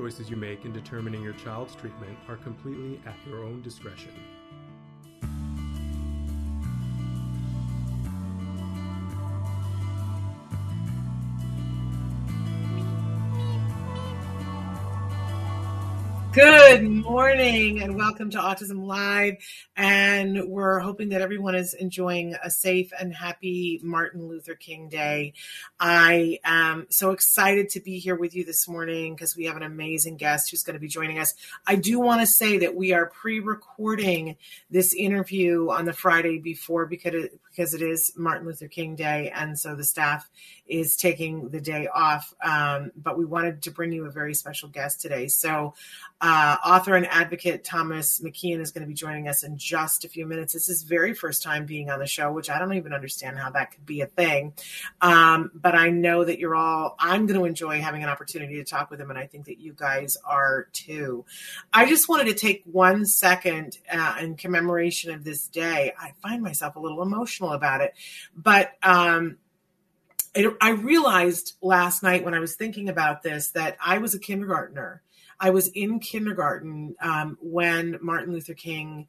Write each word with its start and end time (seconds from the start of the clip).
Choices 0.00 0.30
you 0.30 0.36
make 0.36 0.64
in 0.64 0.72
determining 0.72 1.22
your 1.22 1.34
child's 1.34 1.74
treatment 1.74 2.16
are 2.26 2.36
completely 2.36 2.98
at 3.04 3.16
your 3.28 3.44
own 3.44 3.60
discretion. 3.60 4.14
Good 16.32 16.84
morning 16.84 17.82
and 17.82 17.96
welcome 17.96 18.30
to 18.30 18.38
Autism 18.38 18.86
Live. 18.86 19.38
And 19.76 20.44
we're 20.46 20.78
hoping 20.78 21.08
that 21.08 21.22
everyone 21.22 21.56
is 21.56 21.74
enjoying 21.74 22.36
a 22.44 22.48
safe 22.50 22.92
and 22.96 23.12
happy 23.12 23.80
Martin 23.82 24.28
Luther 24.28 24.54
King 24.54 24.88
Day. 24.88 25.32
I 25.80 26.38
am 26.44 26.86
so 26.88 27.10
excited 27.10 27.68
to 27.70 27.80
be 27.80 27.98
here 27.98 28.14
with 28.14 28.36
you 28.36 28.44
this 28.44 28.68
morning 28.68 29.16
because 29.16 29.36
we 29.36 29.46
have 29.46 29.56
an 29.56 29.64
amazing 29.64 30.18
guest 30.18 30.52
who's 30.52 30.62
going 30.62 30.74
to 30.74 30.80
be 30.80 30.86
joining 30.86 31.18
us. 31.18 31.34
I 31.66 31.74
do 31.74 31.98
want 31.98 32.20
to 32.20 32.28
say 32.28 32.58
that 32.58 32.76
we 32.76 32.92
are 32.92 33.06
pre 33.06 33.40
recording 33.40 34.36
this 34.70 34.94
interview 34.94 35.70
on 35.70 35.84
the 35.84 35.92
Friday 35.92 36.38
before 36.38 36.86
because 36.86 37.26
because 37.60 37.74
it 37.74 37.82
is 37.82 38.10
Martin 38.16 38.46
Luther 38.46 38.68
King 38.68 38.96
Day. 38.96 39.30
And 39.34 39.58
so 39.58 39.74
the 39.74 39.84
staff 39.84 40.30
is 40.66 40.96
taking 40.96 41.50
the 41.50 41.60
day 41.60 41.88
off. 41.88 42.32
Um, 42.42 42.90
but 42.96 43.18
we 43.18 43.26
wanted 43.26 43.60
to 43.62 43.70
bring 43.70 43.92
you 43.92 44.06
a 44.06 44.10
very 44.10 44.32
special 44.32 44.70
guest 44.70 45.02
today. 45.02 45.28
So 45.28 45.74
uh, 46.22 46.56
author 46.64 46.94
and 46.94 47.06
advocate 47.06 47.64
Thomas 47.64 48.20
McKean 48.20 48.60
is 48.60 48.70
going 48.70 48.82
to 48.82 48.88
be 48.88 48.94
joining 48.94 49.28
us 49.28 49.42
in 49.42 49.58
just 49.58 50.04
a 50.04 50.08
few 50.08 50.26
minutes. 50.26 50.52
This 50.52 50.68
is 50.68 50.80
his 50.80 50.82
very 50.84 51.12
first 51.12 51.42
time 51.42 51.66
being 51.66 51.90
on 51.90 51.98
the 51.98 52.06
show, 52.06 52.32
which 52.32 52.48
I 52.48 52.58
don't 52.58 52.72
even 52.74 52.92
understand 52.92 53.38
how 53.38 53.50
that 53.50 53.72
could 53.72 53.84
be 53.84 54.00
a 54.00 54.06
thing. 54.06 54.52
Um, 55.00 55.50
but 55.54 55.74
I 55.74 55.90
know 55.90 56.24
that 56.24 56.38
you're 56.38 56.54
all, 56.54 56.96
I'm 56.98 57.26
going 57.26 57.38
to 57.38 57.46
enjoy 57.46 57.80
having 57.80 58.02
an 58.02 58.08
opportunity 58.08 58.56
to 58.56 58.64
talk 58.64 58.90
with 58.90 59.00
him, 59.00 59.10
and 59.10 59.18
I 59.18 59.26
think 59.26 59.46
that 59.46 59.58
you 59.58 59.72
guys 59.72 60.16
are 60.24 60.68
too. 60.72 61.24
I 61.72 61.86
just 61.86 62.08
wanted 62.08 62.26
to 62.26 62.34
take 62.34 62.62
one 62.64 63.06
second 63.06 63.78
uh, 63.90 64.16
in 64.20 64.36
commemoration 64.36 65.12
of 65.12 65.24
this 65.24 65.48
day. 65.48 65.92
I 65.98 66.12
find 66.22 66.42
myself 66.42 66.76
a 66.76 66.80
little 66.80 67.02
emotional 67.02 67.49
about 67.52 67.80
it, 67.80 67.94
but 68.36 68.72
um, 68.82 69.38
it, 70.34 70.54
I 70.60 70.70
realized 70.70 71.56
last 71.60 72.02
night 72.02 72.24
when 72.24 72.34
I 72.34 72.38
was 72.40 72.54
thinking 72.54 72.88
about 72.88 73.22
this 73.22 73.50
that 73.52 73.76
I 73.84 73.98
was 73.98 74.14
a 74.14 74.18
kindergartner 74.18 75.02
I 75.40 75.50
was 75.50 75.68
in 75.68 75.98
kindergarten 76.00 76.94
um, 77.00 77.38
when 77.40 77.98
Martin 78.02 78.32
Luther 78.32 78.54
King 78.54 79.08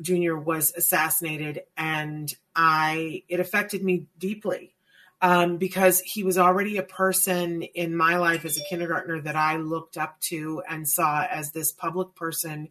Jr. 0.00 0.36
was 0.36 0.72
assassinated, 0.76 1.62
and 1.76 2.32
I 2.54 3.24
it 3.28 3.40
affected 3.40 3.82
me 3.82 4.06
deeply 4.18 4.74
um, 5.22 5.56
because 5.56 6.00
he 6.00 6.24
was 6.24 6.36
already 6.36 6.76
a 6.76 6.82
person 6.82 7.62
in 7.62 7.96
my 7.96 8.16
life 8.16 8.44
as 8.44 8.58
a 8.58 8.64
kindergartner 8.64 9.20
that 9.20 9.36
I 9.36 9.56
looked 9.56 9.96
up 9.96 10.20
to 10.22 10.64
and 10.68 10.86
saw 10.86 11.24
as 11.24 11.52
this 11.52 11.70
public 11.70 12.16
person. 12.16 12.68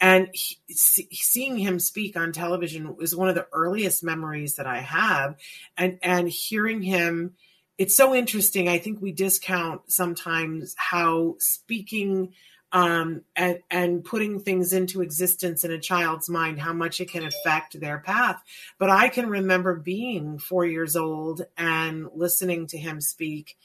And 0.00 0.28
he, 0.32 0.56
seeing 0.70 1.58
him 1.58 1.78
speak 1.78 2.16
on 2.16 2.32
television 2.32 2.96
was 2.96 3.14
one 3.14 3.28
of 3.28 3.34
the 3.34 3.46
earliest 3.52 4.02
memories 4.02 4.56
that 4.56 4.66
I 4.66 4.78
have, 4.80 5.36
and 5.76 5.98
and 6.02 6.26
hearing 6.28 6.80
him. 6.80 7.34
It's 7.76 7.96
so 7.96 8.14
interesting. 8.14 8.68
I 8.68 8.78
think 8.78 9.00
we 9.00 9.12
discount 9.12 9.92
sometimes 9.92 10.74
how 10.78 11.36
speaking 11.38 12.32
um, 12.72 13.22
and, 13.34 13.60
and 13.70 14.04
putting 14.04 14.40
things 14.40 14.72
into 14.72 15.02
existence 15.02 15.64
in 15.64 15.72
a 15.72 15.80
child's 15.80 16.28
mind, 16.28 16.60
how 16.60 16.72
much 16.72 17.00
it 17.00 17.10
can 17.10 17.24
affect 17.24 17.80
their 17.80 17.98
path. 17.98 18.42
But 18.78 18.90
I 18.90 19.08
can 19.08 19.28
remember 19.28 19.74
being 19.74 20.38
four 20.38 20.64
years 20.64 20.96
old 20.96 21.42
and 21.56 22.08
listening 22.14 22.68
to 22.68 22.78
him 22.78 23.00
speak 23.00 23.56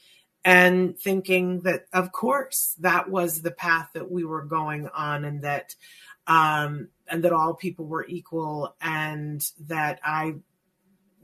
and 0.44 0.98
thinking 0.98 1.60
that, 1.60 1.86
of 1.92 2.12
course, 2.12 2.74
that 2.80 3.08
was 3.08 3.42
the 3.42 3.50
path 3.50 3.90
that 3.94 4.10
we 4.10 4.24
were 4.24 4.44
going 4.44 4.88
on 4.88 5.24
and 5.24 5.42
that, 5.42 5.74
um, 6.26 6.88
and 7.08 7.22
that 7.24 7.32
all 7.32 7.54
people 7.54 7.86
were 7.86 8.06
equal 8.06 8.74
and 8.80 9.48
that 9.60 10.00
I 10.04 10.34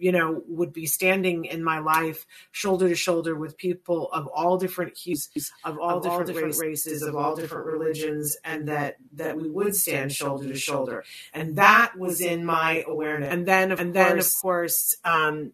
you 0.03 0.11
know, 0.11 0.43
would 0.49 0.73
be 0.73 0.85
standing 0.85 1.45
in 1.45 1.63
my 1.63 1.79
life 1.79 2.27
shoulder 2.51 2.89
to 2.89 2.95
shoulder 2.97 3.37
with 3.37 3.57
people 3.57 4.11
of 4.11 4.27
all 4.27 4.59
different 4.59 4.99
hues, 4.99 5.31
of 5.65 5.79
all, 5.79 5.99
of 5.99 6.03
different, 6.03 6.21
all 6.21 6.27
different 6.27 6.47
races, 6.59 6.61
races, 6.61 7.03
of 7.03 7.15
all 7.15 7.37
different 7.37 7.67
religions, 7.67 8.37
and 8.45 8.67
that 8.67 8.97
that 9.13 9.37
we 9.37 9.49
would 9.49 9.77
stand 9.77 10.11
shoulder 10.11 10.49
to 10.49 10.57
shoulder. 10.57 11.05
And 11.33 11.55
that 11.55 11.97
was 11.97 12.21
in 12.21 12.45
my 12.45 12.83
awareness. 12.85 13.33
And 13.33 13.47
then, 13.47 13.71
and 13.71 13.95
then, 13.95 14.19
of 14.19 14.27
course, 14.43 14.97
um, 15.05 15.53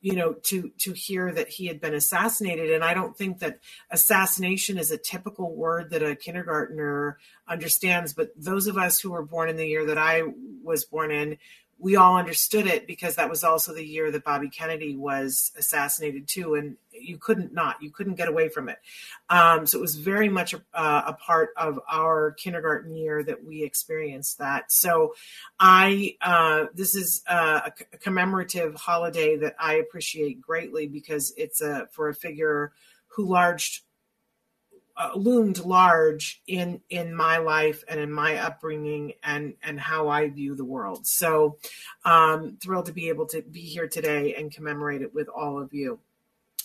you 0.00 0.14
know 0.14 0.32
to 0.32 0.70
to 0.78 0.92
hear 0.92 1.30
that 1.32 1.48
he 1.48 1.66
had 1.66 1.80
been 1.80 1.94
assassinated 1.94 2.70
and 2.70 2.82
i 2.82 2.94
don't 2.94 3.16
think 3.16 3.38
that 3.38 3.58
assassination 3.90 4.78
is 4.78 4.90
a 4.90 4.96
typical 4.96 5.54
word 5.54 5.90
that 5.90 6.02
a 6.02 6.16
kindergartner 6.16 7.18
understands 7.46 8.12
but 8.12 8.30
those 8.36 8.66
of 8.66 8.78
us 8.78 9.00
who 9.00 9.10
were 9.10 9.24
born 9.24 9.48
in 9.48 9.56
the 9.56 9.66
year 9.66 9.86
that 9.86 9.98
i 9.98 10.22
was 10.64 10.84
born 10.84 11.10
in 11.10 11.36
we 11.80 11.96
all 11.96 12.16
understood 12.16 12.66
it 12.66 12.86
because 12.86 13.16
that 13.16 13.30
was 13.30 13.42
also 13.42 13.72
the 13.72 13.84
year 13.84 14.10
that 14.10 14.24
Bobby 14.24 14.50
Kennedy 14.50 14.96
was 14.96 15.50
assassinated 15.56 16.28
too, 16.28 16.54
and 16.54 16.76
you 16.92 17.16
couldn't 17.16 17.54
not, 17.54 17.82
you 17.82 17.90
couldn't 17.90 18.16
get 18.16 18.28
away 18.28 18.48
from 18.48 18.68
it. 18.68 18.78
Um, 19.30 19.66
so 19.66 19.78
it 19.78 19.80
was 19.80 19.96
very 19.96 20.28
much 20.28 20.52
a, 20.52 20.62
uh, 20.74 21.04
a, 21.06 21.12
part 21.14 21.50
of 21.56 21.80
our 21.90 22.32
kindergarten 22.32 22.94
year 22.94 23.22
that 23.24 23.42
we 23.42 23.62
experienced 23.62 24.38
that. 24.38 24.70
So 24.70 25.14
I, 25.58 26.16
uh, 26.20 26.66
this 26.74 26.94
is 26.94 27.22
a, 27.26 27.72
a, 27.92 27.96
commemorative 27.98 28.74
holiday 28.74 29.36
that 29.38 29.56
I 29.58 29.74
appreciate 29.74 30.40
greatly 30.40 30.86
because 30.86 31.32
it's 31.36 31.62
a 31.62 31.88
for 31.92 32.10
a 32.10 32.14
figure 32.14 32.72
who 33.08 33.26
large 33.26 33.84
uh, 35.00 35.12
loomed 35.14 35.58
large 35.60 36.42
in 36.46 36.78
in 36.90 37.14
my 37.14 37.38
life 37.38 37.82
and 37.88 37.98
in 37.98 38.12
my 38.12 38.36
upbringing 38.36 39.14
and 39.24 39.54
and 39.62 39.80
how 39.80 40.08
I 40.08 40.28
view 40.28 40.54
the 40.54 40.64
world. 40.64 41.06
So, 41.06 41.56
um, 42.04 42.58
thrilled 42.60 42.86
to 42.86 42.92
be 42.92 43.08
able 43.08 43.26
to 43.28 43.40
be 43.40 43.62
here 43.62 43.88
today 43.88 44.34
and 44.34 44.52
commemorate 44.52 45.00
it 45.00 45.14
with 45.14 45.28
all 45.28 45.58
of 45.58 45.72
you. 45.72 45.98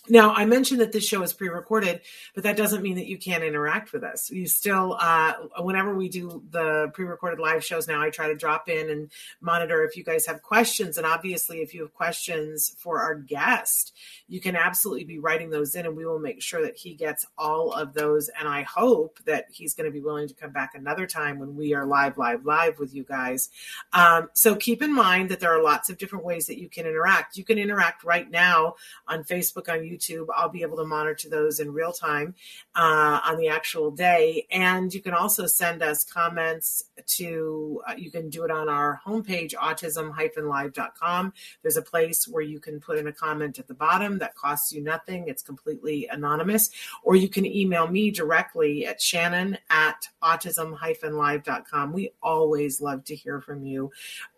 Now, 0.08 0.34
I 0.34 0.46
mentioned 0.46 0.82
that 0.82 0.92
this 0.92 1.08
show 1.08 1.24
is 1.24 1.34
pre 1.34 1.50
recorded, 1.50 2.02
but 2.36 2.44
that 2.44 2.58
doesn't 2.58 2.84
mean 2.84 2.96
that 2.96 3.08
you 3.08 3.18
can't 3.18 3.44
interact 3.44 3.92
with 3.92 4.04
us. 4.04 4.30
You 4.30 4.46
still, 4.48 4.98
uh, 5.00 5.34
whenever 5.60 5.96
we 5.96 6.10
do 6.10 6.44
the 6.52 6.92
pre 6.94 7.06
recorded 7.06 7.40
live 7.40 7.64
shows 7.64 7.88
now, 7.88 8.02
I 8.02 8.12
try 8.12 8.28
to 8.28 8.36
drop 8.36 8.70
in 8.70 8.90
and 8.90 9.10
monitor 9.42 9.84
if 9.84 9.98
you 9.98 10.04
guys 10.04 10.28
have 10.28 10.44
questions. 10.44 10.98
And 10.98 11.08
obviously, 11.08 11.62
if 11.62 11.74
you 11.74 11.82
have 11.82 11.94
questions 11.94 12.76
for 12.78 13.02
our 13.02 13.16
guest, 13.16 13.94
you 14.28 14.40
can 14.40 14.56
absolutely 14.56 15.06
be 15.06 15.18
writing 15.18 15.50
those 15.50 15.74
in, 15.76 15.88
and 15.88 15.98
we 15.98 16.06
will 16.06 16.20
make 16.20 16.42
sure 16.42 16.62
that 16.62 16.78
he 16.78 16.94
gets 16.94 17.26
all 17.38 17.74
of 17.74 17.94
those. 17.94 18.30
And 18.40 18.48
I 18.48 18.62
hope 18.62 19.20
that 19.26 19.46
he's 19.52 19.74
going 19.74 19.86
to 19.86 19.92
be 19.92 20.02
willing 20.02 20.28
to 20.28 20.36
come 20.36 20.52
back 20.52 20.76
another 20.76 21.08
time 21.08 21.40
when 21.40 21.56
we 21.56 21.74
are 21.74 21.86
live, 21.86 22.18
live, 22.18 22.46
live 22.46 22.78
with 22.78 22.94
you 22.94 23.04
guys. 23.04 23.50
Um, 23.92 24.30
so 24.34 24.56
keep 24.56 24.84
in 24.84 24.94
mind 24.94 25.30
that 25.30 25.40
there 25.40 25.52
are 25.52 25.64
lots 25.64 25.90
of 25.90 25.98
different 25.98 26.26
ways 26.26 26.46
that 26.46 26.60
you 26.60 26.70
can 26.70 26.86
interact. 26.86 27.38
You 27.38 27.44
can 27.44 27.58
interact 27.58 28.04
right 28.04 28.30
now 28.30 28.76
on 29.08 29.24
Facebook, 29.24 29.68
on 29.68 29.80
YouTube 29.80 29.95
YouTube. 29.96 30.28
I'll 30.36 30.50
be 30.50 30.62
able 30.62 30.78
to 30.78 30.86
monitor 30.86 31.30
those 31.30 31.60
in 31.60 31.72
real 31.72 31.92
time 31.92 32.36
uh, 32.76 33.20
on 33.26 33.38
the 33.38 33.48
actual 33.48 33.92
day. 33.92 34.48
And 34.52 34.94
you 34.94 35.02
can 35.02 35.14
also 35.14 35.46
send 35.46 35.82
us 35.82 36.04
comments 36.04 36.86
to, 37.08 37.82
uh, 37.88 37.94
you 37.98 38.12
can 38.12 38.30
do 38.30 38.44
it 38.44 38.52
on 38.52 38.70
our 38.70 39.02
homepage, 39.06 39.54
autism-live.com. 39.54 41.34
There's 41.62 41.78
a 41.78 41.82
place 41.82 42.28
where 42.28 42.44
you 42.44 42.60
can 42.60 42.80
put 42.80 42.98
in 42.98 43.08
a 43.08 43.14
comment 43.14 43.60
at 43.60 43.68
the 43.68 43.74
bottom 43.74 44.20
that 44.20 44.36
costs 44.36 44.72
you 44.72 44.82
nothing. 44.82 45.28
It's 45.28 45.44
completely 45.44 46.08
anonymous. 46.12 46.70
Or 47.04 47.16
you 47.16 47.30
can 47.30 47.46
email 47.46 47.88
me 47.88 48.12
directly 48.12 48.86
at 48.86 49.02
shannon 49.02 49.58
at 49.70 50.08
autism-live.com. 50.24 51.94
We 51.94 52.12
always 52.22 52.82
love 52.82 53.04
to 53.06 53.16
hear 53.16 53.42
from 53.42 53.64
you. 53.64 53.92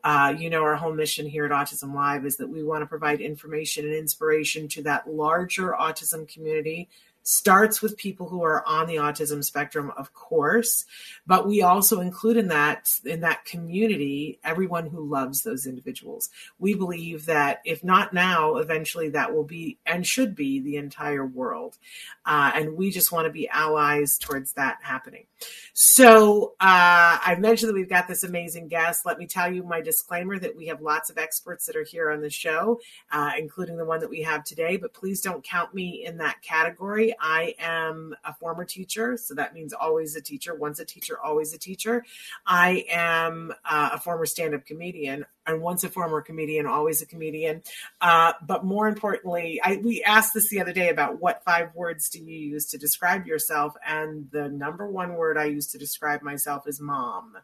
Uh, 0.08 0.34
you 0.40 0.50
know, 0.50 0.64
our 0.64 0.78
whole 0.78 0.94
mission 0.94 1.28
here 1.28 1.44
at 1.44 1.52
Autism 1.52 1.94
Live 1.94 2.26
is 2.26 2.38
that 2.38 2.48
we 2.48 2.64
want 2.64 2.82
to 2.82 2.86
provide 2.86 3.20
information 3.20 3.84
and 3.84 3.94
inspiration 3.94 4.70
to 4.70 4.84
that 4.84 5.10
larger 5.10 5.76
autism 5.78 6.26
community. 6.34 6.88
Starts 7.24 7.82
with 7.82 7.98
people 7.98 8.30
who 8.30 8.42
are 8.42 8.66
on 8.66 8.88
the 8.88 8.96
autism 8.96 9.44
spectrum 9.44 9.92
of 9.98 10.14
course 10.14 10.86
but 11.26 11.46
we 11.46 11.62
also 11.62 12.00
include 12.00 12.38
in 12.38 12.48
that 12.48 12.90
in 13.04 13.20
that 13.20 13.44
community 13.44 14.40
everyone 14.46 14.88
who 14.88 15.06
loves 15.06 15.44
those 15.44 15.66
individuals. 15.66 16.30
We 16.58 16.74
believe 16.74 17.26
that 17.26 17.60
if 17.66 17.84
not 17.84 18.14
now 18.14 18.56
eventually 18.56 19.10
that 19.10 19.36
will 19.36 19.44
be 19.44 19.78
and 19.86 20.08
should 20.08 20.36
be 20.36 20.62
the 20.62 20.78
entire 20.78 21.26
world. 21.26 21.78
Uh, 22.26 22.52
and 22.56 22.78
we 22.78 22.92
just 22.92 23.12
want 23.12 23.26
to 23.26 23.34
be 23.34 23.50
allies 23.50 24.18
towards 24.18 24.54
that 24.54 24.78
happening 24.82 25.26
so 25.74 26.56
uh, 26.60 27.18
i 27.26 27.36
mentioned 27.40 27.70
that 27.70 27.76
we've 27.76 27.90
got 27.90 28.08
this 28.08 28.24
amazing 28.24 28.68
guest 28.68 29.06
let 29.06 29.18
me 29.18 29.28
tell 29.28 29.52
you 29.52 29.64
my 29.64 29.82
disclaimer 29.82 30.40
that 30.40 30.56
we 30.56 30.68
have 30.68 30.82
lots 30.82 31.10
of 31.10 31.18
experts 31.18 31.66
that 31.66 31.76
are 31.76 31.84
here 31.84 32.12
on 32.12 32.22
the 32.22 32.30
show 32.30 32.80
uh, 33.12 33.32
including 33.38 33.78
the 33.78 33.86
one 33.86 34.00
that 34.00 34.10
we 34.10 34.22
have 34.22 34.44
today 34.44 34.78
but 34.78 34.94
please 34.94 35.22
don't 35.22 35.44
count 35.44 35.74
me 35.74 36.06
in 36.06 36.18
that 36.18 36.42
category 36.42 37.14
I 37.20 37.56
am 37.60 38.16
a 38.24 38.34
former 38.34 38.66
teacher, 38.66 39.18
so 39.18 39.34
that 39.36 39.54
means 39.54 39.74
always 39.74 40.16
a 40.16 40.22
teacher. 40.22 40.56
Once 40.56 40.80
a 40.80 40.86
teacher, 40.86 41.20
always 41.20 41.54
a 41.54 41.58
teacher. 41.58 42.06
I 42.46 42.86
am 42.90 43.54
uh, 43.70 43.90
a 43.94 44.00
former 44.00 44.26
stand 44.26 44.56
up 44.56 44.66
comedian 44.66 45.26
and 45.48 45.62
once 45.62 45.84
a 45.84 45.90
former 45.90 46.22
comedian, 46.22 46.68
always 46.68 47.02
a 47.02 47.06
comedian. 47.06 47.64
Uh, 48.02 48.34
but 48.46 48.66
more 48.66 48.88
importantly, 48.88 49.60
I, 49.64 49.78
we 49.78 50.04
asked 50.04 50.34
this 50.34 50.50
the 50.50 50.62
other 50.62 50.74
day 50.74 50.90
about 50.90 51.22
what 51.22 51.44
five 51.44 51.74
words 51.74 52.10
do 52.10 52.20
you 52.20 52.38
use 52.38 52.66
to 52.68 52.78
describe 52.78 53.26
yourself, 53.26 53.74
and 53.86 54.30
the 54.32 54.50
number 54.50 54.88
one 54.88 55.16
word 55.16 55.38
I 55.38 55.46
use 55.46 55.68
to 55.68 55.78
describe 55.78 56.22
myself 56.22 56.68
is 56.68 56.80
mom. 56.80 57.38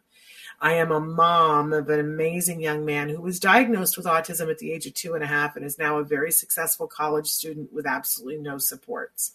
I 0.60 0.74
am 0.74 0.92
a 0.92 1.00
mom 1.00 1.72
of 1.72 1.88
an 1.90 2.00
amazing 2.00 2.60
young 2.60 2.84
man 2.84 3.08
who 3.08 3.20
was 3.20 3.40
diagnosed 3.40 3.96
with 3.96 4.06
autism 4.06 4.50
at 4.50 4.58
the 4.58 4.72
age 4.72 4.86
of 4.86 4.94
two 4.94 5.14
and 5.14 5.24
a 5.24 5.26
half 5.26 5.56
and 5.56 5.64
is 5.64 5.78
now 5.78 5.98
a 5.98 6.04
very 6.04 6.30
successful 6.30 6.86
college 6.86 7.26
student 7.26 7.72
with 7.72 7.86
absolutely 7.86 8.38
no 8.38 8.58
supports. 8.58 9.32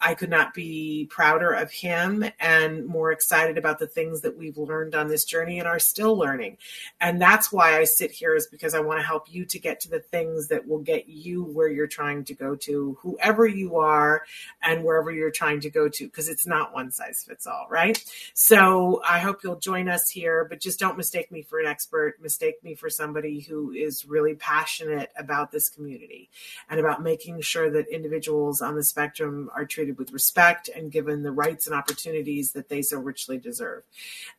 I 0.00 0.14
could 0.14 0.30
not 0.30 0.54
be 0.54 1.06
prouder 1.10 1.52
of 1.52 1.72
him 1.72 2.24
and 2.38 2.86
more 2.86 3.10
excited 3.10 3.58
about 3.58 3.80
the 3.80 3.86
things 3.86 4.20
that 4.20 4.36
we've 4.36 4.56
learned 4.56 4.94
on 4.94 5.08
this 5.08 5.24
journey 5.24 5.58
and 5.58 5.66
are 5.66 5.80
still 5.80 6.16
learning. 6.16 6.56
And 7.00 7.20
that's 7.20 7.50
why 7.50 7.76
I 7.78 7.84
sit 7.84 8.12
here 8.12 8.36
is 8.36 8.46
because 8.46 8.74
I 8.74 8.80
want 8.80 9.00
to 9.00 9.06
help 9.06 9.32
you 9.32 9.44
to 9.46 9.58
get 9.58 9.80
to 9.80 9.90
the 9.90 9.98
things 9.98 10.48
that 10.48 10.68
will 10.68 10.78
get 10.78 11.08
you 11.08 11.42
where 11.42 11.68
you're 11.68 11.88
trying 11.88 12.24
to 12.24 12.34
go 12.34 12.54
to, 12.56 12.96
whoever 13.00 13.46
you 13.46 13.76
are 13.76 14.22
and 14.62 14.84
wherever 14.84 15.10
you're 15.10 15.32
trying 15.32 15.60
to 15.60 15.70
go 15.70 15.88
to, 15.88 16.04
because 16.04 16.28
it's 16.28 16.46
not 16.46 16.72
one 16.72 16.92
size 16.92 17.24
fits 17.26 17.46
all, 17.46 17.66
right? 17.68 18.04
So 18.34 19.02
I 19.08 19.18
hope 19.18 19.42
you'll 19.42 19.56
join 19.56 19.88
us 19.88 20.08
here, 20.08 20.44
but 20.44 20.60
just 20.60 20.78
don't 20.78 20.96
mistake 20.96 21.32
me 21.32 21.42
for 21.42 21.58
an 21.58 21.66
expert. 21.66 22.22
Mistake 22.22 22.62
me 22.62 22.74
for 22.74 22.88
somebody 22.88 23.40
who 23.40 23.72
is 23.72 24.04
really 24.04 24.34
passionate 24.34 25.10
about 25.18 25.50
this 25.50 25.68
community 25.68 26.30
and 26.70 26.78
about 26.78 27.02
making 27.02 27.40
sure 27.40 27.68
that 27.70 27.88
individuals 27.88 28.60
on 28.60 28.76
the 28.76 28.84
spectrum 28.84 29.50
are 29.54 29.64
treated 29.64 29.87
treated 29.88 29.98
with 29.98 30.12
respect 30.12 30.68
and 30.74 30.90
given 30.90 31.22
the 31.22 31.32
rights 31.32 31.66
and 31.66 31.74
opportunities 31.74 32.52
that 32.52 32.68
they 32.68 32.82
so 32.82 32.98
richly 32.98 33.38
deserve 33.38 33.82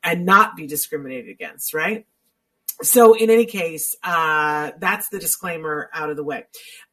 and 0.04 0.26
not 0.26 0.56
be 0.56 0.68
discriminated 0.68 1.30
against, 1.30 1.74
right? 1.74 2.06
So, 2.82 3.14
in 3.14 3.30
any 3.30 3.46
case, 3.46 3.94
uh, 4.04 4.72
that's 4.80 5.10
the 5.10 5.20
disclaimer 5.20 5.90
out 5.94 6.10
of 6.10 6.16
the 6.16 6.24
way. 6.24 6.46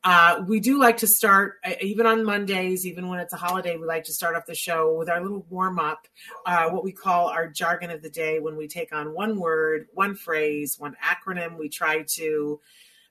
Uh, 0.02 0.42
we 0.44 0.58
do 0.58 0.80
like 0.80 0.96
to 0.96 1.06
start, 1.06 1.60
uh, 1.64 1.74
even 1.80 2.06
on 2.06 2.24
Mondays, 2.24 2.84
even 2.86 3.06
when 3.06 3.20
it's 3.20 3.32
a 3.32 3.36
holiday, 3.36 3.76
we 3.76 3.86
like 3.86 4.02
to 4.04 4.12
start 4.12 4.34
off 4.34 4.46
the 4.46 4.54
show 4.54 4.96
with 4.96 5.08
our 5.08 5.20
little 5.20 5.46
warm 5.48 5.78
up, 5.78 6.08
uh, 6.44 6.70
what 6.70 6.82
we 6.82 6.90
call 6.90 7.28
our 7.28 7.46
jargon 7.46 7.92
of 7.92 8.02
the 8.02 8.10
day. 8.10 8.40
When 8.40 8.56
we 8.56 8.66
take 8.66 8.92
on 8.92 9.14
one 9.14 9.38
word, 9.38 9.86
one 9.94 10.16
phrase, 10.16 10.76
one 10.76 10.96
acronym, 11.04 11.56
we 11.56 11.68
try 11.68 12.02
to 12.02 12.60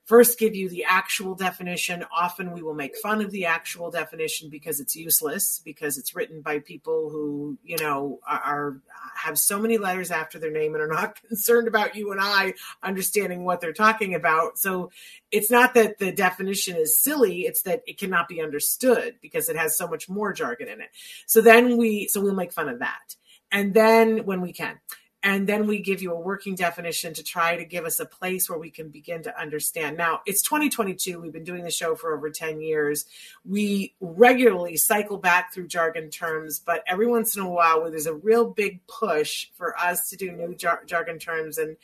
first 0.06 0.38
give 0.38 0.54
you 0.54 0.68
the 0.68 0.84
actual 0.84 1.34
definition. 1.34 2.04
Often 2.16 2.52
we 2.52 2.62
will 2.62 2.74
make 2.74 2.96
fun 2.96 3.20
of 3.20 3.32
the 3.32 3.46
actual 3.46 3.90
definition 3.90 4.48
because 4.48 4.78
it's 4.78 4.94
useless, 4.94 5.60
because 5.64 5.98
it's 5.98 6.14
written 6.14 6.40
by 6.40 6.60
people 6.60 7.10
who, 7.10 7.58
you 7.64 7.76
know, 7.78 8.20
are, 8.26 8.80
have 9.16 9.36
so 9.36 9.58
many 9.58 9.78
letters 9.78 10.12
after 10.12 10.38
their 10.38 10.52
name 10.52 10.74
and 10.74 10.82
are 10.82 10.88
not 10.88 11.20
concerned 11.28 11.66
about 11.66 11.96
you 11.96 12.12
and 12.12 12.20
I 12.20 12.54
understanding 12.82 13.44
what 13.44 13.60
they're 13.60 13.72
talking 13.72 14.14
about. 14.14 14.58
So 14.58 14.90
it's 15.32 15.50
not 15.50 15.74
that 15.74 15.98
the 15.98 16.12
definition 16.12 16.76
is 16.76 16.98
silly, 16.98 17.40
it's 17.40 17.62
that 17.62 17.82
it 17.86 17.98
cannot 17.98 18.28
be 18.28 18.40
understood 18.40 19.16
because 19.20 19.48
it 19.48 19.56
has 19.56 19.76
so 19.76 19.88
much 19.88 20.08
more 20.08 20.32
jargon 20.32 20.68
in 20.68 20.80
it. 20.80 20.90
So 21.26 21.40
then 21.40 21.76
we 21.76 22.06
so 22.06 22.20
we'll 22.20 22.34
make 22.34 22.52
fun 22.52 22.68
of 22.68 22.78
that. 22.78 23.16
And 23.50 23.74
then 23.74 24.24
when 24.24 24.40
we 24.40 24.52
can 24.52 24.78
and 25.26 25.48
then 25.48 25.66
we 25.66 25.80
give 25.80 26.02
you 26.02 26.12
a 26.12 26.20
working 26.20 26.54
definition 26.54 27.12
to 27.14 27.24
try 27.24 27.56
to 27.56 27.64
give 27.64 27.84
us 27.84 27.98
a 27.98 28.06
place 28.06 28.48
where 28.48 28.60
we 28.60 28.70
can 28.70 28.90
begin 28.90 29.24
to 29.24 29.36
understand. 29.36 29.96
Now, 29.96 30.20
it's 30.24 30.40
2022. 30.40 31.18
We've 31.18 31.32
been 31.32 31.42
doing 31.42 31.64
the 31.64 31.70
show 31.72 31.96
for 31.96 32.16
over 32.16 32.30
10 32.30 32.60
years. 32.60 33.06
We 33.44 33.92
regularly 34.00 34.76
cycle 34.76 35.18
back 35.18 35.52
through 35.52 35.66
jargon 35.66 36.10
terms, 36.10 36.60
but 36.60 36.84
every 36.86 37.08
once 37.08 37.34
in 37.34 37.42
a 37.42 37.50
while, 37.50 37.90
there's 37.90 38.06
a 38.06 38.14
real 38.14 38.48
big 38.48 38.86
push 38.86 39.48
for 39.54 39.76
us 39.76 40.08
to 40.10 40.16
do 40.16 40.30
new 40.30 40.54
jar- 40.54 40.84
jargon 40.86 41.18
terms 41.18 41.58
and 41.58 41.76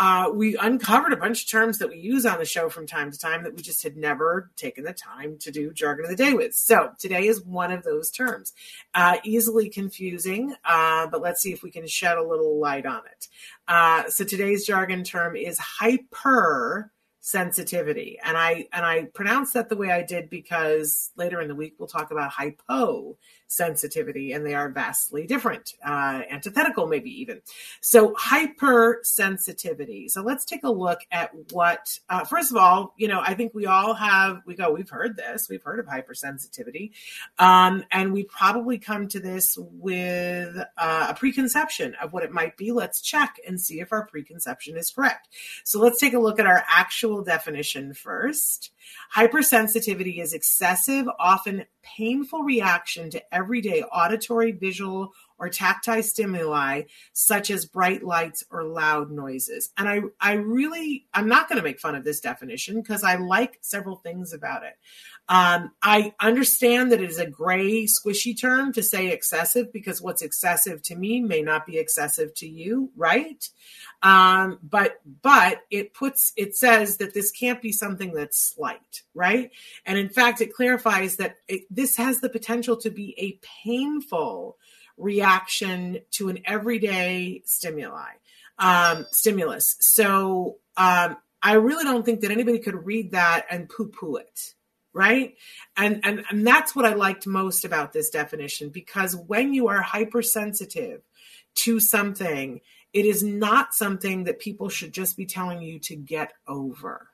uh, 0.00 0.30
we 0.32 0.56
uncovered 0.56 1.12
a 1.12 1.16
bunch 1.16 1.42
of 1.42 1.50
terms 1.50 1.76
that 1.76 1.90
we 1.90 1.98
use 1.98 2.24
on 2.24 2.38
the 2.38 2.44
show 2.46 2.70
from 2.70 2.86
time 2.86 3.12
to 3.12 3.18
time 3.18 3.44
that 3.44 3.54
we 3.54 3.60
just 3.60 3.82
had 3.82 3.98
never 3.98 4.50
taken 4.56 4.82
the 4.82 4.94
time 4.94 5.36
to 5.36 5.50
do 5.50 5.74
jargon 5.74 6.06
of 6.06 6.10
the 6.10 6.16
day 6.16 6.32
with. 6.32 6.54
So 6.54 6.92
today 6.98 7.26
is 7.26 7.44
one 7.44 7.70
of 7.70 7.84
those 7.84 8.10
terms. 8.10 8.54
Uh, 8.94 9.18
easily 9.24 9.68
confusing, 9.68 10.54
uh, 10.64 11.06
but 11.08 11.20
let's 11.20 11.42
see 11.42 11.52
if 11.52 11.62
we 11.62 11.70
can 11.70 11.86
shed 11.86 12.16
a 12.16 12.22
little 12.22 12.58
light 12.58 12.86
on 12.86 13.02
it. 13.12 13.28
Uh, 13.68 14.08
so 14.08 14.24
today's 14.24 14.66
jargon 14.66 15.04
term 15.04 15.36
is 15.36 15.58
hyper 15.58 16.90
sensitivity 17.22 18.18
and 18.24 18.38
i 18.38 18.66
and 18.72 18.86
i 18.86 19.04
pronounce 19.12 19.52
that 19.52 19.68
the 19.68 19.76
way 19.76 19.90
i 19.90 20.02
did 20.02 20.30
because 20.30 21.10
later 21.16 21.38
in 21.42 21.48
the 21.48 21.54
week 21.54 21.74
we'll 21.78 21.86
talk 21.86 22.10
about 22.10 22.30
hypo 22.30 23.14
sensitivity, 23.50 24.32
and 24.32 24.46
they 24.46 24.54
are 24.54 24.70
vastly 24.70 25.26
different, 25.26 25.74
uh, 25.84 26.22
antithetical, 26.30 26.86
maybe 26.86 27.10
even. 27.20 27.42
So, 27.80 28.14
hypersensitivity. 28.14 30.08
So, 30.08 30.22
let's 30.22 30.44
take 30.44 30.62
a 30.62 30.70
look 30.70 31.00
at 31.10 31.32
what, 31.50 31.98
uh, 32.08 32.24
first 32.24 32.52
of 32.52 32.56
all, 32.56 32.94
you 32.96 33.08
know, 33.08 33.20
I 33.20 33.34
think 33.34 33.52
we 33.52 33.66
all 33.66 33.94
have, 33.94 34.42
we 34.46 34.54
go, 34.54 34.72
we've 34.72 34.88
heard 34.88 35.16
this, 35.16 35.48
we've 35.48 35.64
heard 35.64 35.80
of 35.80 35.86
hypersensitivity, 35.86 36.92
um, 37.40 37.82
and 37.90 38.12
we 38.12 38.22
probably 38.22 38.78
come 38.78 39.08
to 39.08 39.18
this 39.18 39.58
with 39.58 40.56
uh, 40.78 41.06
a 41.10 41.14
preconception 41.14 41.96
of 42.00 42.12
what 42.12 42.22
it 42.22 42.30
might 42.30 42.56
be. 42.56 42.70
Let's 42.70 43.00
check 43.00 43.36
and 43.46 43.60
see 43.60 43.80
if 43.80 43.92
our 43.92 44.06
preconception 44.06 44.76
is 44.76 44.92
correct. 44.92 45.28
So, 45.64 45.80
let's 45.80 45.98
take 45.98 46.14
a 46.14 46.20
look 46.20 46.38
at 46.38 46.46
our 46.46 46.62
actual 46.68 47.24
definition 47.24 47.94
first. 47.94 48.70
Hypersensitivity 49.14 50.20
is 50.20 50.32
excessive, 50.32 51.06
often 51.18 51.64
painful 51.82 52.42
reaction 52.42 53.10
to 53.10 53.34
everyday 53.34 53.82
auditory, 53.82 54.52
visual, 54.52 55.12
or 55.40 55.48
tactile 55.48 56.02
stimuli, 56.02 56.82
such 57.14 57.50
as 57.50 57.64
bright 57.64 58.04
lights 58.04 58.44
or 58.50 58.62
loud 58.62 59.10
noises. 59.10 59.70
And 59.76 59.88
I, 59.88 60.02
I 60.20 60.34
really, 60.34 61.06
I'm 61.14 61.28
not 61.28 61.48
going 61.48 61.56
to 61.56 61.64
make 61.64 61.80
fun 61.80 61.94
of 61.94 62.04
this 62.04 62.20
definition 62.20 62.80
because 62.80 63.02
I 63.02 63.16
like 63.16 63.58
several 63.62 63.96
things 63.96 64.34
about 64.34 64.64
it. 64.64 64.76
Um, 65.30 65.70
I 65.80 66.12
understand 66.20 66.92
that 66.92 67.00
it 67.00 67.08
is 67.08 67.18
a 67.18 67.26
gray, 67.26 67.86
squishy 67.86 68.38
term 68.38 68.72
to 68.74 68.82
say 68.82 69.08
excessive 69.08 69.72
because 69.72 70.02
what's 70.02 70.22
excessive 70.22 70.82
to 70.82 70.96
me 70.96 71.20
may 71.20 71.40
not 71.40 71.66
be 71.66 71.78
excessive 71.78 72.34
to 72.34 72.48
you, 72.48 72.90
right? 72.96 73.48
Um, 74.02 74.58
but 74.62 75.00
but 75.22 75.62
it 75.70 75.94
puts 75.94 76.32
it 76.36 76.56
says 76.56 76.96
that 76.96 77.14
this 77.14 77.30
can't 77.30 77.62
be 77.62 77.70
something 77.70 78.12
that's 78.12 78.38
slight, 78.38 79.02
right? 79.14 79.52
And 79.86 79.98
in 79.98 80.08
fact, 80.08 80.40
it 80.40 80.52
clarifies 80.52 81.16
that 81.16 81.36
it, 81.46 81.62
this 81.70 81.96
has 81.96 82.20
the 82.20 82.28
potential 82.28 82.76
to 82.78 82.90
be 82.90 83.14
a 83.16 83.38
painful 83.64 84.58
reaction 85.00 85.98
to 86.12 86.28
an 86.28 86.38
everyday 86.44 87.42
stimuli 87.44 88.10
um, 88.58 89.06
stimulus. 89.10 89.76
So 89.80 90.58
um, 90.76 91.16
I 91.42 91.54
really 91.54 91.84
don't 91.84 92.04
think 92.04 92.20
that 92.20 92.30
anybody 92.30 92.58
could 92.58 92.86
read 92.86 93.12
that 93.12 93.46
and 93.50 93.68
poo-poo 93.68 94.16
it 94.16 94.54
right? 94.92 95.36
And, 95.76 96.00
and 96.02 96.24
and 96.28 96.44
that's 96.44 96.74
what 96.74 96.84
i 96.84 96.94
liked 96.94 97.24
most 97.24 97.64
about 97.64 97.92
this 97.92 98.10
definition 98.10 98.70
because 98.70 99.14
when 99.14 99.54
you 99.54 99.68
are 99.68 99.80
hypersensitive 99.80 101.02
to 101.54 101.78
something 101.78 102.60
it 102.92 103.06
is 103.06 103.22
not 103.22 103.74
something 103.74 104.24
that 104.24 104.40
people 104.40 104.68
should 104.68 104.92
just 104.92 105.16
be 105.16 105.26
telling 105.26 105.62
you 105.62 105.78
to 105.78 105.96
get 105.96 106.32
over. 106.46 107.08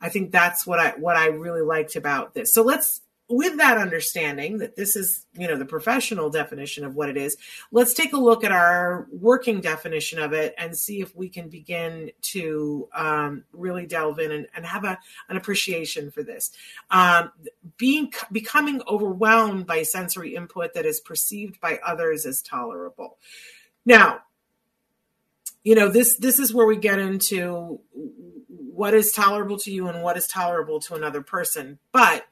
I 0.00 0.08
think 0.08 0.30
that's 0.30 0.66
what 0.66 0.78
i 0.78 0.90
what 0.90 1.16
i 1.16 1.26
really 1.28 1.62
liked 1.62 1.96
about 1.96 2.34
this. 2.34 2.52
So 2.52 2.62
let's 2.62 3.00
with 3.28 3.56
that 3.58 3.76
understanding 3.76 4.58
that 4.58 4.76
this 4.76 4.94
is 4.94 5.26
you 5.34 5.48
know 5.48 5.56
the 5.56 5.64
professional 5.64 6.30
definition 6.30 6.84
of 6.84 6.94
what 6.94 7.08
it 7.08 7.16
is 7.16 7.36
let's 7.72 7.92
take 7.92 8.12
a 8.12 8.18
look 8.18 8.44
at 8.44 8.52
our 8.52 9.08
working 9.10 9.60
definition 9.60 10.18
of 10.18 10.32
it 10.32 10.54
and 10.58 10.76
see 10.76 11.00
if 11.00 11.14
we 11.16 11.28
can 11.28 11.48
begin 11.48 12.10
to 12.22 12.88
um, 12.94 13.44
really 13.52 13.86
delve 13.86 14.20
in 14.20 14.30
and, 14.30 14.46
and 14.54 14.64
have 14.64 14.84
a, 14.84 14.98
an 15.28 15.36
appreciation 15.36 16.10
for 16.10 16.22
this. 16.22 16.52
Um, 16.90 17.32
being 17.76 18.12
becoming 18.30 18.80
overwhelmed 18.88 19.66
by 19.66 19.82
sensory 19.82 20.36
input 20.36 20.74
that 20.74 20.86
is 20.86 21.00
perceived 21.00 21.60
by 21.60 21.80
others 21.84 22.26
as 22.26 22.42
tolerable. 22.42 23.18
Now 23.84 24.20
you 25.64 25.74
know 25.74 25.88
this 25.88 26.16
this 26.16 26.38
is 26.38 26.54
where 26.54 26.66
we 26.66 26.76
get 26.76 27.00
into 27.00 27.80
what 28.76 28.94
is 28.94 29.10
tolerable 29.10 29.58
to 29.58 29.72
you 29.72 29.88
and 29.88 30.02
what 30.02 30.16
is 30.16 30.28
tolerable 30.28 30.78
to 30.80 30.94
another 30.94 31.22
person. 31.22 31.78
But 31.92 32.26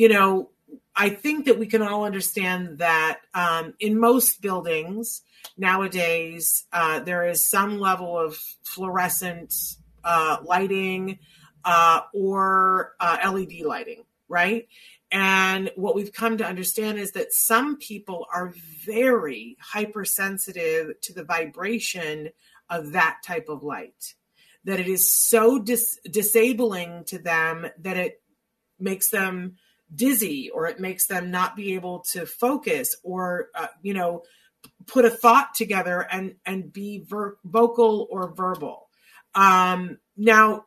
you 0.00 0.08
know, 0.08 0.48
I 0.96 1.10
think 1.10 1.44
that 1.44 1.58
we 1.58 1.66
can 1.66 1.82
all 1.82 2.06
understand 2.06 2.78
that 2.78 3.20
um, 3.34 3.74
in 3.78 4.00
most 4.00 4.40
buildings 4.40 5.20
nowadays, 5.58 6.64
uh, 6.72 7.00
there 7.00 7.28
is 7.28 7.46
some 7.46 7.78
level 7.78 8.18
of 8.18 8.38
fluorescent 8.62 9.52
uh, 10.02 10.38
lighting 10.42 11.18
uh, 11.66 12.00
or 12.14 12.94
uh, 12.98 13.30
LED 13.30 13.60
lighting, 13.66 14.04
right? 14.26 14.68
And 15.12 15.70
what 15.76 15.94
we've 15.94 16.14
come 16.14 16.38
to 16.38 16.46
understand 16.46 16.98
is 16.98 17.12
that 17.12 17.34
some 17.34 17.76
people 17.76 18.26
are 18.34 18.54
very 18.86 19.58
hypersensitive 19.60 20.98
to 21.02 21.12
the 21.12 21.24
vibration 21.24 22.30
of 22.70 22.92
that 22.92 23.18
type 23.22 23.50
of 23.50 23.62
light, 23.62 24.14
that 24.64 24.80
it 24.80 24.88
is 24.88 25.12
so 25.12 25.58
dis- 25.58 25.98
disabling 26.10 27.04
to 27.04 27.18
them 27.18 27.66
that 27.80 27.98
it 27.98 28.22
makes 28.78 29.10
them 29.10 29.56
dizzy 29.94 30.50
or 30.50 30.66
it 30.66 30.80
makes 30.80 31.06
them 31.06 31.30
not 31.30 31.56
be 31.56 31.74
able 31.74 32.04
to 32.12 32.26
focus 32.26 32.96
or 33.02 33.48
uh, 33.54 33.66
you 33.82 33.94
know 33.94 34.22
put 34.86 35.04
a 35.04 35.10
thought 35.10 35.54
together 35.54 36.06
and 36.10 36.34
and 36.44 36.72
be 36.72 37.04
ver- 37.06 37.36
vocal 37.44 38.06
or 38.10 38.32
verbal. 38.34 38.88
Um, 39.34 39.98
now, 40.16 40.64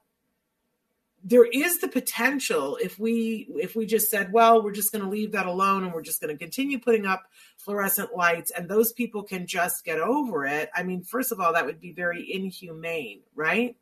there 1.23 1.45
is 1.45 1.79
the 1.79 1.87
potential 1.87 2.77
if 2.81 2.99
we 2.99 3.47
if 3.55 3.75
we 3.75 3.85
just 3.85 4.11
said 4.11 4.33
well 4.33 4.61
we're 4.61 4.73
just 4.73 4.91
going 4.91 5.03
to 5.03 5.09
leave 5.09 5.31
that 5.31 5.45
alone 5.45 5.83
and 5.83 5.93
we're 5.93 6.01
just 6.01 6.19
going 6.19 6.33
to 6.33 6.37
continue 6.37 6.77
putting 6.77 7.05
up 7.05 7.23
fluorescent 7.57 8.15
lights 8.15 8.51
and 8.51 8.67
those 8.67 8.91
people 8.91 9.23
can 9.23 9.47
just 9.47 9.85
get 9.85 9.99
over 9.99 10.45
it. 10.45 10.69
I 10.75 10.83
mean 10.83 11.03
first 11.03 11.31
of 11.31 11.39
all 11.39 11.53
that 11.53 11.65
would 11.65 11.79
be 11.79 11.93
very 11.93 12.31
inhumane 12.31 13.21
right? 13.35 13.77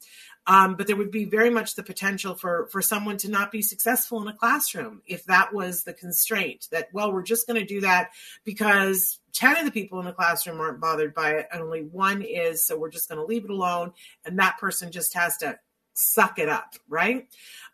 Um, 0.47 0.75
but 0.75 0.87
there 0.87 0.95
would 0.95 1.11
be 1.11 1.25
very 1.25 1.49
much 1.49 1.75
the 1.75 1.83
potential 1.83 2.35
for 2.35 2.67
for 2.67 2.81
someone 2.81 3.17
to 3.17 3.29
not 3.29 3.51
be 3.51 3.61
successful 3.61 4.21
in 4.21 4.27
a 4.27 4.35
classroom 4.35 5.01
if 5.05 5.25
that 5.25 5.53
was 5.53 5.83
the 5.83 5.93
constraint 5.93 6.67
that 6.71 6.89
well 6.93 7.11
we're 7.11 7.23
just 7.23 7.47
going 7.47 7.59
to 7.59 7.65
do 7.65 7.81
that 7.81 8.11
because 8.43 9.19
10 9.33 9.57
of 9.57 9.65
the 9.65 9.71
people 9.71 9.99
in 9.99 10.05
the 10.05 10.13
classroom 10.13 10.59
aren't 10.59 10.81
bothered 10.81 11.13
by 11.13 11.31
it 11.31 11.47
and 11.51 11.61
only 11.61 11.81
one 11.81 12.21
is 12.21 12.65
so 12.65 12.77
we're 12.77 12.89
just 12.89 13.09
going 13.09 13.19
to 13.19 13.25
leave 13.25 13.45
it 13.45 13.49
alone. 13.49 13.93
And 14.25 14.37
that 14.39 14.59
person 14.59 14.91
just 14.91 15.13
has 15.15 15.37
to 15.37 15.57
suck 15.93 16.39
it 16.39 16.49
up, 16.49 16.75
right? 16.87 17.27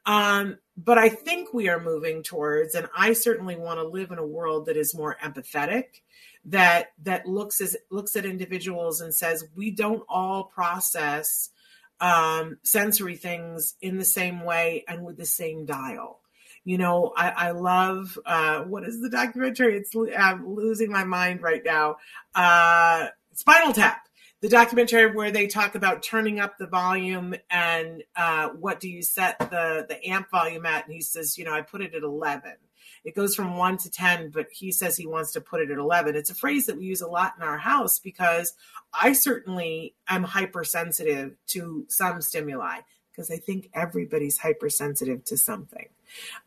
Um, 0.05 0.57
but 0.77 0.97
I 0.97 1.09
think 1.09 1.53
we 1.53 1.69
are 1.69 1.81
moving 1.81 2.24
towards, 2.24 2.75
and 2.75 2.88
I 2.95 3.13
certainly 3.13 3.55
want 3.55 3.79
to 3.79 3.88
live 3.88 4.12
in 4.12 4.19
a 4.19 4.25
world 4.25 4.67
that 4.67 4.77
is 4.77 4.95
more 4.95 5.17
empathetic, 5.24 6.01
that 6.45 6.93
that 7.03 7.27
looks 7.27 7.59
as 7.59 7.75
looks 7.89 8.15
at 8.15 8.25
individuals 8.25 9.01
and 9.01 9.13
says 9.13 9.45
we 9.55 9.71
don't 9.71 10.03
all 10.07 10.45
process 10.45 11.50
um, 12.00 12.57
sensory 12.63 13.15
things 13.15 13.75
in 13.81 13.97
the 13.97 14.05
same 14.05 14.43
way 14.43 14.86
and 14.88 15.03
with 15.03 15.17
the 15.17 15.25
same 15.25 15.65
dial. 15.65 16.21
You 16.63 16.77
know, 16.77 17.13
I, 17.15 17.29
I 17.29 17.51
love 17.51 18.17
uh, 18.25 18.62
what 18.63 18.83
is 18.83 19.01
the 19.01 19.09
documentary? 19.09 19.77
It's 19.77 19.91
I'm 20.17 20.53
losing 20.53 20.91
my 20.91 21.03
mind 21.03 21.41
right 21.41 21.62
now. 21.63 21.97
Uh, 22.36 23.07
Spinal 23.33 23.74
Tap 23.74 24.07
the 24.41 24.50
documentary 24.50 25.13
where 25.13 25.32
they 25.32 25.48
talk 25.48 25.75
about 25.75 26.03
turning 26.03 26.39
up 26.39 26.58
the 26.58 26.67
volume 26.67 27.36
and 27.50 28.03
uh, 28.15 28.50
what 28.50 28.79
do 28.79 28.89
you 28.89 29.01
set 29.01 29.39
the 29.39 29.86
the 29.88 30.08
amp 30.08 30.29
volume 30.29 30.65
at? 30.65 30.86
And 30.86 30.94
he 30.94 31.01
says 31.01 31.38
you 31.38 31.46
know 31.46 31.53
i 31.53 31.62
put 31.62 31.82
it 31.82 31.96
at 31.96 32.03
11 32.03 32.53
it 33.03 33.15
goes 33.15 33.36
from 33.36 33.58
1 33.58 33.77
to 33.77 33.91
10 33.91 34.32
but 34.32 34.48
he 34.51 34.72
says 34.72 34.98
he 34.98 35.08
wants 35.08 35.32
to 35.34 35.41
put 35.41 35.62
it 35.62 35.72
at 35.72 35.77
11 35.77 36.15
it's 36.15 36.29
a 36.29 36.36
phrase 36.36 36.65
that 36.65 36.77
we 36.77 36.86
use 36.86 37.01
a 37.01 37.08
lot 37.08 37.34
in 37.38 37.44
our 37.44 37.58
house 37.58 38.00
because 38.00 38.53
i 38.94 39.13
certainly 39.13 39.96
am 40.08 40.24
hypersensitive 40.24 41.36
to 41.48 41.86
some 41.89 42.22
stimuli 42.22 42.79
because 43.12 43.32
i 43.32 43.38
think 43.38 43.70
everybody's 43.74 44.38
hypersensitive 44.38 45.24
to 45.25 45.38
something 45.38 45.88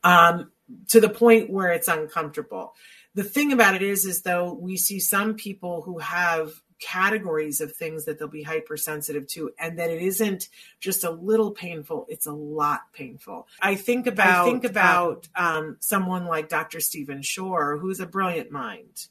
um, 0.04 0.50
to 0.88 1.00
the 1.00 1.08
point 1.08 1.50
where 1.50 1.72
it's 1.72 1.88
uncomfortable. 1.88 2.74
The 3.14 3.24
thing 3.24 3.52
about 3.52 3.74
it 3.74 3.82
is 3.82 4.04
is 4.04 4.22
though 4.22 4.52
we 4.52 4.76
see 4.76 5.00
some 5.00 5.34
people 5.34 5.82
who 5.82 5.98
have 5.98 6.52
categories 6.80 7.60
of 7.60 7.72
things 7.72 8.06
that 8.06 8.18
they'll 8.18 8.28
be 8.28 8.42
hypersensitive 8.42 9.26
to 9.28 9.50
and 9.58 9.78
that 9.78 9.90
it 9.90 10.02
isn't 10.02 10.48
just 10.80 11.04
a 11.04 11.10
little 11.10 11.50
painful 11.50 12.06
it's 12.08 12.26
a 12.26 12.32
lot 12.32 12.92
painful. 12.92 13.46
I 13.60 13.74
think 13.74 14.06
about 14.06 14.46
I 14.46 14.50
think 14.50 14.64
about 14.64 15.28
um, 15.36 15.76
someone 15.80 16.26
like 16.26 16.48
dr 16.48 16.80
stephen 16.80 17.22
shore 17.22 17.76
who's 17.76 18.00
a 18.00 18.06
brilliant 18.06 18.50
mind 18.50 19.08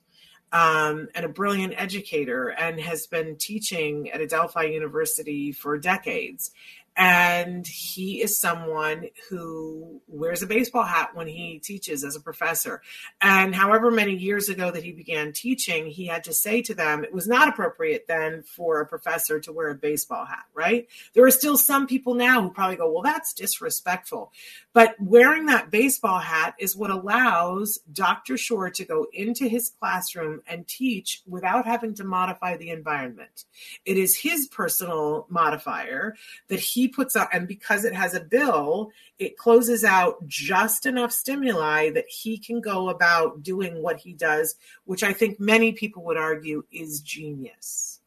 um, 0.51 1.09
and 1.13 1.25
a 1.25 1.29
brilliant 1.29 1.73
educator 1.77 2.49
and 2.49 2.79
has 2.79 3.05
been 3.05 3.35
teaching 3.35 4.09
at 4.09 4.21
adelphi 4.21 4.65
university 4.65 5.51
for 5.51 5.77
decades 5.77 6.51
and 6.95 7.65
he 7.65 8.21
is 8.21 8.39
someone 8.39 9.07
who 9.29 10.01
wears 10.07 10.41
a 10.41 10.47
baseball 10.47 10.83
hat 10.83 11.11
when 11.13 11.27
he 11.27 11.59
teaches 11.59 12.03
as 12.03 12.15
a 12.15 12.21
professor. 12.21 12.81
And 13.21 13.55
however 13.55 13.89
many 13.89 14.15
years 14.15 14.49
ago 14.49 14.69
that 14.71 14.83
he 14.83 14.91
began 14.91 15.31
teaching, 15.31 15.87
he 15.87 16.07
had 16.07 16.25
to 16.25 16.33
say 16.33 16.61
to 16.63 16.73
them, 16.73 17.03
it 17.03 17.13
was 17.13 17.27
not 17.27 17.47
appropriate 17.47 18.05
then 18.07 18.43
for 18.43 18.81
a 18.81 18.85
professor 18.85 19.39
to 19.39 19.53
wear 19.53 19.69
a 19.69 19.75
baseball 19.75 20.25
hat, 20.25 20.45
right? 20.53 20.87
There 21.13 21.25
are 21.25 21.31
still 21.31 21.57
some 21.57 21.87
people 21.87 22.15
now 22.15 22.41
who 22.41 22.51
probably 22.51 22.75
go, 22.75 22.91
well, 22.91 23.03
that's 23.03 23.33
disrespectful. 23.33 24.31
But 24.73 24.95
wearing 24.99 25.45
that 25.45 25.71
baseball 25.71 26.19
hat 26.19 26.55
is 26.59 26.75
what 26.75 26.91
allows 26.91 27.79
Dr. 27.91 28.37
Shore 28.37 28.69
to 28.71 28.85
go 28.85 29.07
into 29.13 29.47
his 29.47 29.71
classroom 29.79 30.41
and 30.47 30.67
teach 30.67 31.21
without 31.25 31.65
having 31.65 31.95
to 31.95 32.03
modify 32.03 32.57
the 32.57 32.71
environment. 32.71 33.45
It 33.85 33.97
is 33.97 34.17
his 34.17 34.47
personal 34.47 35.25
modifier 35.29 36.15
that 36.49 36.59
he 36.59 36.88
puts 36.89 37.15
out, 37.15 37.29
and 37.33 37.47
because 37.47 37.85
it 37.85 37.93
has 37.93 38.13
a 38.13 38.19
bill, 38.19 38.91
it 39.17 39.37
closes 39.37 39.83
out 39.83 40.25
just 40.27 40.85
enough 40.85 41.11
stimuli 41.11 41.89
that 41.91 42.07
he 42.09 42.37
can 42.37 42.61
go 42.61 42.89
about 42.89 43.43
doing 43.43 43.81
what 43.81 43.97
he 43.97 44.13
does, 44.13 44.55
which 44.85 45.03
I 45.03 45.13
think 45.13 45.39
many 45.39 45.71
people 45.71 46.03
would 46.05 46.17
argue 46.17 46.63
is 46.71 47.01
genius. 47.01 47.99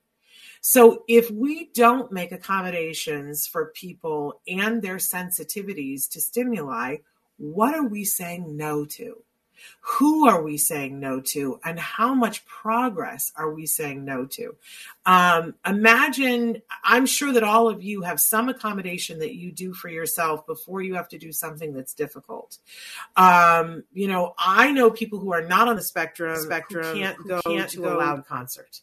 So 0.60 1.02
if 1.08 1.30
we 1.30 1.70
don't 1.74 2.12
make 2.12 2.30
accommodations 2.30 3.48
for 3.48 3.72
people 3.74 4.40
and 4.46 4.80
their 4.80 4.96
sensitivities 4.96 6.08
to 6.10 6.20
stimuli, 6.20 6.98
what 7.36 7.74
are 7.74 7.86
we 7.86 8.04
saying 8.04 8.56
no 8.56 8.84
to? 8.84 9.24
Who 9.80 10.28
are 10.28 10.42
we 10.42 10.58
saying 10.58 10.98
no 11.00 11.20
to? 11.20 11.58
And 11.64 11.78
how 11.78 12.14
much 12.14 12.44
progress 12.46 13.32
are 13.36 13.52
we 13.52 13.66
saying 13.66 14.04
no 14.04 14.26
to? 14.26 14.54
Um, 15.06 15.54
imagine, 15.66 16.62
I'm 16.84 17.06
sure 17.06 17.32
that 17.32 17.42
all 17.42 17.68
of 17.68 17.82
you 17.82 18.02
have 18.02 18.20
some 18.20 18.48
accommodation 18.48 19.18
that 19.20 19.34
you 19.34 19.52
do 19.52 19.72
for 19.72 19.88
yourself 19.88 20.46
before 20.46 20.82
you 20.82 20.94
have 20.94 21.08
to 21.08 21.18
do 21.18 21.32
something 21.32 21.72
that's 21.72 21.94
difficult. 21.94 22.58
Um, 23.16 23.84
you 23.92 24.08
know, 24.08 24.34
I 24.38 24.72
know 24.72 24.90
people 24.90 25.18
who 25.18 25.32
are 25.32 25.42
not 25.42 25.68
on 25.68 25.76
the 25.76 25.82
spectrum, 25.82 26.36
spectrum 26.40 26.96
can't 26.96 27.28
go 27.28 27.40
can't 27.42 27.70
to 27.70 27.78
go, 27.78 27.96
a 27.96 27.98
loud 27.98 28.26
concert 28.26 28.80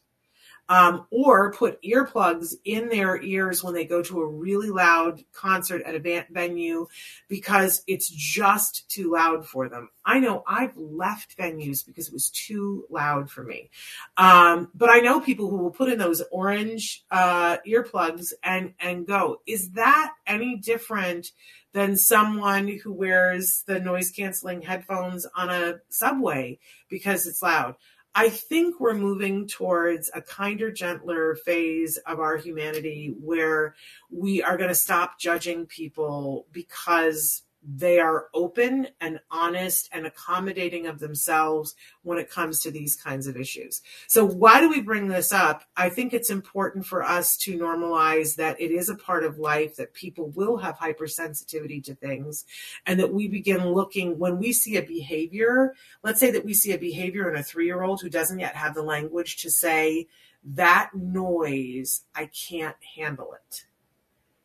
um, 0.70 1.08
or 1.10 1.52
put 1.52 1.82
earplugs 1.82 2.54
in 2.64 2.90
their 2.90 3.20
ears 3.22 3.64
when 3.64 3.74
they 3.74 3.86
go 3.86 4.04
to 4.04 4.22
a 4.22 4.28
really 4.28 4.70
loud 4.70 5.24
concert 5.34 5.82
at 5.82 5.96
a 5.96 6.26
venue 6.30 6.88
because 7.28 7.84
it's 7.88 8.08
just 8.08 8.88
too 8.88 9.12
loud 9.12 9.48
for 9.48 9.68
them. 9.68 9.90
I 10.06 10.20
know 10.20 10.44
I've 10.48 10.78
left 10.78 11.38
venues 11.38 11.86
because 11.86 12.08
it 12.08 12.14
was 12.14 12.30
too 12.30 12.86
loud 12.90 13.32
for 13.32 13.44
me. 13.44 13.72
Um, 14.16 14.70
but 14.76 14.90
I 14.90 15.00
know 15.00 15.20
people 15.20 15.50
who 15.50 15.58
will 15.58 15.72
put 15.72 15.90
in 15.90 15.98
those 15.98 16.22
orange 16.32 17.04
uh, 17.10 17.58
earplugs 17.68 18.34
and 18.44 18.74
and 18.80 19.08
go. 19.08 19.42
Is 19.48 19.72
that 19.72 20.14
any 20.28 20.56
different? 20.56 21.32
than 21.72 21.96
someone 21.96 22.68
who 22.68 22.92
wears 22.92 23.64
the 23.68 23.80
noise 23.80 24.10
canceling 24.10 24.64
headphones 24.64 25.28
on 25.36 25.50
a 25.50 25.76
subway 25.90 26.58
because 26.90 27.28
it's 27.28 27.44
loud. 27.44 27.76
I 28.16 28.30
think 28.30 28.80
we're 28.80 28.96
moving 28.96 29.48
towards 29.48 30.10
a 30.14 30.22
kinder, 30.22 30.72
gentler 30.72 31.36
phase 31.36 31.98
of 31.98 32.20
our 32.20 32.38
humanity 32.38 33.14
where 33.20 33.76
we 34.10 34.42
are 34.42 34.58
going 34.58 34.70
to 34.70 34.76
stop 34.76 35.20
judging 35.20 35.68
people 35.68 36.48
because 36.52 37.44
they 37.62 38.00
are 38.00 38.28
open 38.34 38.88
and 39.02 39.20
honest 39.30 39.90
and 39.92 40.06
accommodating 40.06 40.88
of 40.88 41.00
themselves 41.00 41.76
when 42.04 42.18
it 42.18 42.30
comes 42.30 42.62
to 42.62 42.72
these 42.72 42.96
kinds 42.96 43.28
of 43.28 43.36
issues. 43.36 43.82
So, 44.08 44.26
why 44.26 44.62
do 44.62 44.70
we 44.70 44.82
bring 44.82 45.08
this 45.08 45.34
up? 45.34 45.64
I 45.76 45.90
think 45.90 46.14
it's 46.14 46.30
important 46.30 46.86
for 46.86 47.04
us 47.04 47.36
to 47.38 47.58
normalize 47.58 48.36
that 48.38 48.60
it 48.62 48.72
is 48.72 48.90
a 48.90 48.96
part 48.96 49.26
of 49.26 49.40
life 49.40 49.76
that 49.76 49.94
people 49.94 50.30
will 50.30 50.58
have 50.58 50.78
hypersensitivity 50.78 51.84
to 51.84 51.96
things, 51.96 52.46
and 52.86 53.00
that 53.00 53.14
we 53.14 53.28
begin 53.28 53.70
looking 53.74 54.18
when 54.18 54.40
we 54.40 54.54
see 54.54 54.78
a 54.78 54.82
behavior. 54.82 55.76
Let's 56.02 56.20
say 56.20 56.32
that 56.32 56.46
we 56.46 56.54
see 56.54 56.72
a 56.72 56.78
behavior 56.78 57.30
in 57.30 57.38
a 57.38 57.44
three 57.44 57.66
year 57.66 57.84
old 57.84 58.02
who 58.02 58.10
doesn't 58.10 58.40
yet 58.40 58.56
have 58.56 58.74
the 58.74 58.84
language 58.84 59.38
to 59.38 59.52
say, 59.52 60.08
that 60.44 60.92
noise, 60.94 62.06
I 62.16 62.28
can't 62.28 62.78
handle 62.96 63.34
it. 63.34 63.66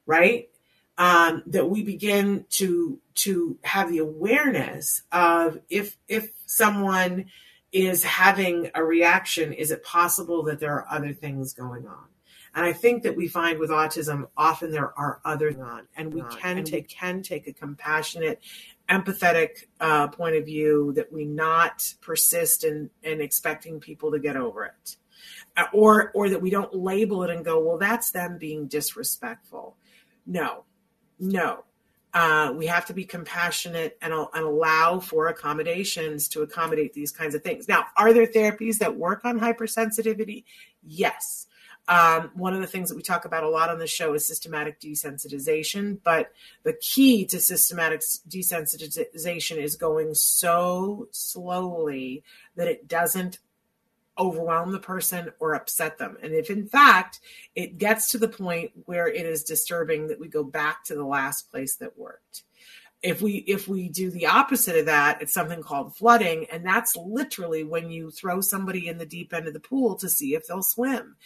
Right? 0.06 0.49
Um, 0.98 1.42
that 1.46 1.68
we 1.68 1.82
begin 1.82 2.44
to 2.50 3.00
to 3.14 3.58
have 3.64 3.90
the 3.90 3.98
awareness 3.98 5.02
of 5.12 5.58
if 5.68 5.96
if 6.08 6.30
someone 6.46 7.26
is 7.72 8.04
having 8.04 8.70
a 8.74 8.84
reaction, 8.84 9.52
is 9.52 9.72
it 9.72 9.82
possible 9.82 10.44
that 10.44 10.60
there 10.60 10.72
are 10.72 10.86
other 10.88 11.12
things 11.12 11.52
going 11.52 11.86
on? 11.86 12.04
And 12.54 12.64
I 12.64 12.72
think 12.72 13.02
that 13.02 13.16
we 13.16 13.26
find 13.26 13.58
with 13.58 13.70
autism 13.70 14.28
often 14.36 14.70
there 14.70 14.96
are 14.96 15.20
other 15.24 15.48
on, 15.60 15.88
and 15.96 16.14
we 16.14 16.22
can 16.38 16.58
and 16.58 16.66
take 16.66 16.88
can 16.88 17.22
take 17.22 17.48
a 17.48 17.52
compassionate, 17.52 18.40
empathetic 18.88 19.64
uh, 19.80 20.06
point 20.08 20.36
of 20.36 20.44
view 20.44 20.92
that 20.94 21.12
we 21.12 21.24
not 21.24 21.92
persist 22.00 22.62
in 22.62 22.90
in 23.02 23.20
expecting 23.20 23.80
people 23.80 24.12
to 24.12 24.20
get 24.20 24.36
over 24.36 24.66
it, 24.66 24.96
uh, 25.56 25.64
or 25.72 26.12
or 26.14 26.30
that 26.30 26.40
we 26.40 26.50
don't 26.50 26.72
label 26.72 27.24
it 27.24 27.30
and 27.30 27.44
go, 27.44 27.58
well, 27.58 27.78
that's 27.78 28.12
them 28.12 28.38
being 28.38 28.68
disrespectful. 28.68 29.76
No, 30.24 30.62
no. 31.18 31.64
Uh, 32.12 32.52
we 32.56 32.66
have 32.66 32.87
to 32.87 32.94
be 32.94 33.04
compassionate 33.04 33.99
and, 34.00 34.12
and, 34.12 34.44
allow 34.44 35.00
for 35.00 35.26
accommodations 35.26 36.28
to 36.28 36.42
accommodate 36.42 36.92
these 36.92 37.11
kinds 37.11 37.35
of 37.35 37.42
things. 37.42 37.66
Now, 37.66 37.87
are 37.97 38.12
there 38.12 38.26
therapies 38.26 38.78
that 38.78 38.97
work 38.97 39.25
on 39.25 39.40
hypersensitivity? 39.40 40.44
Yes. 40.87 41.49
Um, 41.87 42.30
one 42.35 42.54
of 42.54 42.61
the 42.61 42.66
things 42.66 42.88
that 42.88 42.97
we 42.97 43.02
talk 43.02 43.25
about 43.25 43.44
a 43.44 43.49
lot 43.49 43.68
on 43.68 43.78
the 43.78 43.87
show 43.87 44.14
is 44.14 44.26
systematic 44.26 44.80
desensitization, 44.80 45.99
but 46.02 46.33
the 46.62 46.73
key 46.73 47.26
to 47.26 47.40
systematic 47.40 48.00
desensitization 48.28 49.59
is 49.59 49.76
going 49.76 50.14
so 50.14 51.09
slowly 51.11 52.23
that 52.56 52.68
it 52.68 52.88
doesn't 52.88 53.38
overwhelm 54.18 54.73
the 54.73 54.78
person 54.78 55.33
or 55.40 55.54
upset 55.54 55.99
them. 55.99 56.16
And 56.23 56.33
if 56.33 56.50
in 56.50 56.66
fact 56.66 57.21
it 57.54 57.78
gets 57.78 58.11
to 58.11 58.18
the 58.18 58.28
point 58.28 58.73
where 58.85 59.09
it 59.09 59.26
is 59.26 59.44
disturbing 59.44 60.09
that 60.09 60.21
we 60.21 60.28
go 60.28 60.44
back 60.44 60.85
to 60.85 60.94
the 60.94 61.04
last 61.04 61.50
place 61.50 61.76
that 61.76 61.99
worked. 61.99 62.44
If 63.02 63.21
we 63.21 63.37
if 63.47 63.68
we 63.68 63.88
do 63.88 64.11
the 64.11 64.26
opposite 64.26 64.76
of 64.76 64.87
that, 64.87 65.21
it's 65.21 65.35
something 65.35 65.62
called 65.62 65.97
flooding 65.97 66.47
and 66.50 66.64
that's 66.64 66.97
literally 66.97 67.64
when 67.64 67.90
you 67.90 68.11
throw 68.11 68.40
somebody 68.40 68.88
in 68.88 68.99
the 68.99 69.06
deep 69.06 69.35
end 69.35 69.47
of 69.47 69.54
the 69.54 69.61
pool 69.61 69.97
to 69.97 70.09
see 70.09 70.35
if 70.35 70.47
they'll 70.47 70.62
swim. 70.62 71.16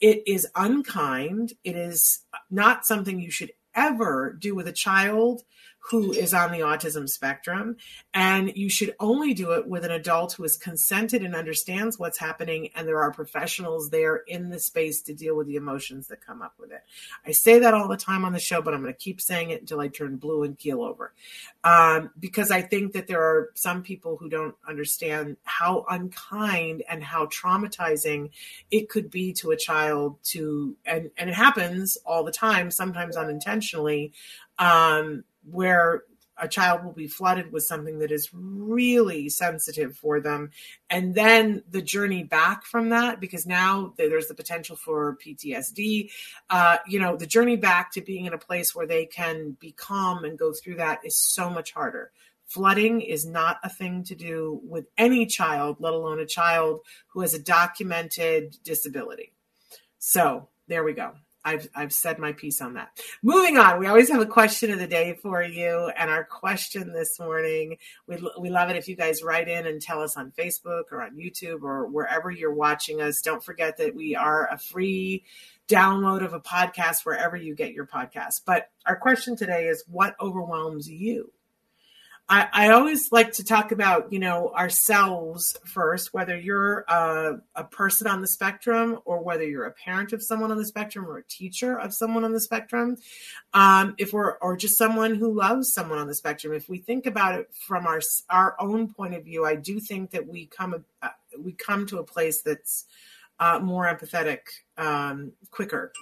It 0.00 0.24
is 0.26 0.48
unkind. 0.56 1.52
It 1.62 1.76
is 1.76 2.24
not 2.50 2.84
something 2.84 3.20
you 3.20 3.30
should 3.30 3.52
ever 3.74 4.36
do 4.38 4.54
with 4.54 4.68
a 4.68 4.72
child 4.72 5.42
who 5.90 6.12
is 6.12 6.32
on 6.32 6.52
the 6.52 6.60
autism 6.60 7.08
spectrum. 7.08 7.76
And 8.14 8.52
you 8.54 8.70
should 8.70 8.94
only 9.00 9.34
do 9.34 9.52
it 9.52 9.66
with 9.66 9.84
an 9.84 9.90
adult 9.90 10.34
who 10.34 10.44
is 10.44 10.56
consented 10.56 11.22
and 11.22 11.34
understands 11.34 11.98
what's 11.98 12.18
happening. 12.18 12.70
And 12.76 12.86
there 12.86 13.00
are 13.02 13.12
professionals 13.12 13.90
there 13.90 14.22
in 14.28 14.50
the 14.50 14.60
space 14.60 15.02
to 15.02 15.14
deal 15.14 15.36
with 15.36 15.48
the 15.48 15.56
emotions 15.56 16.06
that 16.06 16.24
come 16.24 16.40
up 16.40 16.54
with 16.58 16.70
it. 16.70 16.82
I 17.26 17.32
say 17.32 17.58
that 17.58 17.74
all 17.74 17.88
the 17.88 17.96
time 17.96 18.24
on 18.24 18.32
the 18.32 18.38
show, 18.38 18.62
but 18.62 18.74
I'm 18.74 18.82
going 18.82 18.94
to 18.94 18.98
keep 18.98 19.20
saying 19.20 19.50
it 19.50 19.60
until 19.60 19.80
I 19.80 19.88
turn 19.88 20.16
blue 20.16 20.44
and 20.44 20.56
keel 20.56 20.82
over. 20.82 21.12
Um, 21.64 22.10
because 22.18 22.52
I 22.52 22.62
think 22.62 22.92
that 22.92 23.08
there 23.08 23.22
are 23.22 23.50
some 23.54 23.82
people 23.82 24.16
who 24.16 24.28
don't 24.28 24.54
understand 24.66 25.36
how 25.42 25.84
unkind 25.90 26.84
and 26.88 27.02
how 27.02 27.26
traumatizing 27.26 28.30
it 28.70 28.88
could 28.88 29.10
be 29.10 29.32
to 29.34 29.50
a 29.50 29.56
child 29.56 30.16
to, 30.24 30.76
and, 30.86 31.10
and 31.18 31.28
it 31.28 31.34
happens 31.34 31.98
all 32.06 32.22
the 32.22 32.32
time, 32.32 32.70
sometimes 32.70 33.16
unintentionally. 33.16 34.12
Um, 34.58 35.24
where 35.48 36.02
a 36.38 36.48
child 36.48 36.84
will 36.84 36.92
be 36.92 37.06
flooded 37.06 37.52
with 37.52 37.62
something 37.62 37.98
that 37.98 38.10
is 38.10 38.30
really 38.32 39.28
sensitive 39.28 39.96
for 39.96 40.20
them. 40.20 40.50
And 40.90 41.14
then 41.14 41.62
the 41.70 41.82
journey 41.82 42.24
back 42.24 42.64
from 42.64 42.88
that, 42.88 43.20
because 43.20 43.46
now 43.46 43.94
there's 43.96 44.28
the 44.28 44.34
potential 44.34 44.76
for 44.76 45.18
PTSD, 45.24 46.10
uh, 46.50 46.78
you 46.86 46.98
know, 46.98 47.16
the 47.16 47.26
journey 47.26 47.56
back 47.56 47.92
to 47.92 48.00
being 48.00 48.26
in 48.26 48.32
a 48.32 48.38
place 48.38 48.74
where 48.74 48.86
they 48.86 49.06
can 49.06 49.56
be 49.60 49.72
calm 49.72 50.24
and 50.24 50.38
go 50.38 50.52
through 50.52 50.76
that 50.76 51.00
is 51.04 51.16
so 51.16 51.50
much 51.50 51.72
harder. 51.72 52.10
Flooding 52.46 53.00
is 53.00 53.24
not 53.24 53.58
a 53.62 53.68
thing 53.68 54.04
to 54.04 54.14
do 54.14 54.60
with 54.64 54.86
any 54.98 55.26
child, 55.26 55.76
let 55.78 55.94
alone 55.94 56.20
a 56.20 56.26
child 56.26 56.80
who 57.08 57.20
has 57.20 57.34
a 57.34 57.38
documented 57.38 58.56
disability. 58.64 59.32
So 59.98 60.48
there 60.66 60.84
we 60.84 60.92
go. 60.92 61.12
I've 61.44 61.68
I've 61.74 61.92
said 61.92 62.18
my 62.18 62.32
piece 62.32 62.60
on 62.60 62.74
that. 62.74 62.98
Moving 63.22 63.58
on, 63.58 63.78
we 63.78 63.86
always 63.86 64.10
have 64.10 64.20
a 64.20 64.26
question 64.26 64.70
of 64.70 64.78
the 64.78 64.86
day 64.86 65.18
for 65.20 65.42
you, 65.42 65.90
and 65.96 66.10
our 66.10 66.24
question 66.24 66.92
this 66.92 67.18
morning, 67.18 67.76
we 68.06 68.16
we 68.40 68.50
love 68.50 68.70
it 68.70 68.76
if 68.76 68.88
you 68.88 68.96
guys 68.96 69.22
write 69.22 69.48
in 69.48 69.66
and 69.66 69.80
tell 69.80 70.00
us 70.02 70.16
on 70.16 70.32
Facebook 70.32 70.84
or 70.92 71.02
on 71.02 71.16
YouTube 71.16 71.62
or 71.62 71.86
wherever 71.86 72.30
you're 72.30 72.54
watching 72.54 73.00
us. 73.00 73.20
Don't 73.20 73.42
forget 73.42 73.76
that 73.78 73.94
we 73.94 74.14
are 74.14 74.48
a 74.52 74.58
free 74.58 75.24
download 75.68 76.24
of 76.24 76.32
a 76.32 76.40
podcast 76.40 77.04
wherever 77.04 77.36
you 77.36 77.54
get 77.54 77.72
your 77.72 77.86
podcast. 77.86 78.42
But 78.44 78.70
our 78.86 78.96
question 78.96 79.36
today 79.36 79.66
is, 79.66 79.84
what 79.88 80.14
overwhelms 80.20 80.88
you? 80.88 81.32
I, 82.32 82.48
I 82.50 82.68
always 82.70 83.12
like 83.12 83.32
to 83.32 83.44
talk 83.44 83.72
about, 83.72 84.10
you 84.10 84.18
know, 84.18 84.54
ourselves 84.54 85.54
first, 85.66 86.14
whether 86.14 86.34
you're 86.34 86.78
a, 86.88 87.34
a 87.54 87.64
person 87.64 88.06
on 88.06 88.22
the 88.22 88.26
spectrum 88.26 89.00
or 89.04 89.22
whether 89.22 89.44
you're 89.44 89.66
a 89.66 89.72
parent 89.72 90.14
of 90.14 90.22
someone 90.22 90.50
on 90.50 90.56
the 90.56 90.64
spectrum 90.64 91.04
or 91.04 91.18
a 91.18 91.24
teacher 91.24 91.78
of 91.78 91.92
someone 91.92 92.24
on 92.24 92.32
the 92.32 92.40
spectrum. 92.40 92.96
Um, 93.52 93.96
if 93.98 94.14
we're, 94.14 94.38
or 94.38 94.56
just 94.56 94.78
someone 94.78 95.14
who 95.14 95.30
loves 95.30 95.74
someone 95.74 95.98
on 95.98 96.08
the 96.08 96.14
spectrum, 96.14 96.54
if 96.54 96.70
we 96.70 96.78
think 96.78 97.04
about 97.04 97.38
it 97.38 97.50
from 97.52 97.86
our, 97.86 98.00
our 98.30 98.56
own 98.58 98.94
point 98.94 99.12
of 99.12 99.24
view, 99.24 99.44
I 99.44 99.56
do 99.56 99.78
think 99.78 100.12
that 100.12 100.26
we 100.26 100.46
come, 100.46 100.86
uh, 101.02 101.08
we 101.38 101.52
come 101.52 101.84
to 101.88 101.98
a 101.98 102.02
place 102.02 102.40
that's 102.40 102.86
uh, 103.40 103.58
more 103.58 103.84
empathetic 103.84 104.38
um, 104.78 105.32
quicker 105.50 105.92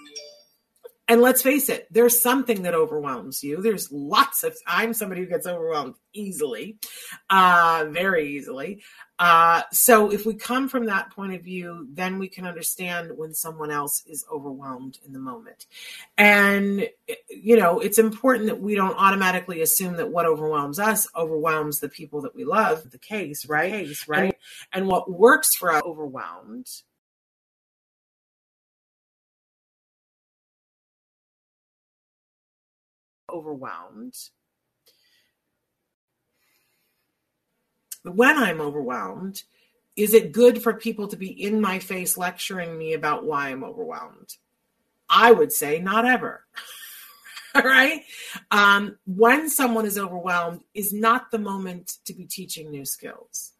and 1.10 1.20
let's 1.20 1.42
face 1.42 1.68
it, 1.68 1.88
there's 1.90 2.22
something 2.22 2.62
that 2.62 2.72
overwhelms 2.72 3.42
you. 3.42 3.60
There's 3.60 3.90
lots 3.90 4.44
of, 4.44 4.56
I'm 4.64 4.94
somebody 4.94 5.22
who 5.22 5.26
gets 5.26 5.44
overwhelmed 5.44 5.96
easily, 6.12 6.76
uh, 7.28 7.86
very 7.88 8.36
easily. 8.36 8.84
Uh, 9.18 9.62
so 9.72 10.12
if 10.12 10.24
we 10.24 10.34
come 10.34 10.68
from 10.68 10.86
that 10.86 11.10
point 11.10 11.34
of 11.34 11.42
view, 11.42 11.88
then 11.90 12.20
we 12.20 12.28
can 12.28 12.46
understand 12.46 13.10
when 13.16 13.34
someone 13.34 13.72
else 13.72 14.04
is 14.06 14.24
overwhelmed 14.32 14.98
in 15.04 15.12
the 15.12 15.18
moment. 15.18 15.66
And, 16.16 16.88
you 17.28 17.56
know, 17.56 17.80
it's 17.80 17.98
important 17.98 18.46
that 18.46 18.60
we 18.60 18.76
don't 18.76 18.96
automatically 18.96 19.62
assume 19.62 19.96
that 19.96 20.12
what 20.12 20.26
overwhelms 20.26 20.78
us 20.78 21.08
overwhelms 21.16 21.80
the 21.80 21.88
people 21.88 22.22
that 22.22 22.36
we 22.36 22.44
love, 22.44 22.88
the 22.88 22.98
case, 22.98 23.46
right? 23.46 23.72
Case, 23.72 24.06
right? 24.06 24.36
And, 24.72 24.84
and 24.84 24.86
what 24.86 25.10
works 25.10 25.56
for 25.56 25.72
us 25.72 25.82
overwhelmed 25.84 26.68
overwhelmed. 33.32 34.14
When 38.02 38.36
I'm 38.36 38.60
overwhelmed, 38.60 39.42
is 39.96 40.14
it 40.14 40.32
good 40.32 40.62
for 40.62 40.72
people 40.72 41.08
to 41.08 41.16
be 41.16 41.28
in 41.28 41.60
my 41.60 41.78
face 41.78 42.16
lecturing 42.16 42.78
me 42.78 42.94
about 42.94 43.24
why 43.24 43.48
I'm 43.48 43.64
overwhelmed? 43.64 44.36
I 45.08 45.32
would 45.32 45.52
say 45.52 45.80
not 45.80 46.06
ever. 46.06 46.44
All 47.54 47.62
right. 47.62 48.02
Um, 48.50 48.96
when 49.06 49.50
someone 49.50 49.84
is 49.84 49.98
overwhelmed 49.98 50.62
is 50.72 50.92
not 50.92 51.30
the 51.30 51.38
moment 51.38 51.98
to 52.04 52.14
be 52.14 52.24
teaching 52.24 52.70
new 52.70 52.84
skills. 52.84 53.52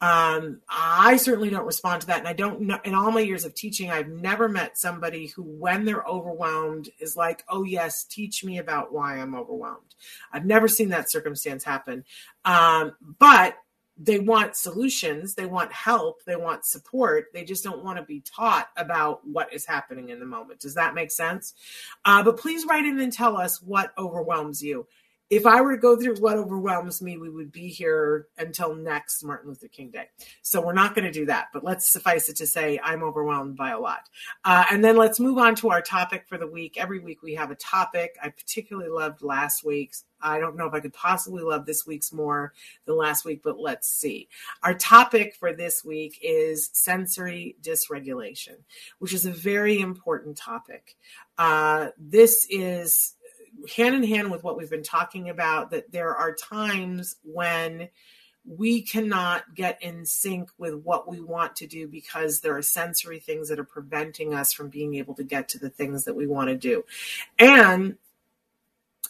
Um, 0.00 0.62
I 0.68 1.16
certainly 1.16 1.50
don't 1.50 1.66
respond 1.66 2.00
to 2.02 2.06
that. 2.08 2.20
And 2.20 2.28
I 2.28 2.32
don't 2.32 2.62
know, 2.62 2.78
in 2.84 2.94
all 2.94 3.10
my 3.10 3.20
years 3.20 3.44
of 3.44 3.54
teaching, 3.54 3.90
I've 3.90 4.08
never 4.08 4.48
met 4.48 4.78
somebody 4.78 5.26
who, 5.26 5.42
when 5.42 5.84
they're 5.84 6.04
overwhelmed, 6.04 6.88
is 6.98 7.16
like, 7.16 7.44
oh, 7.48 7.64
yes, 7.64 8.04
teach 8.04 8.42
me 8.42 8.58
about 8.58 8.92
why 8.92 9.18
I'm 9.18 9.34
overwhelmed. 9.34 9.94
I've 10.32 10.46
never 10.46 10.68
seen 10.68 10.88
that 10.90 11.10
circumstance 11.10 11.64
happen. 11.64 12.04
Um, 12.44 12.92
but 13.18 13.56
they 14.02 14.18
want 14.18 14.56
solutions, 14.56 15.34
they 15.34 15.44
want 15.44 15.70
help, 15.72 16.24
they 16.24 16.36
want 16.36 16.64
support. 16.64 17.26
They 17.34 17.44
just 17.44 17.62
don't 17.62 17.84
want 17.84 17.98
to 17.98 18.02
be 18.02 18.22
taught 18.22 18.70
about 18.74 19.20
what 19.26 19.52
is 19.52 19.66
happening 19.66 20.08
in 20.08 20.20
the 20.20 20.26
moment. 20.26 20.60
Does 20.60 20.74
that 20.76 20.94
make 20.94 21.10
sense? 21.10 21.52
Uh, 22.06 22.22
but 22.22 22.38
please 22.38 22.64
write 22.64 22.86
in 22.86 22.98
and 22.98 23.12
tell 23.12 23.36
us 23.36 23.60
what 23.60 23.92
overwhelms 23.98 24.62
you 24.62 24.86
if 25.30 25.46
I 25.46 25.60
were 25.60 25.76
to 25.76 25.80
go 25.80 25.96
through 25.96 26.16
what 26.16 26.36
overwhelms 26.36 27.00
me, 27.00 27.16
we 27.16 27.30
would 27.30 27.52
be 27.52 27.68
here 27.68 28.26
until 28.36 28.74
next 28.74 29.22
Martin 29.22 29.48
Luther 29.48 29.68
King 29.68 29.90
Day. 29.90 30.06
So 30.42 30.60
we're 30.60 30.72
not 30.72 30.96
going 30.96 31.04
to 31.04 31.12
do 31.12 31.24
that, 31.26 31.46
but 31.52 31.62
let's 31.62 31.88
suffice 31.88 32.28
it 32.28 32.36
to 32.36 32.48
say 32.48 32.80
I'm 32.82 33.04
overwhelmed 33.04 33.56
by 33.56 33.70
a 33.70 33.78
lot. 33.78 34.08
Uh, 34.44 34.64
and 34.72 34.84
then 34.84 34.96
let's 34.96 35.20
move 35.20 35.38
on 35.38 35.54
to 35.56 35.70
our 35.70 35.82
topic 35.82 36.24
for 36.28 36.36
the 36.36 36.48
week. 36.48 36.76
Every 36.76 36.98
week 36.98 37.22
we 37.22 37.34
have 37.34 37.52
a 37.52 37.54
topic. 37.54 38.16
I 38.20 38.30
particularly 38.30 38.90
loved 38.90 39.22
last 39.22 39.64
week's. 39.64 40.04
I 40.20 40.40
don't 40.40 40.56
know 40.56 40.66
if 40.66 40.74
I 40.74 40.80
could 40.80 40.92
possibly 40.92 41.44
love 41.44 41.64
this 41.64 41.86
week's 41.86 42.12
more 42.12 42.52
than 42.84 42.96
last 42.96 43.24
week, 43.24 43.40
but 43.42 43.58
let's 43.58 43.88
see. 43.88 44.28
Our 44.64 44.74
topic 44.74 45.36
for 45.36 45.52
this 45.52 45.84
week 45.84 46.18
is 46.22 46.70
sensory 46.72 47.56
dysregulation, 47.62 48.56
which 48.98 49.14
is 49.14 49.26
a 49.26 49.30
very 49.30 49.80
important 49.80 50.36
topic. 50.36 50.96
Uh, 51.38 51.90
this 51.96 52.46
is 52.50 53.14
hand 53.76 53.94
in 53.94 54.02
hand 54.02 54.30
with 54.30 54.42
what 54.44 54.56
we've 54.56 54.70
been 54.70 54.82
talking 54.82 55.28
about 55.28 55.70
that 55.70 55.90
there 55.92 56.14
are 56.14 56.34
times 56.34 57.16
when 57.22 57.88
we 58.44 58.82
cannot 58.82 59.54
get 59.54 59.82
in 59.82 60.04
sync 60.06 60.50
with 60.58 60.74
what 60.82 61.08
we 61.08 61.20
want 61.20 61.54
to 61.56 61.66
do 61.66 61.86
because 61.86 62.40
there 62.40 62.56
are 62.56 62.62
sensory 62.62 63.18
things 63.18 63.48
that 63.48 63.58
are 63.58 63.64
preventing 63.64 64.34
us 64.34 64.52
from 64.52 64.68
being 64.68 64.94
able 64.94 65.14
to 65.14 65.22
get 65.22 65.48
to 65.48 65.58
the 65.58 65.70
things 65.70 66.04
that 66.04 66.16
we 66.16 66.26
want 66.26 66.48
to 66.48 66.56
do. 66.56 66.84
And 67.38 67.96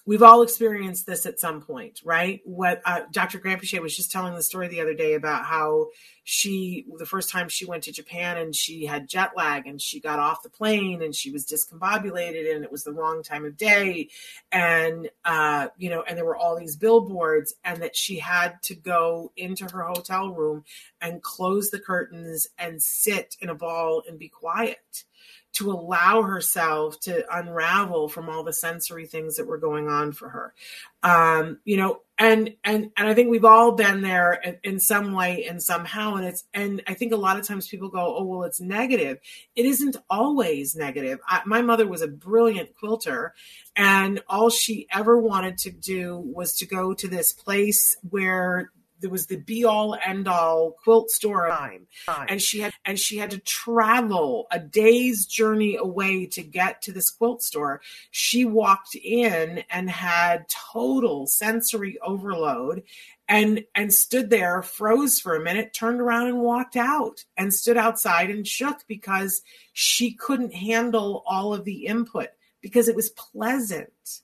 we've 0.06 0.22
all 0.22 0.42
experienced 0.42 1.06
this 1.06 1.26
at 1.26 1.38
some 1.38 1.60
point, 1.60 2.00
right? 2.04 2.40
What 2.44 2.80
uh, 2.84 3.02
Dr. 3.12 3.38
Granpeesheh 3.38 3.80
was 3.80 3.96
just 3.96 4.10
telling 4.10 4.34
the 4.34 4.42
story 4.42 4.68
the 4.68 4.80
other 4.80 4.94
day 4.94 5.14
about 5.14 5.44
how 5.44 5.88
she, 6.24 6.86
the 6.98 7.06
first 7.06 7.30
time 7.30 7.48
she 7.48 7.66
went 7.66 7.84
to 7.84 7.92
Japan 7.92 8.38
and 8.38 8.54
she 8.54 8.86
had 8.86 9.08
jet 9.08 9.32
lag 9.36 9.66
and 9.66 9.80
she 9.80 10.00
got 10.00 10.18
off 10.18 10.42
the 10.42 10.50
plane 10.50 11.02
and 11.02 11.14
she 11.14 11.30
was 11.30 11.46
discombobulated 11.46 12.54
and 12.54 12.64
it 12.64 12.72
was 12.72 12.84
the 12.84 12.92
wrong 12.92 13.22
time 13.22 13.44
of 13.44 13.56
day. 13.56 14.08
And, 14.52 15.10
uh, 15.24 15.68
you 15.76 15.90
know, 15.90 16.02
and 16.02 16.16
there 16.16 16.24
were 16.24 16.36
all 16.36 16.58
these 16.58 16.76
billboards 16.76 17.54
and 17.64 17.82
that 17.82 17.96
she 17.96 18.18
had 18.18 18.62
to 18.62 18.74
go 18.74 19.32
into 19.36 19.64
her 19.66 19.82
hotel 19.82 20.30
room 20.30 20.64
and 21.00 21.22
close 21.22 21.70
the 21.70 21.80
curtains 21.80 22.48
and 22.58 22.80
sit 22.80 23.36
in 23.40 23.48
a 23.48 23.54
ball 23.54 24.02
and 24.08 24.18
be 24.18 24.28
quiet 24.28 25.04
to 25.52 25.70
allow 25.70 26.22
herself 26.22 27.00
to 27.00 27.24
unravel 27.34 28.08
from 28.08 28.28
all 28.28 28.44
the 28.44 28.52
sensory 28.52 29.06
things 29.06 29.36
that 29.36 29.46
were 29.46 29.58
going 29.58 29.88
on 29.88 30.12
for 30.12 30.28
her. 30.28 30.54
Um, 31.02 31.58
you 31.64 31.76
know 31.76 32.00
and 32.20 32.54
and 32.62 32.90
and 32.96 33.08
i 33.08 33.14
think 33.14 33.30
we've 33.30 33.46
all 33.46 33.72
been 33.72 34.02
there 34.02 34.34
in, 34.34 34.58
in, 34.62 34.78
some 34.78 35.12
way 35.12 35.46
and 35.46 35.60
somehow 35.62 36.16
and 36.16 36.26
it's 36.26 36.44
and 36.52 36.82
i 36.86 36.92
think 36.92 37.12
a 37.12 37.16
lot 37.16 37.38
of 37.38 37.46
times 37.46 37.66
people 37.66 37.88
go 37.88 38.16
oh 38.18 38.24
well 38.24 38.42
it's 38.42 38.60
negative. 38.60 39.18
It 39.56 39.64
isn't 39.64 39.96
always 40.08 40.76
negative. 40.76 41.18
I, 41.26 41.40
my 41.46 41.62
mother 41.62 41.86
was 41.86 42.02
a 42.02 42.08
brilliant 42.08 42.76
quilter 42.76 43.34
and 43.74 44.20
all 44.28 44.50
she 44.50 44.86
ever 44.92 45.18
wanted 45.18 45.56
to 45.58 45.70
do 45.70 46.18
was 46.18 46.56
to 46.58 46.66
go 46.66 46.92
to 46.92 47.08
this 47.08 47.32
place 47.32 47.96
where 48.08 48.70
there 49.00 49.10
was 49.10 49.26
the 49.26 49.36
be 49.36 49.64
all 49.64 49.96
end 50.04 50.28
all 50.28 50.76
quilt 50.82 51.10
store 51.10 51.48
time. 51.48 51.86
And 52.28 52.40
she 52.40 52.60
had 52.60 52.72
and 52.84 52.98
she 52.98 53.18
had 53.18 53.30
to 53.30 53.38
travel 53.38 54.46
a 54.50 54.58
day's 54.58 55.26
journey 55.26 55.76
away 55.76 56.26
to 56.26 56.42
get 56.42 56.82
to 56.82 56.92
this 56.92 57.10
quilt 57.10 57.42
store. 57.42 57.80
She 58.10 58.44
walked 58.44 58.94
in 58.94 59.64
and 59.70 59.90
had 59.90 60.46
total 60.48 61.26
sensory 61.26 61.98
overload 62.00 62.82
and 63.28 63.64
and 63.74 63.94
stood 63.94 64.28
there 64.28 64.60
froze 64.60 65.20
for 65.20 65.36
a 65.36 65.42
minute 65.42 65.72
turned 65.72 66.00
around 66.00 66.26
and 66.26 66.40
walked 66.40 66.76
out 66.76 67.24
and 67.36 67.54
stood 67.54 67.76
outside 67.76 68.28
and 68.28 68.46
shook 68.46 68.86
because 68.88 69.42
she 69.72 70.12
couldn't 70.12 70.52
handle 70.52 71.22
all 71.26 71.54
of 71.54 71.64
the 71.64 71.86
input 71.86 72.28
because 72.60 72.88
it 72.88 72.96
was 72.96 73.10
pleasant 73.10 74.20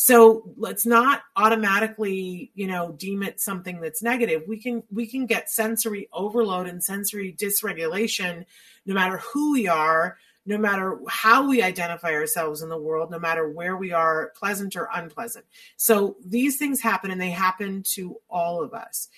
so 0.00 0.44
let's 0.56 0.86
not 0.86 1.22
automatically, 1.34 2.52
you 2.54 2.68
know, 2.68 2.92
deem 2.92 3.24
it 3.24 3.40
something 3.40 3.80
that's 3.80 4.00
negative. 4.00 4.44
We 4.46 4.56
can 4.56 4.84
we 4.92 5.08
can 5.08 5.26
get 5.26 5.50
sensory 5.50 6.08
overload 6.12 6.68
and 6.68 6.82
sensory 6.84 7.34
dysregulation 7.36 8.44
no 8.86 8.94
matter 8.94 9.16
who 9.16 9.54
we 9.54 9.66
are, 9.66 10.16
no 10.46 10.56
matter 10.56 11.00
how 11.08 11.48
we 11.48 11.62
identify 11.62 12.12
ourselves 12.12 12.62
in 12.62 12.68
the 12.68 12.78
world, 12.78 13.10
no 13.10 13.18
matter 13.18 13.48
where 13.48 13.76
we 13.76 13.90
are, 13.90 14.32
pleasant 14.36 14.76
or 14.76 14.88
unpleasant. 14.94 15.44
So 15.76 16.14
these 16.24 16.58
things 16.58 16.80
happen 16.80 17.10
and 17.10 17.20
they 17.20 17.30
happen 17.30 17.82
to 17.94 18.20
all 18.30 18.62
of 18.62 18.74
us. 18.74 19.08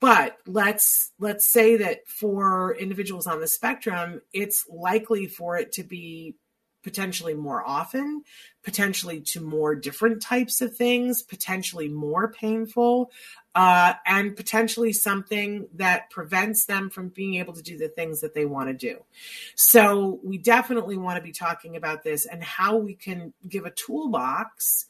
But 0.00 0.38
let's 0.46 1.12
let's 1.18 1.44
say 1.44 1.76
that 1.76 2.08
for 2.08 2.74
individuals 2.76 3.26
on 3.26 3.38
the 3.38 3.46
spectrum, 3.46 4.22
it's 4.32 4.66
likely 4.66 5.26
for 5.26 5.58
it 5.58 5.72
to 5.72 5.84
be 5.84 6.36
potentially 6.86 7.34
more 7.34 7.66
often, 7.66 8.22
potentially 8.62 9.20
to 9.20 9.40
more 9.40 9.74
different 9.74 10.22
types 10.22 10.60
of 10.60 10.76
things, 10.76 11.20
potentially 11.20 11.88
more 11.88 12.30
painful, 12.30 13.10
uh, 13.56 13.94
and 14.06 14.36
potentially 14.36 14.92
something 14.92 15.66
that 15.74 16.08
prevents 16.10 16.66
them 16.66 16.88
from 16.88 17.08
being 17.08 17.34
able 17.34 17.52
to 17.52 17.60
do 17.60 17.76
the 17.76 17.88
things 17.88 18.20
that 18.20 18.34
they 18.34 18.44
want 18.44 18.68
to 18.68 18.72
do. 18.72 19.02
So, 19.56 20.20
we 20.22 20.38
definitely 20.38 20.96
want 20.96 21.16
to 21.16 21.22
be 21.24 21.32
talking 21.32 21.74
about 21.74 22.04
this 22.04 22.24
and 22.24 22.40
how 22.40 22.76
we 22.76 22.94
can 22.94 23.32
give 23.48 23.66
a 23.66 23.72
toolbox. 23.72 24.86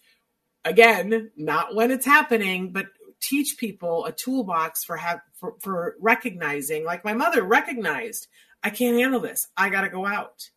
Again, 0.66 1.30
not 1.34 1.74
when 1.74 1.90
it's 1.90 2.04
happening, 2.04 2.72
but 2.72 2.88
teach 3.20 3.56
people 3.56 4.04
a 4.04 4.12
toolbox 4.12 4.84
for 4.84 4.98
have 4.98 5.20
for, 5.32 5.54
for 5.60 5.96
recognizing 5.98 6.84
like 6.84 7.02
my 7.06 7.14
mother 7.14 7.42
recognized 7.42 8.26
i 8.62 8.68
can't 8.68 8.98
handle 8.98 9.20
this 9.20 9.48
i 9.56 9.70
got 9.70 9.80
to 9.80 9.88
go 9.88 10.04
out 10.04 10.50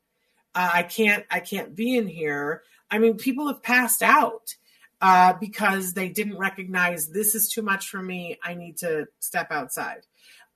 uh, 0.56 0.70
I 0.74 0.84
can't 0.84 1.26
I 1.30 1.40
can't 1.40 1.76
be 1.76 1.98
in 1.98 2.08
here. 2.08 2.64
I 2.92 2.98
mean, 2.98 3.18
people 3.18 3.48
have 3.48 3.62
passed 3.62 4.02
out 4.02 4.56
uh, 5.02 5.34
because 5.40 5.94
they 5.94 6.10
didn't 6.10 6.38
recognize 6.38 7.08
this 7.08 7.36
is 7.36 7.50
too 7.50 7.62
much 7.62 7.90
for 7.90 8.02
me. 8.02 8.38
I 8.44 8.56
need 8.56 8.78
to 8.78 9.08
step 9.20 9.52
outside. 9.52 10.06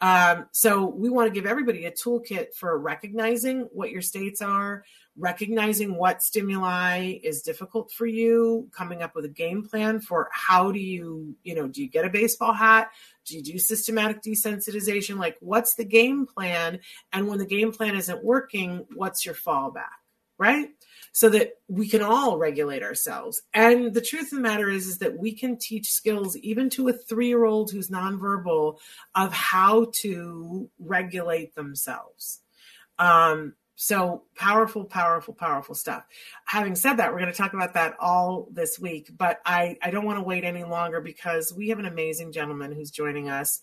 Um, 0.02 0.48
so 0.52 0.86
we 0.86 1.10
want 1.10 1.34
to 1.34 1.34
give 1.34 1.50
everybody 1.50 1.86
a 1.86 1.92
toolkit 1.92 2.56
for 2.56 2.78
recognizing 2.78 3.70
what 3.72 3.92
your 3.92 4.02
states 4.02 4.42
are, 4.42 4.84
recognizing 5.18 5.96
what 5.96 6.24
stimuli 6.24 7.20
is 7.24 7.42
difficult 7.42 7.92
for 7.92 8.06
you, 8.06 8.68
coming 8.72 9.02
up 9.04 9.16
with 9.16 9.26
a 9.26 9.30
game 9.30 9.64
plan 9.64 10.00
for 10.00 10.30
how 10.32 10.72
do 10.72 10.80
you, 10.80 11.36
you 11.44 11.56
know, 11.56 11.68
do 11.68 11.82
you 11.82 11.90
get 11.90 12.06
a 12.06 12.10
baseball 12.10 12.54
hat? 12.54 12.90
Do 13.26 13.36
you 13.38 13.44
do 13.44 13.60
systematic 13.60 14.22
desensitization? 14.22 15.20
Like, 15.20 15.38
what's 15.40 15.76
the 15.76 15.86
game 15.86 16.26
plan? 16.26 16.80
And 17.12 17.28
when 17.28 17.38
the 17.38 17.46
game 17.46 17.72
plan 17.72 17.96
isn't 17.96 18.24
working, 18.24 18.86
what's 18.96 19.26
your 19.26 19.36
fallback? 19.36 19.86
Right? 20.40 20.70
So 21.12 21.30
that 21.30 21.54
we 21.68 21.88
can 21.88 22.02
all 22.02 22.40
regulate 22.40 22.82
ourselves. 22.82 23.44
And 23.54 23.94
the 23.94 24.02
truth 24.02 24.32
of 24.32 24.38
the 24.38 24.40
matter 24.40 24.68
is, 24.68 24.88
is 24.88 24.98
that 24.98 25.18
we 25.18 25.34
can 25.34 25.58
teach 25.58 25.92
skills 25.92 26.36
even 26.38 26.72
to 26.72 26.88
a 26.88 26.94
three 26.94 27.28
year 27.28 27.46
old 27.46 27.72
who's 27.72 27.90
nonverbal 27.90 28.78
of 29.14 29.32
how 29.32 29.92
to 30.02 30.72
regulate 30.80 31.54
themselves. 31.54 32.42
Um, 32.98 33.54
so 33.76 34.24
powerful, 34.36 34.86
powerful, 34.86 35.34
powerful 35.34 35.76
stuff. 35.76 36.04
Having 36.46 36.76
said 36.76 36.96
that, 36.96 37.12
we're 37.12 37.20
going 37.20 37.32
to 37.32 37.38
talk 37.38 37.54
about 37.54 37.74
that 37.74 37.96
all 38.00 38.48
this 38.52 38.80
week, 38.80 39.10
but 39.18 39.40
I, 39.46 39.78
I 39.82 39.90
don't 39.90 40.06
want 40.06 40.20
to 40.20 40.24
wait 40.24 40.44
any 40.44 40.64
longer 40.64 41.02
because 41.02 41.54
we 41.54 41.70
have 41.70 41.80
an 41.80 41.86
amazing 41.86 42.32
gentleman 42.32 42.72
who's 42.72 42.92
joining 42.92 43.30
us. 43.30 43.62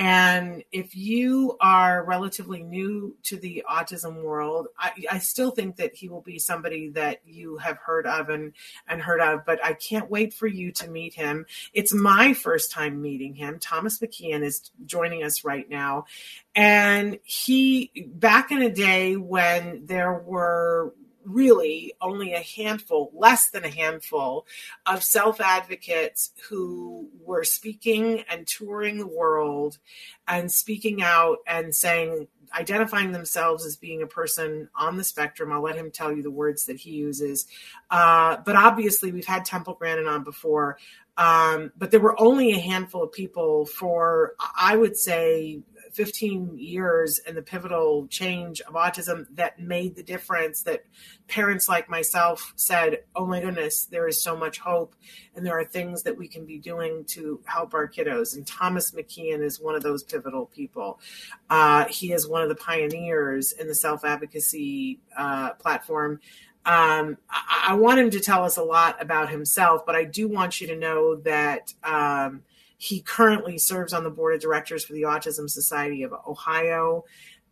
And 0.00 0.64
if 0.72 0.96
you 0.96 1.58
are 1.60 2.02
relatively 2.06 2.62
new 2.62 3.18
to 3.24 3.36
the 3.36 3.62
autism 3.70 4.22
world, 4.22 4.68
I, 4.78 4.92
I 5.10 5.18
still 5.18 5.50
think 5.50 5.76
that 5.76 5.94
he 5.94 6.08
will 6.08 6.22
be 6.22 6.38
somebody 6.38 6.88
that 6.92 7.20
you 7.26 7.58
have 7.58 7.76
heard 7.76 8.06
of 8.06 8.30
and, 8.30 8.54
and 8.88 9.02
heard 9.02 9.20
of, 9.20 9.44
but 9.44 9.62
I 9.62 9.74
can't 9.74 10.10
wait 10.10 10.32
for 10.32 10.46
you 10.46 10.72
to 10.72 10.88
meet 10.88 11.12
him. 11.12 11.44
It's 11.74 11.92
my 11.92 12.32
first 12.32 12.72
time 12.72 13.02
meeting 13.02 13.34
him. 13.34 13.58
Thomas 13.58 13.98
McKean 13.98 14.42
is 14.42 14.70
joining 14.86 15.22
us 15.22 15.44
right 15.44 15.68
now. 15.68 16.06
And 16.54 17.18
he, 17.22 17.92
back 18.06 18.50
in 18.50 18.62
a 18.62 18.70
day 18.72 19.16
when 19.16 19.84
there 19.84 20.14
were 20.14 20.94
really 21.32 21.94
only 22.00 22.32
a 22.32 22.40
handful, 22.40 23.10
less 23.14 23.50
than 23.50 23.64
a 23.64 23.70
handful, 23.70 24.46
of 24.86 25.02
self 25.02 25.40
advocates 25.40 26.30
who 26.48 27.08
were 27.24 27.44
speaking 27.44 28.24
and 28.28 28.46
touring 28.46 28.98
the 28.98 29.06
world 29.06 29.78
and 30.26 30.50
speaking 30.50 31.02
out 31.02 31.38
and 31.46 31.74
saying, 31.74 32.28
identifying 32.58 33.12
themselves 33.12 33.64
as 33.64 33.76
being 33.76 34.02
a 34.02 34.06
person 34.06 34.68
on 34.74 34.96
the 34.96 35.04
spectrum. 35.04 35.52
I'll 35.52 35.62
let 35.62 35.76
him 35.76 35.90
tell 35.90 36.12
you 36.12 36.22
the 36.22 36.30
words 36.30 36.66
that 36.66 36.76
he 36.76 36.90
uses. 36.90 37.46
Uh, 37.90 38.38
but 38.44 38.56
obviously, 38.56 39.12
we've 39.12 39.26
had 39.26 39.44
Temple 39.44 39.74
Grandin 39.74 40.06
on 40.06 40.24
before. 40.24 40.78
Um, 41.16 41.72
but 41.76 41.90
there 41.90 42.00
were 42.00 42.18
only 42.20 42.52
a 42.52 42.58
handful 42.58 43.02
of 43.02 43.12
people 43.12 43.66
for, 43.66 44.34
I 44.58 44.76
would 44.76 44.96
say, 44.96 45.60
15 45.92 46.58
years 46.58 47.18
and 47.26 47.36
the 47.36 47.42
pivotal 47.42 48.06
change 48.08 48.60
of 48.62 48.74
autism 48.74 49.26
that 49.32 49.58
made 49.60 49.96
the 49.96 50.02
difference 50.02 50.62
that 50.62 50.84
parents 51.28 51.68
like 51.68 51.88
myself 51.88 52.52
said, 52.56 53.00
Oh 53.14 53.26
my 53.26 53.40
goodness, 53.40 53.86
there 53.86 54.08
is 54.08 54.22
so 54.22 54.36
much 54.36 54.58
hope 54.58 54.94
and 55.34 55.44
there 55.44 55.58
are 55.58 55.64
things 55.64 56.02
that 56.02 56.16
we 56.16 56.28
can 56.28 56.46
be 56.46 56.58
doing 56.58 57.04
to 57.06 57.40
help 57.44 57.74
our 57.74 57.88
kiddos. 57.88 58.36
And 58.36 58.46
Thomas 58.46 58.92
McKean 58.92 59.42
is 59.42 59.60
one 59.60 59.74
of 59.74 59.82
those 59.82 60.02
pivotal 60.02 60.46
people. 60.46 61.00
Uh, 61.48 61.86
he 61.86 62.12
is 62.12 62.26
one 62.26 62.42
of 62.42 62.48
the 62.48 62.54
pioneers 62.54 63.52
in 63.52 63.66
the 63.68 63.74
self 63.74 64.04
advocacy 64.04 65.00
uh, 65.16 65.50
platform. 65.54 66.20
Um, 66.64 67.16
I, 67.30 67.68
I, 67.68 67.74
want 67.74 68.00
him 68.00 68.10
to 68.10 68.20
tell 68.20 68.44
us 68.44 68.58
a 68.58 68.62
lot 68.62 69.00
about 69.00 69.30
himself, 69.30 69.86
but 69.86 69.94
I 69.94 70.04
do 70.04 70.28
want 70.28 70.60
you 70.60 70.66
to 70.66 70.76
know 70.76 71.16
that 71.16 71.72
um, 71.82 72.42
he 72.80 73.02
currently 73.02 73.58
serves 73.58 73.92
on 73.92 74.04
the 74.04 74.10
board 74.10 74.34
of 74.34 74.40
directors 74.40 74.86
for 74.86 74.94
the 74.94 75.02
Autism 75.02 75.50
Society 75.50 76.02
of 76.02 76.14
Ohio, 76.26 77.04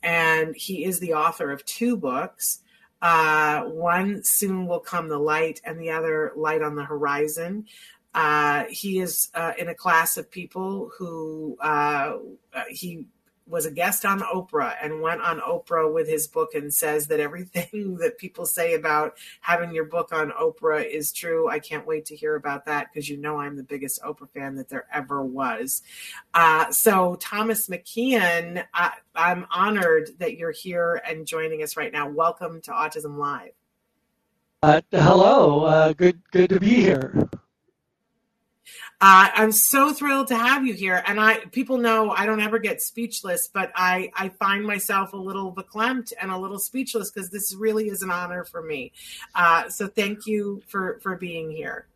and 0.03 0.57
he 0.57 0.85
is 0.85 1.01
the 1.01 1.13
author 1.13 1.53
of 1.53 1.63
two 1.67 1.99
books. 1.99 2.63
Uh, 3.03 3.65
one 3.65 4.25
soon 4.25 4.67
will 4.67 4.81
come 4.81 5.11
the 5.11 5.19
light, 5.19 5.61
and 5.67 5.79
the 5.79 5.91
other 5.91 6.33
light 6.35 6.63
on 6.63 6.77
the 6.77 6.85
horizon. 6.85 7.67
Uh, 8.15 8.65
he 8.71 9.01
is 9.01 9.29
uh, 9.35 9.53
in 9.59 9.69
a 9.69 9.75
class 9.75 10.17
of 10.17 10.31
people 10.31 10.91
who 10.97 11.59
uh, 11.61 12.17
he 12.71 13.05
was 13.49 13.67
a 13.67 13.71
guest 13.71 14.05
on 14.05 14.21
Oprah 14.21 14.77
and 14.83 15.01
went 15.01 15.23
on 15.23 15.41
Oprah 15.41 15.93
with 15.93 16.09
his 16.09 16.27
book 16.27 16.55
and 16.55 16.73
says 16.73 17.07
that 17.09 17.21
everything 17.21 17.97
that 18.01 18.19
people 18.19 18.47
say 18.47 18.75
about 18.75 19.15
having 19.41 19.73
your 19.73 19.85
book 19.85 20.13
on 20.13 20.31
Oprah 20.31 20.89
is 20.89 21.13
true. 21.13 21.49
I 21.49 21.59
can't 21.59 21.87
wait 21.87 22.05
to 22.07 22.17
hear 22.17 22.35
about 22.35 22.67
that 22.67 22.89
because 22.93 23.09
you 23.09 23.17
know 23.17 23.39
I'm 23.39 23.57
the 23.57 23.63
biggest 23.63 24.03
Oprah 24.03 24.31
fan 24.31 24.57
that 24.57 24.69
there 24.69 24.87
ever 24.93 25.25
was. 25.25 25.83
Uh, 26.35 26.71
so, 26.71 27.17
Thomas 27.17 27.69
McKean, 27.69 28.65
I, 28.75 28.93
I'm 29.15 29.47
honored 29.51 30.11
that 30.19 30.37
you're 30.37 30.53
here 30.53 31.03
and 31.07 31.27
joining 31.27 31.63
us 31.63 31.77
right 31.77 31.93
now. 31.93 32.09
Welcome 32.09 32.61
to 32.63 32.71
Autism 32.71 33.17
Live. 33.17 33.53
Uh, 34.63 34.81
hello, 34.91 35.65
uh, 35.65 35.93
good 35.93 36.21
good 36.33 36.51
to 36.51 36.59
be 36.59 36.75
here. 36.75 37.29
Uh, 39.01 39.31
I'm 39.33 39.53
so 39.53 39.93
thrilled 39.93 40.27
to 40.29 40.37
have 40.37 40.67
you 40.67 40.75
here. 40.75 41.05
And 41.07 41.21
I, 41.21 41.39
people 41.53 41.79
know 41.79 42.11
I 42.11 42.27
don't 42.27 42.41
ever 42.41 42.59
get 42.59 42.83
speechless, 42.83 43.47
but 43.47 43.71
I, 43.77 44.11
I 44.17 44.29
find 44.31 44.65
myself 44.65 45.13
a 45.13 45.17
little 45.17 45.53
verklempt 45.55 46.13
and 46.21 46.33
a 46.33 46.37
little 46.37 46.59
speechless 46.59 47.11
because 47.11 47.31
this 47.31 47.55
really 47.55 47.89
is 47.89 48.03
an 48.03 48.11
honor 48.11 48.45
for 48.45 48.61
me. 48.61 48.93
Uh, 49.37 49.69
so 49.69 49.87
thank 49.87 50.27
you 50.27 50.63
for, 50.67 50.99
for 51.01 51.17
being 51.17 51.51
here. 51.51 51.87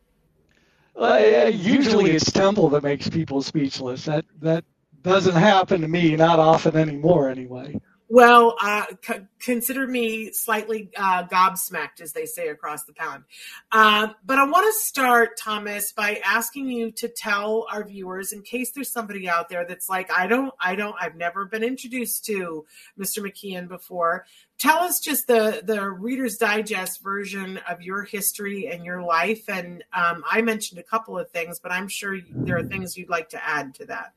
Uh, 0.94 1.50
usually 1.52 2.12
it's 2.12 2.30
Temple 2.30 2.68
that 2.68 2.84
makes 2.84 3.08
people 3.08 3.42
speechless. 3.42 4.04
That, 4.04 4.24
that 4.40 4.64
doesn't 5.02 5.34
happen 5.34 5.80
to 5.80 5.88
me, 5.88 6.14
not 6.14 6.38
often 6.38 6.76
anymore 6.76 7.28
anyway. 7.28 7.80
Well, 8.12 8.56
uh, 8.60 8.84
c- 9.02 9.20
consider 9.40 9.86
me 9.86 10.32
slightly 10.32 10.90
uh, 10.98 11.24
gobsmacked, 11.28 12.02
as 12.02 12.12
they 12.12 12.26
say 12.26 12.48
across 12.48 12.84
the 12.84 12.92
pond. 12.92 13.24
Uh, 13.72 14.08
but 14.22 14.38
I 14.38 14.44
want 14.44 14.66
to 14.66 14.78
start, 14.78 15.38
Thomas, 15.38 15.92
by 15.92 16.20
asking 16.22 16.68
you 16.68 16.90
to 16.90 17.08
tell 17.08 17.66
our 17.72 17.82
viewers, 17.82 18.34
in 18.34 18.42
case 18.42 18.72
there's 18.72 18.92
somebody 18.92 19.30
out 19.30 19.48
there 19.48 19.64
that's 19.64 19.88
like, 19.88 20.12
I 20.12 20.26
don't, 20.26 20.52
I 20.60 20.74
don't, 20.74 20.94
I've 21.00 21.16
never 21.16 21.46
been 21.46 21.64
introduced 21.64 22.26
to 22.26 22.66
Mr. 23.00 23.24
McKean 23.26 23.66
before. 23.66 24.26
Tell 24.58 24.80
us 24.80 25.00
just 25.00 25.26
the 25.26 25.62
the 25.64 25.90
Reader's 25.90 26.36
Digest 26.36 27.02
version 27.02 27.60
of 27.66 27.80
your 27.80 28.02
history 28.02 28.68
and 28.68 28.84
your 28.84 29.02
life. 29.02 29.48
And 29.48 29.84
um, 29.94 30.22
I 30.30 30.42
mentioned 30.42 30.78
a 30.78 30.84
couple 30.84 31.18
of 31.18 31.30
things, 31.30 31.60
but 31.60 31.72
I'm 31.72 31.88
sure 31.88 32.18
there 32.30 32.58
are 32.58 32.62
things 32.62 32.94
you'd 32.94 33.08
like 33.08 33.30
to 33.30 33.42
add 33.42 33.74
to 33.76 33.86
that. 33.86 34.12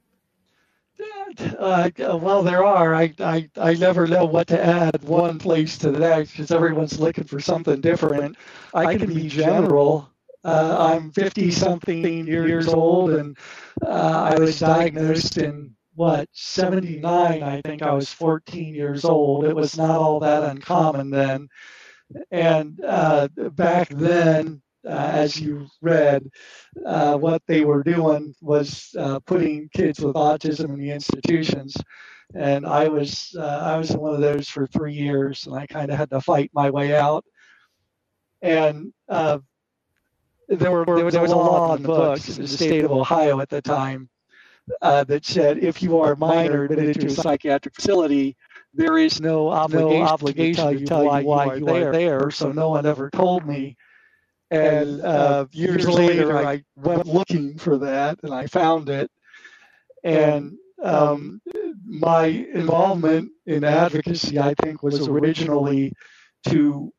Uh, 1.59 1.89
well, 2.21 2.43
there 2.43 2.63
are. 2.63 2.95
I, 2.95 3.13
I, 3.19 3.49
I 3.57 3.73
never 3.73 4.07
know 4.07 4.25
what 4.25 4.47
to 4.47 4.63
add 4.63 5.03
one 5.03 5.39
place 5.39 5.77
to 5.79 5.91
the 5.91 5.99
next 5.99 6.31
because 6.31 6.51
everyone's 6.51 6.99
looking 6.99 7.25
for 7.25 7.39
something 7.39 7.81
different. 7.81 8.37
I 8.73 8.95
can 8.95 9.13
be 9.13 9.27
general. 9.27 10.09
Uh, 10.43 10.75
I'm 10.79 11.11
50 11.11 11.51
something 11.51 12.27
years 12.27 12.67
old 12.67 13.11
and 13.11 13.37
uh, 13.85 14.29
I 14.35 14.39
was 14.39 14.59
diagnosed 14.59 15.37
in 15.37 15.75
what 15.95 16.27
79 16.33 17.41
i 17.41 17.61
think 17.61 17.81
i 17.81 17.93
was 17.93 18.11
14 18.11 18.75
years 18.75 19.05
old 19.05 19.45
it 19.45 19.55
was 19.55 19.77
not 19.77 19.91
all 19.97 20.19
that 20.19 20.43
uncommon 20.43 21.09
then 21.09 21.47
and 22.31 22.81
uh, 22.83 23.27
back 23.53 23.89
then 23.89 24.61
uh, 24.85 25.11
as 25.13 25.39
you 25.39 25.67
read 25.81 26.23
uh, 26.85 27.17
what 27.17 27.41
they 27.47 27.65
were 27.65 27.83
doing 27.83 28.33
was 28.41 28.95
uh, 28.97 29.19
putting 29.21 29.69
kids 29.73 29.99
with 29.99 30.15
autism 30.15 30.73
in 30.73 30.79
the 30.79 30.91
institutions 30.91 31.75
and 32.33 32.65
i 32.65 32.87
was 32.87 33.35
uh, 33.39 33.61
i 33.63 33.77
was 33.77 33.91
in 33.91 33.99
one 33.99 34.13
of 34.13 34.21
those 34.21 34.47
for 34.47 34.67
three 34.67 34.93
years 34.93 35.45
and 35.45 35.55
i 35.55 35.65
kind 35.67 35.91
of 35.91 35.97
had 35.97 36.09
to 36.09 36.21
fight 36.21 36.49
my 36.53 36.69
way 36.69 36.95
out 36.95 37.23
and 38.41 38.93
uh, 39.09 39.39
there, 40.49 40.71
were, 40.71 40.85
there 40.85 41.05
was, 41.05 41.13
there 41.13 41.23
was 41.23 41.31
a 41.31 41.35
law 41.35 41.75
in 41.75 41.81
the 41.81 41.87
books 41.87 42.37
in 42.37 42.43
the 42.43 42.47
state 42.47 42.83
of 42.83 42.91
ohio 42.91 43.39
at 43.39 43.49
the 43.49 43.61
time 43.61 44.09
uh, 44.81 45.03
that 45.05 45.25
said 45.25 45.59
if 45.59 45.81
you 45.81 45.99
are 45.99 46.13
a 46.13 46.17
minor 46.17 46.65
admitted 46.65 46.99
to 46.99 47.07
a 47.07 47.09
psychiatric 47.09 47.75
facility, 47.75 48.35
there 48.73 48.97
is 48.97 49.21
no 49.21 49.49
obligation, 49.49 49.99
no 49.99 50.05
obligation 50.05 50.77
to 50.77 50.85
tell 50.85 51.03
you 51.03 51.09
why, 51.09 51.45
why 51.45 51.55
you, 51.55 51.67
are, 51.67 51.91
there. 51.91 52.31
So 52.31 52.51
no 52.51 52.69
one 52.69 52.85
ever 52.85 53.09
told 53.09 53.45
me. 53.45 53.77
And 54.61 55.01
uh, 55.01 55.45
years 55.51 55.87
later, 55.89 56.43
I 56.45 56.63
went 56.75 57.05
looking 57.05 57.57
for 57.57 57.77
that 57.79 58.19
and 58.23 58.33
I 58.33 58.47
found 58.47 58.89
it. 58.89 59.11
And 60.03 60.57
um, 60.81 61.41
my 61.85 62.25
involvement 62.25 63.31
in 63.45 63.63
advocacy, 63.63 64.39
I 64.39 64.53
think, 64.55 64.83
was 64.83 64.99
originally 65.07 65.93
to 66.49 66.91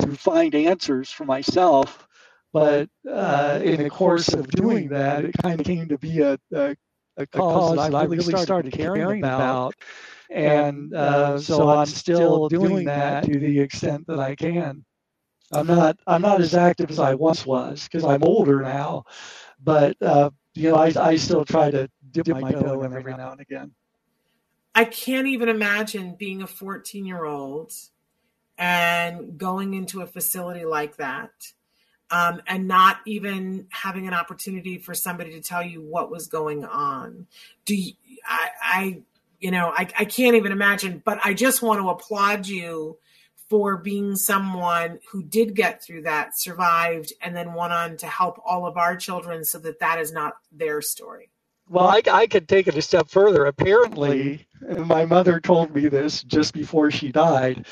to 0.00 0.14
find 0.16 0.54
answers 0.54 1.10
for 1.10 1.24
myself. 1.24 2.06
But 2.52 2.88
uh, 3.08 3.60
in 3.62 3.76
the 3.76 3.86
course 3.86 4.28
of 4.34 4.48
doing 4.48 4.88
that, 4.90 5.24
it 5.24 5.36
kind 5.38 5.60
of 5.60 5.66
came 5.66 5.88
to 5.88 5.98
be 5.98 6.20
a, 6.20 6.38
a 6.54 6.76
a 7.16 7.26
cause, 7.26 7.88
that 7.88 7.94
I 7.94 8.04
really 8.04 8.36
started, 8.36 8.36
started 8.36 8.70
caring 8.70 9.26
about. 9.26 9.74
And 10.30 10.94
uh, 10.94 10.94
uh, 10.94 11.36
so 11.36 11.68
I'm 11.68 11.94
still 11.94 12.40
doing 12.40 12.84
that 12.84 13.20
to 13.22 13.38
the 13.38 13.60
extent 13.60 14.06
that 14.08 14.18
I 14.18 14.34
can. 14.36 14.84
I'm 15.52 15.66
not 15.66 15.98
I'm 16.06 16.22
not 16.22 16.40
as 16.40 16.54
active 16.54 16.90
as 16.90 16.98
I 16.98 17.14
once 17.14 17.46
was 17.46 17.84
because 17.84 18.04
I'm 18.04 18.22
older 18.22 18.60
now, 18.60 19.04
but 19.62 19.96
uh, 20.02 20.30
you 20.54 20.70
know 20.70 20.76
I, 20.76 20.92
I 20.98 21.16
still 21.16 21.44
try 21.44 21.70
to 21.70 21.88
dip, 22.10 22.26
dip 22.26 22.38
my 22.38 22.52
toe 22.52 22.82
in 22.82 22.92
every 22.92 23.14
now 23.14 23.32
and 23.32 23.40
again. 23.40 23.72
I 24.74 24.84
can't 24.84 25.26
even 25.26 25.48
imagine 25.48 26.16
being 26.18 26.42
a 26.42 26.46
14 26.46 27.04
year 27.04 27.24
old 27.24 27.72
and 28.56 29.38
going 29.38 29.74
into 29.74 30.02
a 30.02 30.06
facility 30.06 30.64
like 30.64 30.96
that 30.96 31.30
um, 32.10 32.40
and 32.46 32.66
not 32.66 32.98
even 33.06 33.66
having 33.70 34.06
an 34.06 34.14
opportunity 34.14 34.78
for 34.78 34.94
somebody 34.94 35.32
to 35.32 35.40
tell 35.40 35.62
you 35.62 35.82
what 35.82 36.10
was 36.10 36.26
going 36.26 36.64
on. 36.64 37.26
Do 37.64 37.74
you, 37.74 37.92
I, 38.26 38.50
I 38.62 39.02
you 39.40 39.50
know, 39.50 39.72
I, 39.74 39.88
I 39.98 40.04
can't 40.04 40.34
even 40.36 40.52
imagine, 40.52 41.02
but 41.04 41.18
I 41.24 41.34
just 41.34 41.62
want 41.62 41.80
to 41.80 41.88
applaud 41.88 42.46
you 42.46 42.98
for 43.48 43.76
being 43.76 44.14
someone 44.16 44.98
who 45.10 45.22
did 45.22 45.54
get 45.54 45.82
through 45.82 46.02
that, 46.02 46.38
survived, 46.38 47.12
and 47.22 47.34
then 47.34 47.54
went 47.54 47.72
on 47.72 47.96
to 47.98 48.06
help 48.06 48.40
all 48.44 48.66
of 48.66 48.76
our 48.76 48.96
children 48.96 49.44
so 49.44 49.58
that 49.58 49.80
that 49.80 49.98
is 49.98 50.12
not 50.12 50.34
their 50.52 50.82
story. 50.82 51.30
Well, 51.68 51.86
I, 51.86 52.02
I 52.10 52.26
could 52.26 52.48
take 52.48 52.66
it 52.66 52.76
a 52.76 52.82
step 52.82 53.08
further. 53.08 53.46
Apparently, 53.46 54.46
my 54.60 55.04
mother 55.04 55.40
told 55.40 55.74
me 55.74 55.88
this 55.88 56.22
just 56.22 56.54
before 56.54 56.90
she 56.90 57.12
died. 57.12 57.66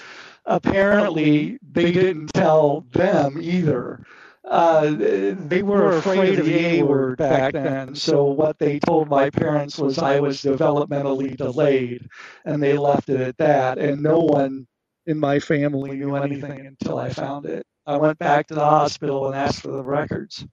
Apparently, 0.45 1.59
they 1.73 1.93
didn't 1.93 2.29
tell 2.29 2.87
them 2.93 3.39
either 3.41 4.05
uh, 4.47 4.95
they 4.97 5.63
were 5.63 5.97
afraid 5.97 6.39
of 6.39 6.47
the 6.47 6.67
A 6.67 6.83
word 6.83 7.19
back 7.19 7.53
then. 7.53 7.95
So 7.95 8.25
what 8.25 8.59
they 8.59 8.79
told 8.79 9.09
my 9.09 9.29
parents 9.29 9.77
was 9.77 9.99
I 9.99 10.21
was 10.21 10.41
developmentally 10.43 11.37
delayed, 11.37 12.09
and 12.45 12.63
they 12.63 12.79
left 12.79 13.09
it 13.09 13.21
at 13.21 13.37
that. 13.39 13.79
And 13.79 14.03
no 14.03 14.21
one 14.21 14.67
in 15.07 15.19
my 15.19 15.39
family 15.39 15.97
knew 15.97 16.17
anything 16.17 16.67
until 16.67 16.99
I 16.99 17.11
found 17.11 17.47
it. 17.47 17.67
I 17.87 17.97
went 17.97 18.19
back 18.19 18.49
to 18.49 18.55
the 18.55 18.65
hospital 18.65 19.27
and 19.27 19.37
asked 19.37 19.63
for 19.63 19.71
the 19.71 19.83
records. 19.83 20.45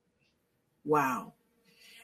Wow. 0.85 1.33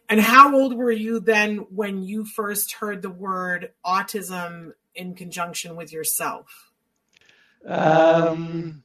And 0.10 0.20
how 0.20 0.56
old 0.56 0.76
were 0.76 0.92
you 0.92 1.20
then 1.20 1.58
when 1.70 2.02
you 2.02 2.26
first 2.26 2.74
heard 2.74 3.04
the 3.04 3.12
word 3.12 3.74
autism 3.86 4.74
in 4.96 5.14
conjunction 5.14 5.76
with 5.76 5.94
yourself? 5.94 6.72
Um, 7.66 8.84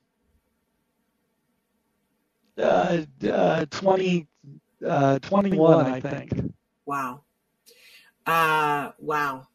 uh, 2.58 3.02
uh, 3.26 3.64
20, 3.70 4.26
uh, 4.86 5.18
21, 5.20 5.86
I 5.86 6.00
think. 6.00 6.52
Wow. 6.84 7.22
Uh, 8.26 8.90
wow. 8.98 9.46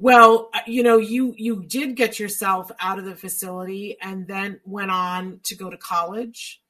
Well, 0.00 0.48
uh, 0.54 0.60
you 0.66 0.82
know, 0.82 0.96
you 0.96 1.34
you 1.36 1.62
did 1.62 1.94
get 1.94 2.18
yourself 2.18 2.72
out 2.80 2.98
of 2.98 3.04
the 3.04 3.14
facility 3.14 3.98
and 4.00 4.26
then 4.26 4.58
went 4.64 4.90
on 4.90 5.40
to 5.44 5.54
go 5.54 5.68
to 5.68 5.76
college, 5.76 6.62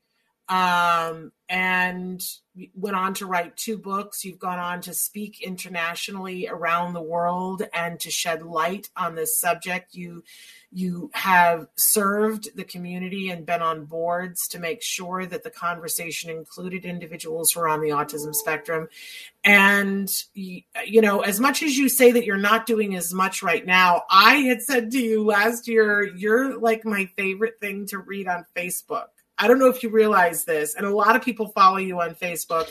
um, 0.50 1.30
and 1.48 2.22
went 2.74 2.96
on 2.96 3.14
to 3.14 3.26
write 3.26 3.56
two 3.56 3.78
books. 3.78 4.24
You've 4.24 4.40
gone 4.40 4.58
on 4.58 4.80
to 4.82 4.92
speak 4.92 5.40
internationally 5.40 6.48
around 6.48 6.92
the 6.92 7.00
world 7.00 7.62
and 7.72 7.98
to 8.00 8.10
shed 8.10 8.42
light 8.42 8.90
on 8.96 9.14
this 9.14 9.38
subject. 9.38 9.94
You 9.94 10.24
you 10.72 11.10
have 11.14 11.66
served 11.76 12.56
the 12.56 12.64
community 12.64 13.30
and 13.30 13.46
been 13.46 13.62
on 13.62 13.86
boards 13.86 14.48
to 14.48 14.58
make 14.58 14.82
sure 14.82 15.24
that 15.26 15.42
the 15.42 15.50
conversation 15.50 16.30
included 16.30 16.84
individuals 16.84 17.52
who 17.52 17.60
are 17.60 17.68
on 17.68 17.80
the 17.80 17.88
autism 17.88 18.34
spectrum. 18.34 18.88
And, 19.42 20.08
you 20.34 21.00
know, 21.00 21.20
as 21.20 21.40
much 21.40 21.64
as 21.64 21.76
you 21.76 21.88
say 21.88 22.12
that 22.12 22.24
you're 22.24 22.36
not 22.36 22.66
doing 22.66 22.94
as 22.94 23.12
much 23.12 23.42
right 23.42 23.66
now, 23.66 24.02
I 24.10 24.36
had 24.36 24.62
said 24.62 24.92
to 24.92 25.00
you 25.00 25.24
last 25.24 25.66
year, 25.66 26.04
you're 26.04 26.56
like 26.56 26.84
my 26.84 27.06
favorite 27.16 27.58
thing 27.60 27.86
to 27.86 27.98
read 27.98 28.28
on 28.28 28.46
Facebook. 28.54 29.08
I 29.40 29.48
don't 29.48 29.58
know 29.58 29.68
if 29.68 29.82
you 29.82 29.88
realize 29.88 30.44
this, 30.44 30.74
and 30.74 30.84
a 30.84 30.94
lot 30.94 31.16
of 31.16 31.22
people 31.22 31.48
follow 31.48 31.78
you 31.78 31.98
on 32.02 32.14
Facebook, 32.14 32.70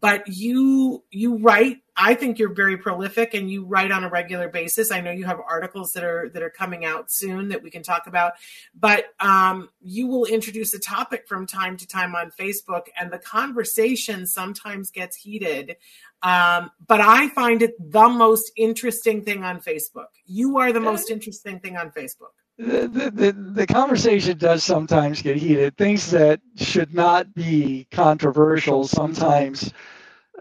but 0.00 0.26
you 0.26 1.04
you 1.10 1.36
write. 1.36 1.82
I 1.94 2.14
think 2.14 2.38
you're 2.38 2.54
very 2.54 2.78
prolific, 2.78 3.34
and 3.34 3.50
you 3.50 3.66
write 3.66 3.92
on 3.92 4.02
a 4.02 4.08
regular 4.08 4.48
basis. 4.48 4.90
I 4.90 5.02
know 5.02 5.10
you 5.10 5.26
have 5.26 5.40
articles 5.40 5.92
that 5.92 6.04
are 6.04 6.30
that 6.30 6.42
are 6.42 6.50
coming 6.50 6.86
out 6.86 7.10
soon 7.10 7.48
that 7.48 7.62
we 7.62 7.70
can 7.70 7.82
talk 7.82 8.06
about, 8.06 8.32
but 8.74 9.06
um, 9.20 9.68
you 9.82 10.06
will 10.06 10.24
introduce 10.24 10.72
a 10.72 10.78
topic 10.78 11.28
from 11.28 11.46
time 11.46 11.76
to 11.76 11.86
time 11.86 12.14
on 12.14 12.30
Facebook, 12.30 12.86
and 12.98 13.12
the 13.12 13.18
conversation 13.18 14.26
sometimes 14.26 14.90
gets 14.90 15.16
heated. 15.16 15.76
Um, 16.22 16.70
but 16.86 17.02
I 17.02 17.28
find 17.28 17.60
it 17.60 17.74
the 17.78 18.08
most 18.08 18.52
interesting 18.56 19.22
thing 19.22 19.44
on 19.44 19.60
Facebook. 19.60 20.06
You 20.24 20.56
are 20.56 20.72
the 20.72 20.80
most 20.80 21.10
interesting 21.10 21.60
thing 21.60 21.76
on 21.76 21.90
Facebook 21.90 22.32
the, 22.58 23.12
the, 23.14 23.32
the 23.32 23.66
conversation 23.66 24.38
does 24.38 24.64
sometimes 24.64 25.22
get 25.22 25.36
heated. 25.36 25.76
Things 25.76 26.10
that 26.12 26.40
should 26.56 26.94
not 26.94 27.34
be 27.34 27.86
controversial 27.90 28.86
sometimes 28.86 29.72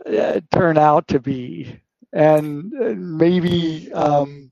uh, 0.06 0.40
turn 0.52 0.78
out 0.78 1.08
to 1.10 1.20
be. 1.20 1.80
And 2.14 2.74
uh, 2.82 2.94
maybe 2.96 3.92
um, 3.92 4.52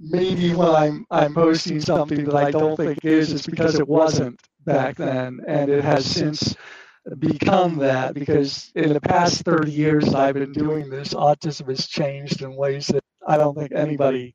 maybe 0.00 0.54
when 0.54 0.68
I'm 0.68 1.06
I'm 1.10 1.34
posting 1.34 1.80
something 1.80 2.24
that 2.24 2.34
I 2.34 2.50
don't 2.50 2.76
think 2.76 3.04
is, 3.04 3.32
it's 3.32 3.46
because 3.46 3.78
it 3.78 3.88
wasn't 3.88 4.40
back 4.64 4.96
then, 4.96 5.40
and 5.46 5.70
it 5.70 5.82
has 5.82 6.04
since 6.04 6.54
become 7.18 7.78
that. 7.78 8.12
Because 8.14 8.70
in 8.74 8.92
the 8.92 9.00
past 9.00 9.42
30 9.44 9.72
years 9.72 10.14
I've 10.14 10.34
been 10.34 10.52
doing 10.52 10.90
this, 10.90 11.14
autism 11.14 11.68
has 11.68 11.86
changed 11.86 12.42
in 12.42 12.54
ways 12.54 12.88
that 12.88 13.04
I 13.26 13.38
don't 13.38 13.56
think 13.56 13.72
anybody 13.72 14.34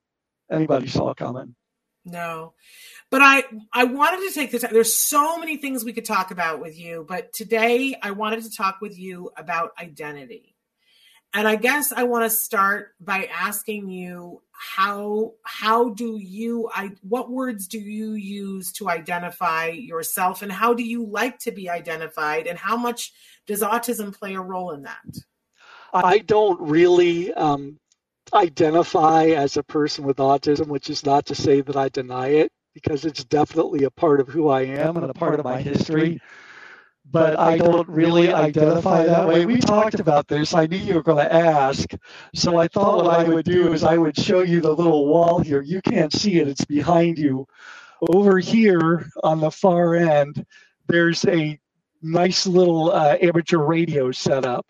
anybody 0.51 0.87
saw 0.87 1.13
coming. 1.13 1.55
No. 2.05 2.53
But 3.09 3.21
I 3.21 3.43
I 3.71 3.85
wanted 3.85 4.27
to 4.27 4.33
take 4.33 4.51
the 4.51 4.59
time. 4.59 4.73
There's 4.73 4.93
so 4.93 5.37
many 5.37 5.57
things 5.57 5.85
we 5.85 5.93
could 5.93 6.05
talk 6.05 6.31
about 6.31 6.59
with 6.59 6.77
you, 6.77 7.05
but 7.07 7.31
today 7.33 7.95
I 8.01 8.11
wanted 8.11 8.43
to 8.43 8.51
talk 8.51 8.81
with 8.81 8.97
you 8.97 9.31
about 9.37 9.71
identity. 9.79 10.55
And 11.35 11.47
I 11.47 11.55
guess 11.55 11.91
I 11.91 12.03
want 12.03 12.25
to 12.25 12.29
start 12.29 12.91
by 12.99 13.27
asking 13.33 13.89
you 13.89 14.41
how 14.51 15.33
how 15.43 15.89
do 15.89 16.17
you 16.21 16.69
I 16.73 16.91
what 17.01 17.31
words 17.31 17.67
do 17.67 17.79
you 17.79 18.13
use 18.13 18.71
to 18.73 18.89
identify 18.89 19.67
yourself 19.67 20.41
and 20.41 20.51
how 20.51 20.73
do 20.73 20.83
you 20.83 21.05
like 21.05 21.39
to 21.39 21.51
be 21.51 21.69
identified 21.69 22.47
and 22.47 22.57
how 22.57 22.77
much 22.77 23.13
does 23.47 23.61
autism 23.61 24.13
play 24.13 24.35
a 24.35 24.41
role 24.41 24.71
in 24.71 24.83
that? 24.83 25.03
I 25.93 26.19
don't 26.19 26.59
really 26.59 27.33
um, 27.33 27.79
identify 28.33 29.25
as 29.25 29.57
a 29.57 29.63
person 29.63 30.05
with 30.05 30.17
autism, 30.17 30.67
which 30.67 30.89
is 30.89 31.05
not 31.05 31.25
to 31.27 31.35
say 31.35 31.61
that 31.61 31.75
I 31.75 31.89
deny 31.89 32.27
it, 32.27 32.51
because 32.73 33.05
it's 33.05 33.23
definitely 33.23 33.83
a 33.83 33.91
part 33.91 34.19
of 34.19 34.27
who 34.27 34.49
I 34.49 34.61
am 34.63 34.97
and 34.97 35.09
a 35.09 35.13
part 35.13 35.39
of 35.39 35.45
my 35.45 35.61
history. 35.61 36.19
but 37.05 37.37
I 37.37 37.57
don't 37.57 37.87
really 37.89 38.31
identify 38.33 39.05
that 39.05 39.27
way. 39.27 39.45
We 39.45 39.57
talked 39.59 39.99
about 39.99 40.27
this. 40.27 40.53
I 40.53 40.65
knew 40.67 40.77
you 40.77 40.95
were 40.95 41.03
going 41.03 41.23
to 41.23 41.33
ask. 41.33 41.89
So 42.33 42.57
I 42.57 42.67
thought 42.67 43.03
what 43.03 43.13
I 43.13 43.23
would 43.25 43.45
do 43.45 43.73
is 43.73 43.83
I 43.83 43.97
would 43.97 44.17
show 44.17 44.41
you 44.41 44.61
the 44.61 44.73
little 44.73 45.07
wall 45.07 45.39
here. 45.39 45.61
You 45.61 45.81
can't 45.81 46.13
see 46.13 46.39
it, 46.39 46.47
it's 46.47 46.65
behind 46.65 47.17
you. 47.19 47.45
Over 48.09 48.39
here 48.39 49.09
on 49.23 49.39
the 49.39 49.51
far 49.51 49.95
end, 49.95 50.45
there's 50.87 51.25
a 51.25 51.59
nice 52.01 52.47
little 52.47 52.91
uh, 52.91 53.17
amateur 53.21 53.59
radio 53.59 54.11
setup. 54.11 54.65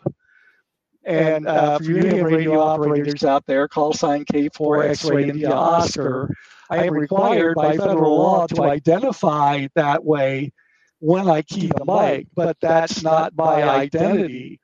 And 1.06 1.46
uh, 1.46 1.78
for 1.78 1.84
you 1.84 2.24
radio 2.24 2.60
operators 2.60 3.24
out 3.24 3.44
there, 3.46 3.68
call 3.68 3.92
sign 3.92 4.24
K4 4.24 4.90
X-ray 4.90 5.28
India 5.28 5.50
Oscar. 5.50 6.34
I 6.70 6.86
am 6.86 6.94
required 6.94 7.56
by 7.56 7.76
federal 7.76 8.16
law 8.16 8.46
to 8.46 8.62
identify 8.62 9.66
that 9.74 10.04
way 10.04 10.52
when 11.00 11.28
I 11.28 11.42
key 11.42 11.66
the 11.66 11.84
mic, 11.84 12.26
but 12.34 12.56
that's 12.60 13.02
not 13.02 13.34
my 13.36 13.62
identity. 13.62 14.60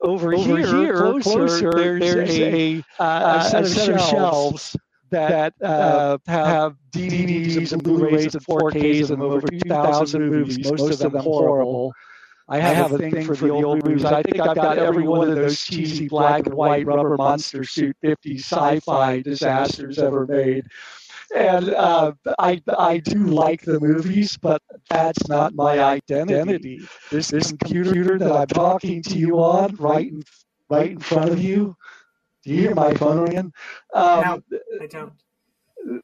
Over, 0.00 0.34
Over 0.34 0.58
here, 0.58 0.76
here, 0.76 1.20
closer, 1.20 1.70
there's, 1.70 2.00
there's 2.00 2.38
a, 2.38 2.76
a, 3.00 3.02
uh, 3.02 3.38
a, 3.54 3.64
set, 3.64 3.88
of 3.88 4.00
shelves 4.02 4.76
that 5.10 5.54
uh, 5.62 5.64
uh 5.64 6.18
have 6.26 6.76
DVDs 6.90 7.72
and 7.72 7.82
Blu-rays 7.82 8.34
and 8.34 8.44
4Ks 8.44 9.10
of 9.10 9.22
over 9.22 9.46
2,000 9.46 10.28
movies, 10.28 10.70
most 10.70 11.00
of 11.02 11.12
them 11.12 11.22
horrible. 11.22 11.94
I 12.46 12.58
have, 12.58 12.70
I 12.70 12.74
have 12.74 12.92
a 12.92 12.98
thing, 12.98 13.12
thing 13.12 13.26
for 13.26 13.36
the 13.36 13.50
old 13.50 13.86
movies. 13.86 14.04
I 14.04 14.22
think 14.22 14.38
I've 14.40 14.54
got 14.54 14.78
every 14.78 15.08
one 15.08 15.28
of 15.28 15.34
those 15.34 15.58
cheesy 15.60 16.08
black 16.08 16.46
and 16.46 16.54
white 16.54 16.86
rubber 16.86 17.16
monster 17.16 17.64
suit 17.64 17.96
50s 18.04 18.40
sci-fi 18.40 19.22
disasters 19.22 19.98
ever 19.98 20.26
made. 20.26 20.66
And 21.34 21.70
uh, 21.70 22.12
I 22.38 22.62
I 22.78 22.98
do 22.98 23.18
like 23.24 23.62
the 23.62 23.80
movies, 23.80 24.36
but 24.36 24.62
that's 24.90 25.26
not 25.26 25.54
my 25.54 25.80
identity. 25.80 26.80
This, 27.10 27.28
this 27.28 27.50
computer 27.52 28.18
that 28.18 28.30
I'm 28.30 28.46
talking 28.46 29.02
to 29.04 29.18
you 29.18 29.38
on, 29.38 29.74
right 29.76 30.12
in 30.12 30.22
right 30.68 30.92
in 30.92 30.98
front 31.00 31.30
of 31.30 31.42
you. 31.42 31.76
Do 32.44 32.50
you 32.50 32.60
hear 32.60 32.74
my 32.74 32.92
phone 32.94 33.20
ringing? 33.20 33.52
Um, 33.94 34.42
no, 34.50 34.58
I 34.82 34.86
don't. 34.86 35.12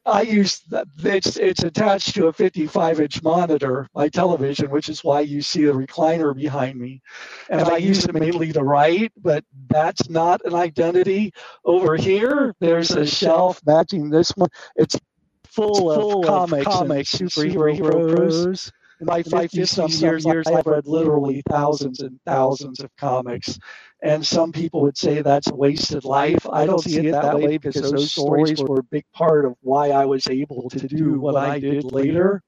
I 0.05 0.21
use 0.21 0.61
it's 1.03 1.37
it's 1.37 1.63
attached 1.63 2.15
to 2.15 2.27
a 2.27 2.33
55 2.33 2.99
inch 3.01 3.23
monitor, 3.23 3.87
my 3.95 4.09
television, 4.09 4.69
which 4.69 4.89
is 4.89 5.03
why 5.03 5.21
you 5.21 5.41
see 5.41 5.65
the 5.65 5.73
recliner 5.73 6.35
behind 6.35 6.79
me, 6.79 7.01
and 7.49 7.61
I 7.61 7.77
use 7.77 8.05
it 8.05 8.13
mainly 8.13 8.51
to 8.53 8.63
write. 8.63 9.11
But 9.17 9.43
that's 9.69 10.09
not 10.09 10.45
an 10.45 10.53
identity. 10.53 11.33
Over 11.65 11.95
here, 11.95 12.53
there's 12.59 12.91
a 12.91 13.05
shelf 13.05 13.59
matching 13.65 14.09
this 14.09 14.31
one. 14.31 14.49
It's 14.75 14.99
full, 15.45 15.73
full 15.75 16.21
of, 16.21 16.25
comics, 16.25 16.65
comics 16.65 17.19
and 17.19 17.29
superhero 17.29 17.73
heroes. 17.73 18.71
In 18.99 19.07
my 19.07 19.23
50 19.23 19.65
some 19.65 19.89
years, 19.89 20.23
years, 20.25 20.45
I've 20.45 20.67
read 20.67 20.85
literally 20.85 21.41
thousands 21.49 22.01
and 22.01 22.19
thousands 22.23 22.81
of 22.81 22.95
comics. 22.97 23.57
And 24.03 24.25
some 24.25 24.51
people 24.51 24.81
would 24.81 24.97
say 24.97 25.21
that's 25.21 25.51
a 25.51 25.55
wasted 25.55 26.05
life. 26.05 26.47
I 26.51 26.65
don't 26.65 26.79
see 26.79 27.07
it 27.07 27.11
that 27.11 27.39
way 27.39 27.57
because 27.57 27.91
those 27.91 28.11
stories 28.11 28.61
were 28.61 28.79
a 28.79 28.83
big 28.83 29.05
part 29.13 29.45
of 29.45 29.55
why 29.61 29.91
I 29.91 30.05
was 30.05 30.27
able 30.27 30.69
to 30.71 30.87
do 30.87 31.19
what 31.19 31.35
I 31.35 31.59
did 31.59 31.83
later. 31.91 32.41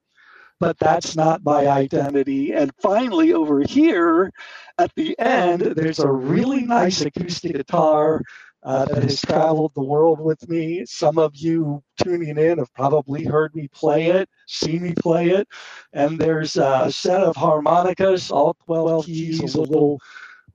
But 0.60 0.80
that's 0.80 1.16
not 1.16 1.44
my 1.44 1.68
identity. 1.68 2.54
And 2.54 2.72
finally, 2.82 3.34
over 3.34 3.62
here 3.62 4.32
at 4.78 4.92
the 4.96 5.18
end, 5.20 5.62
there's 5.62 6.00
a 6.00 6.10
really 6.10 6.62
nice 6.62 7.02
acoustic 7.02 7.54
guitar 7.54 8.22
uh, 8.64 8.86
that 8.86 9.04
has 9.04 9.22
traveled 9.22 9.74
the 9.76 9.84
world 9.84 10.20
with 10.20 10.48
me. 10.48 10.86
Some 10.86 11.18
of 11.18 11.36
you 11.36 11.84
tuning 12.02 12.38
in 12.38 12.60
have 12.60 12.74
probably 12.74 13.26
heard 13.26 13.54
me 13.56 13.68
play 13.68 14.08
it, 14.08 14.30
seen 14.48 14.84
me 14.84 14.94
play 14.94 15.30
it. 15.30 15.48
And 15.92 16.18
there's 16.18 16.56
a 16.56 16.90
set 16.92 17.22
of 17.22 17.36
harmonicas, 17.36 18.32
all 18.32 18.56
12 18.66 19.06
keys, 19.06 19.56
a 19.56 19.62
little 19.62 20.00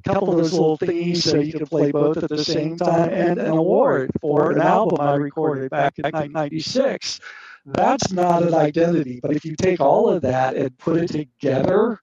couple 0.05 0.31
of 0.31 0.37
those 0.37 0.53
little 0.53 0.79
thingies 0.79 1.19
so 1.19 1.39
you 1.39 1.53
can 1.53 1.67
play 1.67 1.91
both 1.93 2.17
at 2.17 2.29
the 2.29 2.45
same 2.45 2.77
time, 2.77 3.11
and 3.11 3.39
an 3.39 3.53
award 3.53 4.11
for 4.21 4.53
an 4.53 4.61
album 4.61 5.01
I 5.01 5.15
recorded 5.15 5.71
back 5.71 5.99
in 5.99 6.05
1996. 6.05 7.21
That's 7.67 8.13
not 8.13 8.43
an 8.43 8.55
identity, 8.55 9.21
but 9.21 9.37
if 9.37 9.45
you 9.45 9.55
take 9.57 9.81
all 9.81 10.09
of 10.09 10.23
that 10.23 10.57
and 10.57 10.77
put 10.79 10.97
it 10.99 11.09
together, 11.09 12.01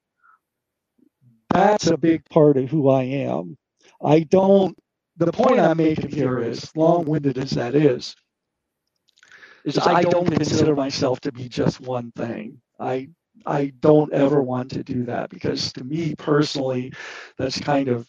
that's 1.50 1.88
a 1.88 1.98
big 1.98 2.24
part 2.30 2.58
of 2.58 2.70
who 2.70 2.90
I 2.90 3.04
am. 3.04 3.58
I 4.04 4.22
don't 4.22 4.78
the 5.18 5.32
point 5.32 5.60
I'm 5.60 5.78
making 5.78 6.10
here 6.10 6.40
is, 6.40 6.76
long-winded 6.76 7.38
as 7.38 7.52
that 7.52 7.76
is, 7.76 8.16
is 9.64 9.78
I 9.78 10.02
don't 10.02 10.30
consider 10.30 10.76
myself 10.76 11.22
to 11.22 11.32
be 11.32 11.48
just 11.48 11.80
one 11.80 12.12
thing. 12.12 12.62
I 12.80 13.10
I 13.46 13.74
don't 13.80 14.14
ever 14.14 14.42
want 14.42 14.72
to 14.72 14.84
do 14.84 15.04
that 15.06 15.30
because 15.30 15.74
to 15.74 15.84
me 15.84 16.16
personally, 16.16 16.94
that's 17.38 17.60
kind 17.60 17.90
of 17.90 18.08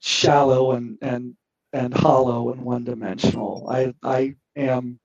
shallow 0.00 0.72
and 0.72 0.98
and 1.02 1.36
and 1.72 1.94
hollow 1.94 2.52
and 2.52 2.62
one-dimensional. 2.62 3.66
I 3.70 3.94
I 4.02 4.34
am 4.56 5.00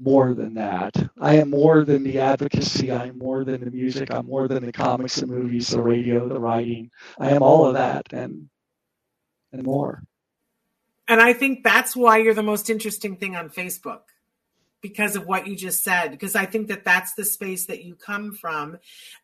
more 0.00 0.34
than 0.34 0.54
that. 0.54 0.94
I 1.20 1.36
am 1.36 1.50
more 1.50 1.84
than 1.84 2.04
the 2.04 2.20
advocacy. 2.20 2.92
I 2.92 3.06
am 3.06 3.18
more 3.18 3.44
than 3.44 3.64
the 3.64 3.70
music. 3.70 4.12
I'm 4.12 4.26
more 4.26 4.48
than 4.48 4.64
the 4.64 4.72
comics, 4.72 5.16
the 5.16 5.26
movies, 5.26 5.68
the 5.68 5.82
radio, 5.82 6.28
the 6.28 6.38
writing. 6.38 6.90
I 7.18 7.30
am 7.30 7.42
all 7.42 7.66
of 7.66 7.74
that 7.74 8.12
and 8.12 8.48
and 9.52 9.62
more. 9.62 10.02
And 11.08 11.20
I 11.20 11.32
think 11.32 11.64
that's 11.64 11.96
why 11.96 12.18
you're 12.18 12.34
the 12.34 12.42
most 12.42 12.68
interesting 12.68 13.16
thing 13.16 13.34
on 13.34 13.48
Facebook 13.48 14.00
because 14.80 15.16
of 15.16 15.26
what 15.26 15.46
you 15.46 15.56
just 15.56 15.82
said 15.82 16.10
because 16.10 16.36
I 16.36 16.46
think 16.46 16.68
that 16.68 16.84
that's 16.84 17.14
the 17.14 17.24
space 17.24 17.66
that 17.66 17.84
you 17.84 17.94
come 17.94 18.32
from. 18.32 18.78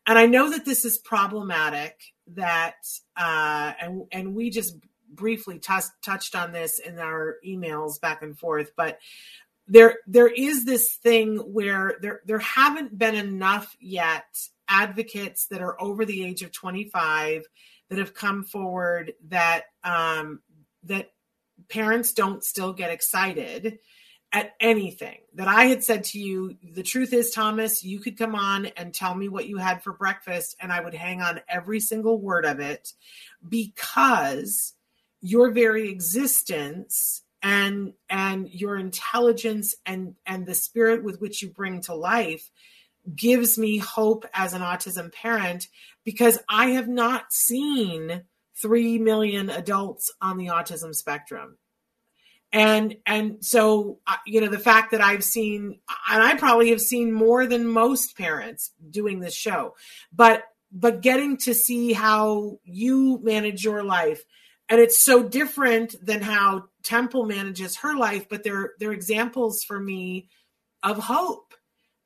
And 0.05 0.17
I 0.17 0.25
know 0.25 0.49
that 0.51 0.65
this 0.65 0.85
is 0.85 0.97
problematic 0.97 2.01
that 2.27 2.75
uh 3.15 3.73
and 3.79 4.03
and 4.11 4.35
we 4.35 4.49
just 4.49 4.77
briefly 5.09 5.59
t- 5.59 5.73
touched 6.03 6.35
on 6.35 6.51
this 6.51 6.79
in 6.79 6.99
our 6.99 7.37
emails 7.45 8.01
back 8.01 8.21
and 8.21 8.37
forth, 8.37 8.71
but 8.75 8.99
there 9.67 9.99
there 10.05 10.27
is 10.27 10.65
this 10.65 10.95
thing 10.95 11.37
where 11.37 11.95
there 12.01 12.21
there 12.25 12.39
haven't 12.39 12.97
been 12.97 13.15
enough 13.15 13.75
yet 13.79 14.25
advocates 14.67 15.47
that 15.47 15.61
are 15.61 15.79
over 15.81 16.05
the 16.05 16.23
age 16.23 16.41
of 16.41 16.51
25 16.51 17.45
that 17.89 17.97
have 17.97 18.13
come 18.13 18.43
forward 18.43 19.13
that 19.27 19.65
um 19.83 20.41
that 20.83 21.11
parents 21.69 22.13
don't 22.13 22.43
still 22.43 22.73
get 22.73 22.91
excited 22.91 23.79
at 24.35 24.53
anything 24.59 25.17
that 25.33 25.47
I 25.47 25.67
had 25.67 25.81
said 25.81 26.03
to 26.05 26.19
you. 26.19 26.57
The 26.61 26.83
truth 26.83 27.13
is, 27.13 27.31
Thomas, 27.31 27.85
you 27.85 27.99
could 27.99 28.17
come 28.17 28.35
on 28.35 28.65
and 28.65 28.93
tell 28.93 29.15
me 29.15 29.29
what 29.29 29.47
you 29.47 29.55
had 29.55 29.81
for 29.81 29.93
breakfast, 29.93 30.57
and 30.59 30.73
I 30.73 30.81
would 30.81 30.93
hang 30.93 31.21
on 31.21 31.39
every 31.47 31.79
single 31.79 32.19
word 32.19 32.43
of 32.43 32.59
it 32.59 32.91
because 33.47 34.73
your 35.21 35.51
very 35.51 35.89
existence 35.89 37.23
and 37.41 37.93
and 38.09 38.49
your 38.49 38.75
intelligence 38.75 39.73
and 39.85 40.15
and 40.25 40.45
the 40.45 40.53
spirit 40.53 41.01
with 41.01 41.21
which 41.21 41.41
you 41.41 41.47
bring 41.47 41.79
to 41.83 41.95
life 41.95 42.51
gives 43.15 43.57
me 43.57 43.77
hope 43.77 44.25
as 44.33 44.53
an 44.53 44.61
autism 44.61 45.13
parent 45.13 45.69
because 46.03 46.39
I 46.49 46.71
have 46.71 46.89
not 46.89 47.31
seen 47.31 48.23
3 48.61 48.99
million 48.99 49.49
adults 49.49 50.11
on 50.21 50.37
the 50.37 50.47
autism 50.47 50.93
spectrum 50.93 51.57
and 52.55 52.95
and 53.05 53.43
so 53.43 53.99
uh, 54.07 54.15
you 54.25 54.39
know 54.39 54.47
the 54.47 54.57
fact 54.57 54.91
that 54.91 55.01
i've 55.01 55.23
seen 55.23 55.77
and 56.09 56.23
i 56.23 56.33
probably 56.35 56.69
have 56.69 56.81
seen 56.81 57.11
more 57.11 57.45
than 57.45 57.67
most 57.67 58.17
parents 58.17 58.71
doing 58.89 59.19
this 59.19 59.35
show 59.35 59.75
but 60.11 60.43
but 60.71 61.01
getting 61.01 61.37
to 61.37 61.53
see 61.53 61.93
how 61.93 62.57
you 62.63 63.19
manage 63.21 63.63
your 63.63 63.83
life 63.83 64.23
and 64.69 64.79
it's 64.79 64.97
so 64.97 65.21
different 65.21 65.95
than 66.03 66.21
how 66.21 66.63
temple 66.81 67.25
manages 67.25 67.75
her 67.77 67.95
life 67.95 68.27
but 68.29 68.43
they're 68.43 68.71
they're 68.79 68.93
examples 68.93 69.63
for 69.63 69.79
me 69.79 70.29
of 70.81 70.97
hope 70.97 71.53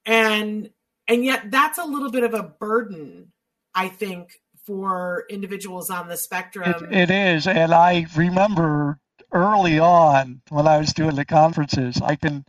and 0.06 0.72
and 1.08 1.24
yet 1.24 1.52
that's 1.52 1.78
a 1.78 1.86
little 1.86 2.10
bit 2.10 2.24
of 2.24 2.34
a 2.34 2.44
burden 2.44 3.32
i 3.76 3.88
think 3.88 4.34
for 4.66 5.26
individuals 5.32 5.90
on 5.90 6.08
the 6.10 6.18
spectrum. 6.18 6.90
it, 6.92 7.10
it 7.10 7.10
is, 7.10 7.48
and 7.48 7.74
I 7.74 8.06
remember 8.16 9.00
early 9.32 9.80
on 9.80 10.42
when 10.50 10.68
I 10.68 10.78
was 10.78 10.94
doing 10.94 11.16
the 11.16 11.26
conferences. 11.26 12.02
I 12.02 12.16
can, 12.16 12.46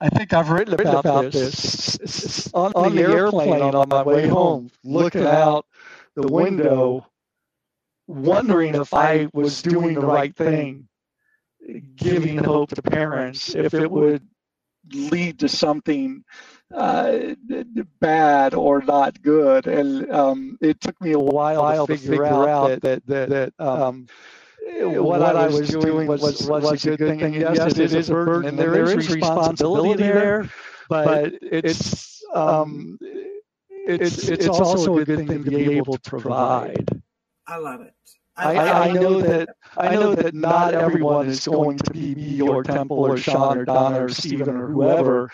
I 0.00 0.08
think 0.08 0.32
I've 0.32 0.50
written 0.50 0.74
about, 0.74 1.04
about 1.04 1.32
this, 1.32 1.96
this 1.98 2.50
on, 2.54 2.72
on, 2.74 2.94
the, 2.94 3.02
airplane, 3.02 3.48
airplane 3.50 3.74
on 3.74 3.88
my 3.88 4.02
way 4.02 4.26
home, 4.26 4.70
looking 4.84 5.24
out 5.24 5.66
the 6.14 6.26
window, 6.26 7.06
wondering 8.06 8.74
if 8.74 8.92
I 8.94 9.28
was 9.32 9.62
doing 9.62 9.94
the 9.94 10.06
right 10.06 10.34
thing, 10.34 10.88
giving 11.96 12.38
hope 12.38 12.70
to 12.70 12.82
parents, 12.82 13.54
if 13.54 13.74
it 13.74 13.90
would 13.90 14.26
lead 14.92 15.38
to 15.40 15.48
something 15.48 16.24
uh, 16.74 17.34
bad 18.00 18.54
or 18.54 18.82
not 18.82 19.20
good. 19.22 19.66
And 19.66 20.10
um, 20.10 20.58
it 20.60 20.80
took 20.80 21.00
me 21.00 21.12
a 21.12 21.18
while, 21.18 21.86
to, 21.86 21.96
figure 21.96 22.16
to, 22.16 22.22
figure 22.22 22.48
out, 22.48 22.68
that 22.68 22.82
that, 22.82 23.06
that, 23.06 23.28
that 23.58 23.64
um, 23.64 24.06
what, 24.66 25.20
what, 25.20 25.36
I 25.36 25.46
was 25.46 25.68
doing 25.68 26.06
was, 26.06 26.20
was, 26.20 26.46
was 26.46 26.84
a 26.84 26.96
good 26.96 26.98
thing. 26.98 27.22
And 27.22 27.34
yes, 27.34 27.56
yes, 27.56 27.78
it 27.78 27.92
is 27.92 28.10
a 28.10 28.12
burden, 28.12 28.50
and 28.50 28.58
there 28.58 28.84
is 28.84 29.08
responsibility 29.08 30.02
there, 30.02 30.48
but 30.88 31.34
it's 31.42 32.22
um, 32.34 32.98
it's 33.70 34.28
it's 34.28 34.48
also 34.48 34.98
a 34.98 35.04
good 35.04 35.26
thing 35.26 35.44
to 35.44 35.50
be 35.50 35.76
able 35.76 35.98
to 35.98 36.10
provide. 36.10 36.88
I 37.46 37.56
love 37.56 37.80
it. 37.80 37.94
I, 38.34 38.56
I, 38.56 38.88
I, 38.88 38.92
know 38.92 39.20
that 39.20 39.50
I 39.76 39.94
know 39.94 40.14
that 40.14 40.32
not 40.32 40.72
everyone 40.72 41.28
is 41.28 41.46
going 41.46 41.76
to 41.78 41.92
be 41.92 42.14
me 42.14 42.40
or 42.40 42.62
Temple 42.62 42.98
or 42.98 43.18
Sean 43.18 43.58
or 43.58 43.64
Donna 43.66 44.04
or 44.04 44.08
Stephen 44.08 44.56
or 44.56 44.68
whoever, 44.68 45.30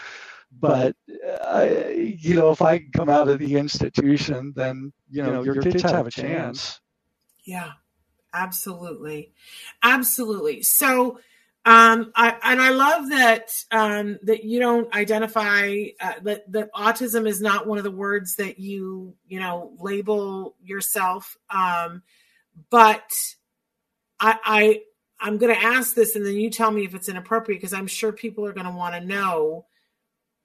but 0.51 0.97
uh, 1.45 1.69
you 1.95 2.35
know, 2.35 2.51
if 2.51 2.61
I 2.61 2.81
come 2.93 3.09
out 3.09 3.29
of 3.29 3.39
the 3.39 3.57
institution, 3.57 4.53
then 4.57 4.93
you 5.09 5.23
know 5.23 5.43
your 5.43 5.63
kids 5.63 5.83
have 5.83 6.07
a 6.07 6.11
chance. 6.11 6.81
Yeah, 7.45 7.73
absolutely, 8.33 9.33
absolutely. 9.83 10.63
So, 10.63 11.21
um, 11.65 12.13
I, 12.15 12.37
and 12.43 12.63
I 12.63 12.71
love 12.71 13.11
that 13.11 13.51
um, 13.71 14.19
that 14.23 14.45
you 14.45 14.59
don't 14.59 14.95
identify 14.95 15.87
uh, 16.01 16.15
that 16.23 16.51
that 16.53 16.73
autism 16.73 17.29
is 17.29 17.41
not 17.41 17.67
one 17.67 17.79
of 17.79 17.85
the 17.85 17.91
words 17.91 18.37
that 18.37 18.59
you 18.59 19.15
you 19.27 19.39
know 19.41 19.73
label 19.79 20.55
yourself. 20.63 21.37
Um, 21.51 22.03
but 22.71 23.13
I, 24.19 24.39
I 24.45 24.81
I'm 25.21 25.39
going 25.39 25.55
to 25.55 25.61
ask 25.61 25.95
this, 25.95 26.17
and 26.17 26.25
then 26.25 26.37
you 26.37 26.51
tell 26.51 26.71
me 26.71 26.85
if 26.85 26.95
it's 26.95 27.09
inappropriate 27.09 27.61
because 27.61 27.73
I'm 27.73 27.87
sure 27.87 28.13
people 28.13 28.47
are 28.47 28.53
going 28.53 28.67
to 28.67 28.73
want 28.73 28.95
to 28.95 29.01
know. 29.01 29.67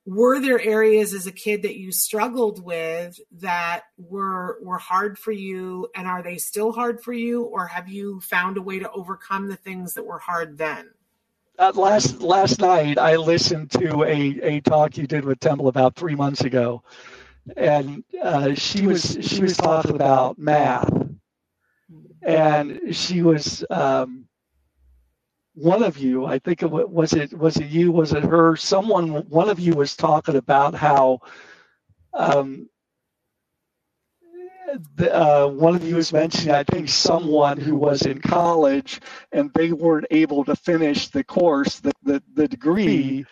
Were 0.05 0.39
there 0.39 0.59
areas 0.59 1.13
as 1.13 1.27
a 1.27 1.31
kid 1.31 1.61
that 1.61 1.77
you 1.77 1.91
struggled 1.91 2.63
with 2.63 3.19
that 3.39 3.83
were 3.97 4.59
were 4.61 4.77
hard 4.77 5.17
for 5.17 5.31
you, 5.31 5.87
and 5.95 6.07
are 6.07 6.21
they 6.21 6.37
still 6.37 6.73
hard 6.73 7.01
for 7.01 7.13
you, 7.13 7.43
or 7.43 7.67
have 7.67 7.87
you 7.87 8.19
found 8.19 8.57
a 8.57 8.61
way 8.61 8.79
to 8.79 8.91
overcome 8.91 9.47
the 9.47 9.55
things 9.55 9.93
that 9.93 10.05
were 10.05 10.19
hard 10.19 10.57
then? 10.57 10.89
Uh, 11.57 11.71
last 11.75 12.21
last 12.21 12.59
night, 12.59 12.97
I 12.97 13.15
listened 13.15 13.71
to 13.71 14.03
a, 14.03 14.39
a 14.41 14.59
talk 14.61 14.97
you 14.97 15.07
did 15.07 15.23
with 15.23 15.39
Temple 15.39 15.69
about 15.69 15.95
three 15.95 16.15
months 16.15 16.41
ago, 16.41 16.83
and 17.55 18.03
uh, 18.21 18.55
she 18.55 18.85
was 18.85 19.17
she 19.21 19.41
was 19.41 19.55
talking 19.55 19.95
about 19.95 20.37
math. 20.37 20.91
And 22.25 22.95
she 22.95 23.21
was 23.21 23.65
um, 23.69 24.27
one 25.55 25.83
of 25.83 25.97
you. 25.97 26.25
I 26.25 26.39
think 26.39 26.63
it 26.63 26.69
was 26.69 27.13
it 27.13 27.37
was 27.37 27.57
it 27.57 27.67
you 27.67 27.91
was 27.91 28.13
it 28.13 28.23
her? 28.23 28.55
Someone 28.55 29.09
one 29.29 29.49
of 29.49 29.59
you 29.59 29.73
was 29.73 29.95
talking 29.95 30.35
about 30.35 30.75
how. 30.75 31.19
Um, 32.13 32.69
the, 34.95 35.15
uh, 35.15 35.47
one 35.47 35.75
of 35.75 35.83
you 35.83 35.95
was 35.95 36.11
mentioning, 36.11 36.55
I 36.55 36.63
think, 36.63 36.89
someone 36.89 37.59
who 37.59 37.75
was 37.75 38.03
in 38.03 38.19
college 38.19 39.01
and 39.31 39.51
they 39.53 39.71
weren't 39.71 40.07
able 40.11 40.43
to 40.45 40.55
finish 40.55 41.09
the 41.09 41.23
course, 41.23 41.79
the, 41.79 41.91
the, 42.03 42.23
the 42.33 42.47
degree, 42.47 43.25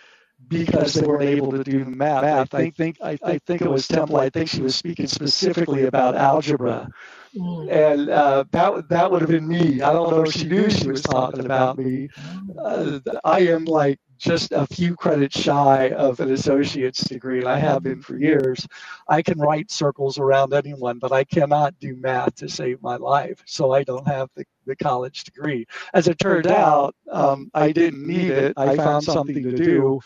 because 0.48 0.94
they 0.94 1.06
weren't 1.06 1.24
able 1.24 1.52
to 1.52 1.64
do 1.64 1.86
math. 1.86 2.54
I 2.54 2.70
think 2.72 2.98
I, 3.02 3.18
I 3.24 3.38
think 3.40 3.62
it 3.62 3.70
was 3.70 3.88
Temple. 3.88 4.18
I 4.18 4.30
think 4.30 4.50
she 4.50 4.62
was 4.62 4.76
speaking 4.76 5.08
specifically 5.08 5.86
about 5.86 6.16
algebra, 6.16 6.90
mm. 7.36 7.72
and 7.72 8.10
uh, 8.10 8.44
that 8.52 8.90
that 8.90 9.12
would 9.12 9.22
have 9.22 9.30
been 9.30 9.48
me. 9.48 9.82
I 9.82 9.94
don't 9.94 10.12
know 10.12 10.24
if 10.24 10.34
she 10.34 10.46
knew 10.46 10.70
she 10.70 10.88
was 10.88 11.02
talking 11.02 11.46
about 11.46 11.78
me. 11.78 12.10
Uh, 12.58 13.00
I 13.24 13.40
am 13.40 13.66
like 13.66 14.00
just 14.18 14.52
a 14.52 14.68
few 14.68 14.96
credits 14.96 15.40
shy 15.40 15.90
of 15.90 16.20
an 16.20 16.32
associate's 16.32 17.04
degree, 17.04 17.40
and 17.40 17.48
I 17.48 17.58
have 17.58 17.84
been 17.84 18.02
for 18.02 18.18
years. 18.18 18.68
I 19.08 19.22
can 19.22 19.40
write 19.40 19.72
circles 19.72 20.20
around 20.20 20.54
anyone, 20.54 21.00
but 21.00 21.12
I 21.12 21.24
cannot 21.24 21.80
do 21.80 21.96
math 21.96 22.36
to 22.36 22.48
save 22.48 22.82
my 22.84 22.98
life. 22.98 23.42
So 23.48 23.72
I 23.72 23.84
don't 23.84 24.08
have 24.08 24.30
the, 24.36 24.46
the 24.68 24.76
college 24.76 25.24
degree. 25.24 25.66
As 25.96 26.08
it 26.08 26.20
turned 26.20 26.46
out, 26.46 26.96
um, 27.12 27.50
I 27.56 27.72
didn't 27.72 28.06
need 28.06 28.30
it. 28.30 28.54
I 28.58 28.76
found 28.76 29.04
something 29.04 29.42
to 29.42 29.56
do 29.58 30.02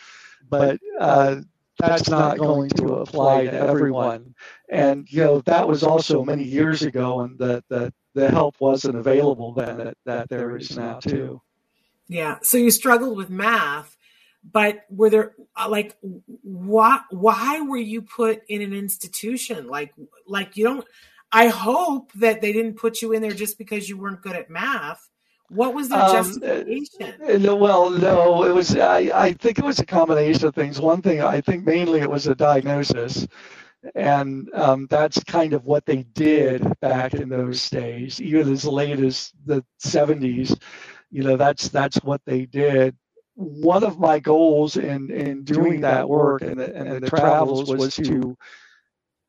but 0.50 0.80
uh, 1.00 1.38
that's 1.78 2.10
not 2.10 2.38
going 2.38 2.70
to 2.72 2.96
apply 2.96 3.46
to 3.46 3.54
everyone. 3.54 4.36
And 4.70 5.12
you 5.12 5.24
know 5.24 5.42
that 5.42 5.68
was 5.68 5.84
also 5.84 6.24
many 6.24 6.44
years 6.44 6.82
ago, 6.84 7.22
and 7.22 7.38
the 7.38 7.64
the, 7.70 7.94
the 8.14 8.30
help 8.30 8.56
wasn't 8.60 8.96
available 8.96 9.54
then 9.54 9.78
that, 9.78 9.98
that 10.06 10.30
there 10.30 10.56
is 10.56 10.76
now 10.78 11.00
too. 11.00 11.42
Yeah. 12.08 12.38
So 12.42 12.58
you 12.58 12.72
struggled 12.72 13.18
with 13.18 13.30
math, 13.30 13.96
but 14.44 14.86
were 14.90 15.10
there 15.10 15.34
uh, 15.56 15.70
like 15.70 15.96
why 16.42 17.02
why 17.10 17.62
were 17.62 17.78
you 17.78 18.02
put 18.02 18.42
in 18.48 18.62
an 18.62 18.74
institution 18.74 19.68
like 19.68 19.94
like 20.28 20.58
you 20.58 20.64
don't? 20.64 20.86
I 21.32 21.48
hope 21.48 22.12
that 22.14 22.42
they 22.42 22.54
didn't 22.54 22.76
put 22.76 23.02
you 23.02 23.12
in 23.12 23.22
there 23.22 23.34
just 23.34 23.58
because 23.58 23.90
you 23.90 23.98
weren't 23.98 24.22
good 24.22 24.36
at 24.36 24.50
math 24.50 25.10
what 25.50 25.74
was 25.74 25.90
their 25.90 26.00
um, 26.00 26.12
justification? 26.12 27.14
Uh, 27.24 27.38
no, 27.38 27.56
well, 27.56 27.90
no, 27.90 28.44
it 28.44 28.54
was. 28.54 28.76
I, 28.76 29.12
I 29.14 29.34
think 29.34 29.60
it 29.60 29.64
was 29.64 29.80
a 29.80 29.86
combination 29.86 30.48
of 30.48 30.56
things. 30.56 30.82
One 30.82 31.02
thing, 31.02 31.22
I 31.22 31.42
think 31.42 31.66
mainly 31.66 32.02
it 32.02 32.10
was 32.10 32.28
a 32.28 32.36
diagnosis, 32.36 33.28
and 33.94 34.50
um, 34.54 34.88
that's 34.90 35.24
kind 35.24 35.54
of 35.54 35.66
what 35.66 35.86
they 35.86 36.04
did 36.14 36.64
back 36.80 37.14
in 37.14 37.30
those 37.30 37.70
days, 37.70 38.22
even 38.22 38.52
as 38.52 38.66
late 38.66 39.00
as 39.00 39.32
the 39.46 39.64
70s. 39.84 40.60
You 41.12 41.24
know, 41.24 41.38
that's 41.38 41.70
that's 41.70 41.98
what 41.98 42.22
they 42.26 42.46
did. 42.46 42.96
One 43.36 43.84
of 43.84 44.00
my 44.00 44.20
goals 44.20 44.78
in 44.78 45.12
in 45.12 45.44
doing 45.44 45.82
that 45.82 46.08
work 46.10 46.42
and 46.42 46.60
the, 46.60 46.76
and 46.76 47.04
the 47.04 47.10
travels 47.10 47.70
was 47.70 47.96
to 47.96 48.36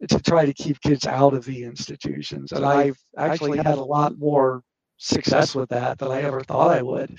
to 0.09 0.21
try 0.23 0.47
to 0.47 0.55
keep 0.55 0.81
kids 0.81 1.07
out 1.07 1.35
of 1.35 1.45
the 1.45 1.65
institutions, 1.65 2.53
and 2.53 2.65
I've 2.65 2.99
actually 3.17 3.59
had 3.59 3.79
a 3.79 3.85
lot 3.85 4.19
more 4.19 4.63
success 4.99 5.55
with 5.55 5.69
that 5.71 5.99
than 5.99 6.11
I 6.11 6.23
ever 6.23 6.41
thought 6.41 6.77
I 6.77 6.83
would. 6.83 7.19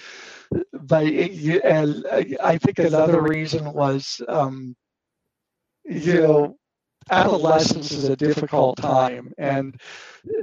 But 0.74 1.06
it, 1.06 1.64
and 1.64 2.06
I 2.42 2.58
think 2.58 2.80
another 2.80 3.22
reason 3.22 3.72
was, 3.74 4.22
um, 4.28 4.76
you 5.86 6.22
know, 6.22 6.58
adolescence 7.10 7.92
is 7.92 8.06
a 8.10 8.16
difficult 8.16 8.78
time, 8.78 9.34
and 9.38 9.80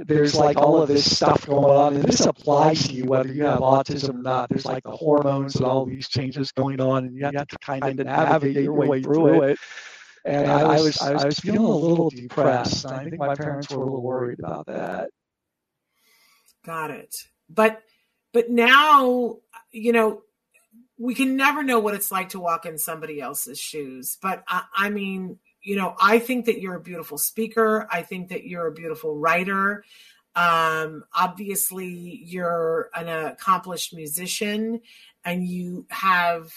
there's 0.05 0.35
like 0.35 0.57
all 0.57 0.81
of 0.81 0.87
this 0.87 1.15
stuff 1.15 1.45
going 1.45 1.65
on, 1.65 1.95
and 1.95 2.03
this 2.03 2.25
applies 2.25 2.87
to 2.87 2.93
you 2.93 3.05
whether 3.05 3.31
you 3.31 3.43
have 3.45 3.59
autism 3.59 4.19
or 4.19 4.23
not. 4.23 4.49
There's 4.49 4.65
like 4.65 4.83
the 4.83 4.91
hormones 4.91 5.55
and 5.55 5.65
all 5.65 5.85
these 5.85 6.07
changes 6.07 6.51
going 6.51 6.81
on, 6.81 7.05
and 7.05 7.15
you 7.15 7.23
have 7.25 7.47
to 7.47 7.57
kind 7.59 7.83
of 7.83 8.05
navigate 8.05 8.63
your 8.63 8.73
way 8.73 9.01
through 9.01 9.43
it. 9.43 9.59
And 10.25 10.49
I 10.49 10.81
was 10.81 10.99
I 11.01 11.25
was 11.25 11.39
feeling 11.39 11.59
a 11.59 11.69
little 11.69 12.09
depressed. 12.09 12.85
I 12.85 13.03
think 13.03 13.19
my 13.19 13.35
parents 13.35 13.69
were 13.69 13.77
a 13.77 13.83
little 13.83 14.01
worried 14.01 14.39
about 14.39 14.65
that. 14.65 15.09
Got 16.65 16.91
it. 16.91 17.15
But 17.47 17.81
but 18.33 18.49
now, 18.49 19.37
you 19.71 19.93
know, 19.93 20.23
we 20.97 21.13
can 21.13 21.35
never 21.35 21.63
know 21.63 21.79
what 21.79 21.93
it's 21.93 22.11
like 22.11 22.29
to 22.29 22.39
walk 22.39 22.65
in 22.65 22.77
somebody 22.77 23.21
else's 23.21 23.59
shoes. 23.59 24.17
But 24.21 24.43
I, 24.47 24.63
I 24.75 24.89
mean, 24.89 25.39
you 25.65 25.75
know, 25.75 25.95
I 25.99 26.19
think 26.19 26.45
that 26.45 26.61
you're 26.61 26.75
a 26.75 26.81
beautiful 26.81 27.17
speaker. 27.17 27.87
I 27.91 28.03
think 28.03 28.29
that 28.29 28.45
you're 28.45 28.67
a 28.67 28.71
beautiful 28.71 29.17
writer. 29.17 29.83
Um, 30.35 31.03
obviously, 31.13 32.21
you're 32.23 32.91
an 32.93 33.09
accomplished 33.09 33.93
musician 33.93 34.81
and 35.25 35.43
you 35.43 35.87
have 35.89 36.53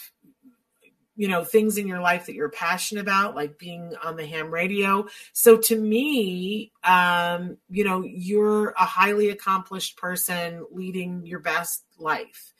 you 1.16 1.26
know 1.26 1.42
things 1.42 1.78
in 1.78 1.88
your 1.88 2.00
life 2.00 2.26
that 2.26 2.34
you're 2.34 2.50
passionate 2.50 3.00
about 3.00 3.34
like 3.34 3.58
being 3.58 3.92
on 4.04 4.14
the 4.14 4.24
ham 4.24 4.52
radio 4.54 5.04
so 5.32 5.56
to 5.56 5.76
me 5.76 6.70
um 6.84 7.56
you 7.68 7.82
know 7.82 8.04
you're 8.04 8.70
a 8.70 8.84
highly 8.84 9.28
accomplished 9.30 9.96
person 9.96 10.64
leading 10.70 11.26
your 11.26 11.40
best 11.40 11.84
life 11.98 12.54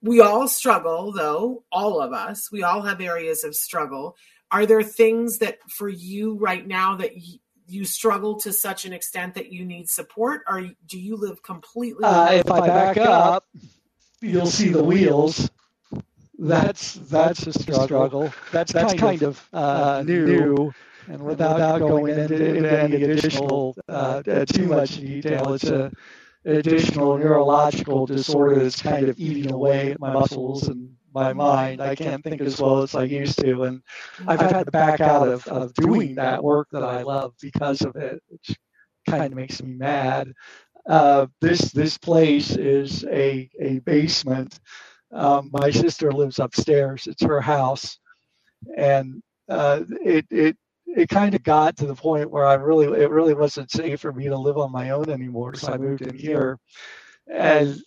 we 0.00 0.20
all 0.20 0.46
struggle 0.46 1.10
though 1.10 1.64
all 1.72 2.00
of 2.00 2.12
us 2.12 2.52
we 2.52 2.62
all 2.62 2.82
have 2.82 3.00
areas 3.00 3.42
of 3.42 3.52
struggle 3.52 4.16
are 4.50 4.66
there 4.66 4.82
things 4.82 5.38
that 5.38 5.58
for 5.70 5.88
you 5.88 6.34
right 6.36 6.66
now 6.66 6.96
that 6.96 7.12
y- 7.14 7.40
you 7.66 7.84
struggle 7.84 8.36
to 8.40 8.52
such 8.52 8.84
an 8.86 8.92
extent 8.92 9.34
that 9.34 9.52
you 9.52 9.64
need 9.64 9.88
support 9.88 10.42
or 10.48 10.68
do 10.86 10.98
you 10.98 11.16
live 11.16 11.42
completely 11.42 12.04
uh, 12.04 12.32
if 12.32 12.50
i 12.50 12.66
back 12.66 12.96
up 12.96 13.44
you'll 14.20 14.46
see 14.46 14.68
the 14.68 14.82
wheels 14.82 15.50
that's 16.38 16.94
that's 16.94 17.46
a 17.46 17.52
struggle. 17.52 18.32
That's, 18.52 18.72
that's 18.72 18.94
kind 18.94 19.22
of 19.22 19.44
uh, 19.52 20.02
new. 20.06 20.72
And 21.08 21.22
without, 21.24 21.54
without 21.54 21.78
going 21.80 22.18
into, 22.18 22.54
into 22.54 22.80
any 22.80 23.02
additional 23.02 23.74
uh, 23.88 24.22
uh, 24.26 24.44
too 24.44 24.66
much 24.66 24.96
detail, 24.98 25.54
it's 25.54 25.64
a 25.64 25.90
additional 26.44 27.18
neurological 27.18 28.06
disorder 28.06 28.62
that's 28.62 28.80
kind 28.80 29.08
of 29.08 29.18
eating 29.18 29.50
away 29.50 29.92
at 29.92 30.00
my 30.00 30.12
muscles 30.12 30.68
and 30.68 30.96
my 31.18 31.32
mind. 31.32 31.80
I 31.80 31.94
can't 31.94 32.22
think 32.22 32.40
as 32.40 32.60
well 32.60 32.82
as 32.82 32.94
I 32.94 33.04
used 33.04 33.38
to, 33.40 33.64
and 33.64 33.82
I've 34.26 34.40
had 34.40 34.66
to 34.66 34.70
back 34.70 35.00
out 35.00 35.28
of, 35.28 35.46
of 35.48 35.74
doing 35.74 36.14
that 36.16 36.42
work 36.42 36.68
that 36.72 36.84
I 36.84 37.02
love 37.02 37.34
because 37.40 37.82
of 37.82 37.96
it, 37.96 38.22
which 38.28 38.56
kind 39.08 39.32
of 39.32 39.34
makes 39.34 39.62
me 39.62 39.74
mad. 39.74 40.32
Uh, 40.88 41.26
this 41.40 41.72
this 41.72 41.98
place 41.98 42.56
is 42.56 43.04
a 43.04 43.48
a 43.60 43.80
basement 43.80 44.58
um, 45.12 45.50
my 45.52 45.70
sister 45.70 46.12
lives 46.12 46.38
upstairs. 46.38 47.06
It's 47.06 47.22
her 47.22 47.40
house, 47.40 47.98
and 48.76 49.22
uh, 49.48 49.82
it 50.04 50.26
it 50.30 50.56
it 50.86 51.08
kind 51.08 51.34
of 51.34 51.42
got 51.42 51.76
to 51.78 51.86
the 51.86 51.94
point 51.94 52.30
where 52.30 52.46
I 52.46 52.54
really 52.54 53.00
it 53.02 53.10
really 53.10 53.34
wasn't 53.34 53.70
safe 53.70 54.00
for 54.00 54.12
me 54.12 54.24
to 54.28 54.36
live 54.36 54.58
on 54.58 54.72
my 54.72 54.90
own 54.90 55.08
anymore. 55.10 55.54
So 55.54 55.72
I 55.72 55.78
moved 55.78 56.02
in 56.02 56.16
here, 56.16 56.58
and 57.32 57.78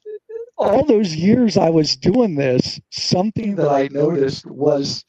all 0.62 0.86
those 0.86 1.16
years 1.16 1.58
I 1.58 1.70
was 1.70 1.96
doing 1.96 2.36
this, 2.36 2.80
something 2.92 3.56
that 3.56 3.70
I 3.70 3.90
noticed 3.92 4.46
was 4.46 5.04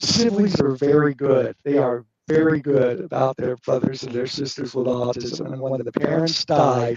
siblings 0.00 0.60
are 0.60 0.76
very 0.76 1.14
good. 1.14 1.56
They 1.64 1.78
are 1.78 2.04
very 2.28 2.60
good 2.60 3.00
about 3.00 3.36
their 3.36 3.56
brothers 3.56 4.02
and 4.02 4.12
their 4.12 4.26
sisters 4.26 4.74
with 4.74 4.86
autism. 4.86 5.52
And 5.52 5.60
when 5.60 5.82
the 5.82 5.92
parents 5.92 6.44
die, 6.44 6.96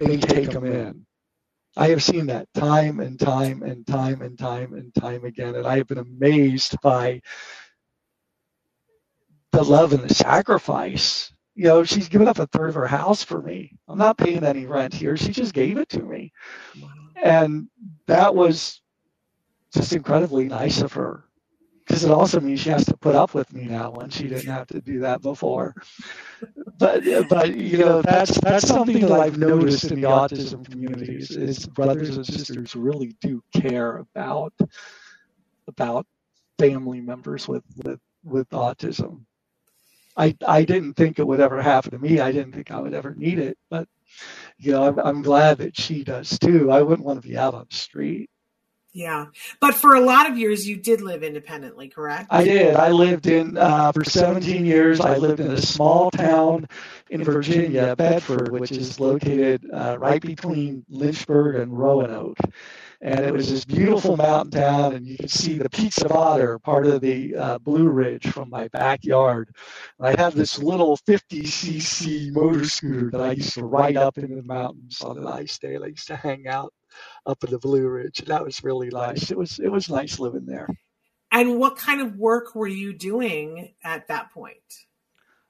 they 0.00 0.16
take 0.16 0.50
them 0.50 0.64
in. 0.64 1.04
I 1.76 1.88
have 1.88 2.02
seen 2.02 2.26
that 2.26 2.48
time 2.54 3.00
and 3.00 3.18
time 3.18 3.62
and 3.62 3.86
time 3.86 4.22
and 4.22 4.38
time 4.38 4.72
and 4.74 4.94
time 4.94 5.24
again, 5.24 5.54
and 5.54 5.66
I 5.66 5.78
have 5.78 5.86
been 5.86 5.98
amazed 5.98 6.80
by 6.80 7.20
the 9.52 9.62
love 9.62 9.92
and 9.92 10.08
the 10.08 10.14
sacrifice. 10.14 11.32
You 11.58 11.64
know, 11.64 11.82
she's 11.82 12.08
given 12.08 12.28
up 12.28 12.38
a 12.38 12.46
third 12.46 12.68
of 12.68 12.76
her 12.76 12.86
house 12.86 13.24
for 13.24 13.42
me. 13.42 13.76
I'm 13.88 13.98
not 13.98 14.16
paying 14.16 14.44
any 14.44 14.64
rent 14.64 14.94
here. 14.94 15.16
She 15.16 15.32
just 15.32 15.52
gave 15.52 15.76
it 15.76 15.88
to 15.88 16.02
me. 16.04 16.32
And 17.20 17.68
that 18.06 18.32
was 18.32 18.80
just 19.74 19.92
incredibly 19.92 20.44
nice 20.44 20.82
of 20.82 20.92
her 20.92 21.24
because 21.84 22.04
it 22.04 22.12
also 22.12 22.38
means 22.38 22.60
she 22.60 22.70
has 22.70 22.84
to 22.84 22.96
put 22.96 23.16
up 23.16 23.34
with 23.34 23.52
me 23.52 23.64
now 23.64 23.90
when 23.90 24.08
she 24.08 24.28
didn't 24.28 24.52
have 24.52 24.68
to 24.68 24.80
do 24.80 25.00
that 25.00 25.20
before. 25.20 25.74
But 26.78 27.02
but 27.28 27.56
you 27.56 27.78
know 27.78 28.02
that's 28.02 28.38
that's 28.40 28.68
something 28.68 29.00
that 29.00 29.18
I've 29.18 29.38
noticed 29.38 29.90
in 29.90 30.00
the 30.00 30.06
autism 30.06 30.64
communities 30.70 31.32
is 31.32 31.66
brothers 31.66 32.16
and 32.16 32.24
sisters 32.24 32.76
really 32.76 33.16
do 33.20 33.42
care 33.52 33.96
about 33.96 34.52
about 35.66 36.06
family 36.60 37.00
members 37.00 37.48
with 37.48 37.64
with 37.84 37.98
with 38.22 38.48
autism. 38.50 39.24
I 40.18 40.36
I 40.46 40.64
didn't 40.64 40.94
think 40.94 41.18
it 41.18 41.26
would 41.26 41.40
ever 41.40 41.62
happen 41.62 41.92
to 41.92 41.98
me. 41.98 42.20
I 42.20 42.32
didn't 42.32 42.52
think 42.52 42.70
I 42.70 42.80
would 42.80 42.94
ever 42.94 43.14
need 43.14 43.38
it, 43.38 43.56
but 43.70 43.88
you 44.58 44.72
know 44.72 44.84
I'm 44.84 44.98
I'm 44.98 45.22
glad 45.22 45.58
that 45.58 45.78
she 45.78 46.04
does 46.04 46.38
too. 46.38 46.70
I 46.70 46.82
wouldn't 46.82 47.06
want 47.06 47.22
to 47.22 47.28
be 47.28 47.38
out 47.38 47.54
on 47.54 47.66
the 47.70 47.76
street. 47.76 48.28
Yeah. 48.92 49.26
But 49.60 49.74
for 49.74 49.94
a 49.94 50.00
lot 50.00 50.28
of 50.28 50.38
years, 50.38 50.66
you 50.66 50.76
did 50.76 51.02
live 51.02 51.22
independently, 51.22 51.88
correct? 51.88 52.26
I 52.30 52.42
did. 52.42 52.74
I 52.74 52.90
lived 52.90 53.26
in, 53.26 53.56
uh, 53.56 53.92
for 53.92 54.02
17 54.02 54.64
years, 54.64 54.98
I 54.98 55.18
lived 55.18 55.40
in 55.40 55.52
a 55.52 55.60
small 55.60 56.10
town 56.10 56.66
in 57.10 57.22
Virginia, 57.22 57.94
Bedford, 57.94 58.50
which 58.50 58.72
is 58.72 58.98
located 58.98 59.64
uh, 59.72 59.98
right 60.00 60.22
between 60.22 60.84
Lynchburg 60.88 61.56
and 61.56 61.78
Roanoke. 61.78 62.38
And 63.00 63.20
it 63.20 63.32
was 63.32 63.48
this 63.48 63.64
beautiful 63.64 64.16
mountain 64.16 64.60
town, 64.60 64.94
and 64.94 65.06
you 65.06 65.16
could 65.16 65.30
see 65.30 65.56
the 65.56 65.70
Peaks 65.70 65.98
of 65.98 66.10
Otter, 66.10 66.58
part 66.58 66.84
of 66.84 67.00
the 67.00 67.36
uh, 67.36 67.58
Blue 67.58 67.88
Ridge 67.88 68.26
from 68.26 68.50
my 68.50 68.66
backyard. 68.68 69.54
And 69.98 70.08
I 70.08 70.20
had 70.20 70.32
this 70.32 70.58
little 70.58 70.96
50cc 70.96 72.32
motor 72.32 72.64
scooter 72.64 73.10
that 73.12 73.20
I 73.20 73.32
used 73.32 73.54
to 73.54 73.64
ride 73.64 73.96
up 73.96 74.18
into 74.18 74.34
the 74.34 74.42
mountains 74.42 75.00
on 75.00 75.16
a 75.16 75.20
nice 75.20 75.58
day. 75.58 75.76
I 75.76 75.86
used 75.86 76.08
to 76.08 76.16
hang 76.16 76.48
out 76.48 76.74
up 77.24 77.44
in 77.44 77.50
the 77.50 77.58
Blue 77.60 77.86
Ridge. 77.86 78.18
and 78.18 78.28
That 78.28 78.44
was 78.44 78.64
really 78.64 78.88
nice. 78.88 79.30
It 79.30 79.38
was 79.38 79.60
it 79.60 79.68
was 79.68 79.88
nice 79.88 80.18
living 80.18 80.46
there. 80.46 80.68
And 81.30 81.60
what 81.60 81.76
kind 81.76 82.00
of 82.00 82.16
work 82.16 82.56
were 82.56 82.66
you 82.66 82.92
doing 82.92 83.74
at 83.84 84.08
that 84.08 84.32
point? 84.32 84.56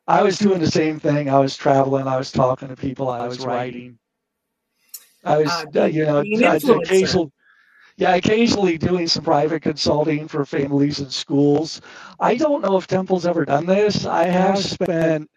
I 0.06 0.22
was 0.22 0.38
doing 0.38 0.60
the 0.60 0.70
same 0.70 1.00
thing. 1.00 1.30
I 1.30 1.38
was 1.38 1.56
traveling. 1.56 2.06
I 2.06 2.16
was 2.18 2.30
talking 2.30 2.68
to 2.68 2.76
people. 2.76 3.08
I 3.08 3.26
was 3.26 3.40
writing. 3.40 3.98
I 5.24 5.38
was, 5.38 5.66
uh, 5.76 5.84
you 5.84 6.04
know, 6.04 6.20
occasionally, 6.20 7.30
yeah, 7.98 8.14
occasionally 8.14 8.78
doing 8.78 9.08
some 9.08 9.24
private 9.24 9.62
consulting 9.62 10.28
for 10.28 10.44
families 10.44 11.00
and 11.00 11.12
schools. 11.12 11.80
I 12.20 12.36
don't 12.36 12.62
know 12.62 12.76
if 12.76 12.86
Temple's 12.86 13.26
ever 13.26 13.44
done 13.44 13.66
this. 13.66 14.06
I 14.06 14.24
have 14.26 14.58
spent 14.58 15.28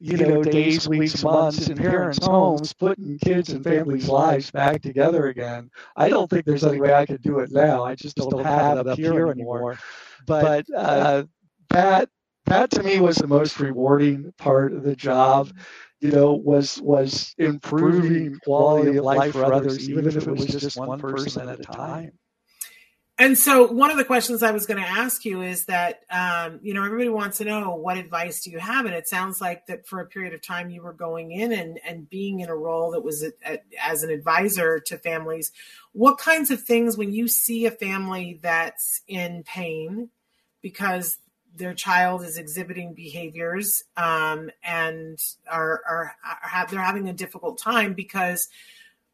you 0.00 0.16
know, 0.16 0.42
days, 0.42 0.88
weeks, 0.88 1.22
months 1.22 1.68
in 1.68 1.76
parents' 1.76 2.24
homes, 2.24 2.72
putting 2.72 3.18
kids 3.18 3.50
and 3.50 3.64
families' 3.64 4.08
lives 4.08 4.50
back 4.50 4.82
together 4.82 5.28
again. 5.28 5.70
I 5.96 6.08
don't 6.08 6.28
think 6.28 6.44
there's 6.44 6.64
any 6.64 6.80
way 6.80 6.92
I 6.92 7.06
could 7.06 7.22
do 7.22 7.38
it 7.40 7.50
now. 7.52 7.84
I 7.84 7.94
just 7.94 8.16
don't 8.16 8.44
have 8.44 8.78
it 8.78 8.88
up 8.88 8.98
here 8.98 9.28
anymore. 9.28 9.78
But 10.26 10.66
uh, 10.76 11.24
that 11.70 12.10
that 12.46 12.70
to 12.72 12.82
me 12.82 13.00
was 13.00 13.16
the 13.16 13.28
most 13.28 13.60
rewarding 13.60 14.32
part 14.38 14.72
of 14.72 14.82
the 14.82 14.96
job. 14.96 15.50
You 16.00 16.12
know, 16.12 16.32
was 16.34 16.80
was 16.80 17.34
improving 17.38 18.38
quality 18.44 18.96
of 18.96 19.04
life 19.04 19.32
for 19.32 19.52
others, 19.52 19.88
even 19.90 20.06
if 20.06 20.16
it 20.16 20.30
was 20.30 20.46
just 20.46 20.76
one 20.76 21.00
person 21.00 21.48
at 21.48 21.58
a 21.58 21.62
time. 21.62 22.12
And 23.20 23.36
so, 23.36 23.66
one 23.72 23.90
of 23.90 23.96
the 23.96 24.04
questions 24.04 24.44
I 24.44 24.52
was 24.52 24.64
going 24.64 24.80
to 24.80 24.88
ask 24.88 25.24
you 25.24 25.42
is 25.42 25.64
that, 25.64 26.02
um, 26.08 26.60
you 26.62 26.72
know, 26.72 26.84
everybody 26.84 27.08
wants 27.08 27.38
to 27.38 27.44
know 27.44 27.74
what 27.74 27.96
advice 27.96 28.44
do 28.44 28.50
you 28.52 28.60
have? 28.60 28.86
And 28.86 28.94
it 28.94 29.08
sounds 29.08 29.40
like 29.40 29.66
that 29.66 29.88
for 29.88 29.98
a 29.98 30.06
period 30.06 30.34
of 30.34 30.40
time 30.40 30.70
you 30.70 30.82
were 30.82 30.92
going 30.92 31.32
in 31.32 31.50
and, 31.50 31.80
and 31.84 32.08
being 32.08 32.38
in 32.38 32.48
a 32.48 32.54
role 32.54 32.92
that 32.92 33.02
was 33.02 33.24
a, 33.24 33.32
a, 33.44 33.58
as 33.84 34.04
an 34.04 34.10
advisor 34.10 34.78
to 34.78 34.98
families. 34.98 35.50
What 35.90 36.18
kinds 36.18 36.52
of 36.52 36.62
things, 36.62 36.96
when 36.96 37.12
you 37.12 37.26
see 37.26 37.66
a 37.66 37.72
family 37.72 38.38
that's 38.40 39.02
in 39.08 39.42
pain 39.42 40.10
because 40.62 41.18
their 41.58 41.74
child 41.74 42.22
is 42.22 42.38
exhibiting 42.38 42.94
behaviors 42.94 43.82
um, 43.96 44.50
and 44.62 45.18
are, 45.50 45.82
are, 45.88 46.16
are 46.24 46.48
have, 46.48 46.70
they're 46.70 46.80
having 46.80 47.08
a 47.08 47.12
difficult 47.12 47.58
time 47.58 47.94
because 47.94 48.48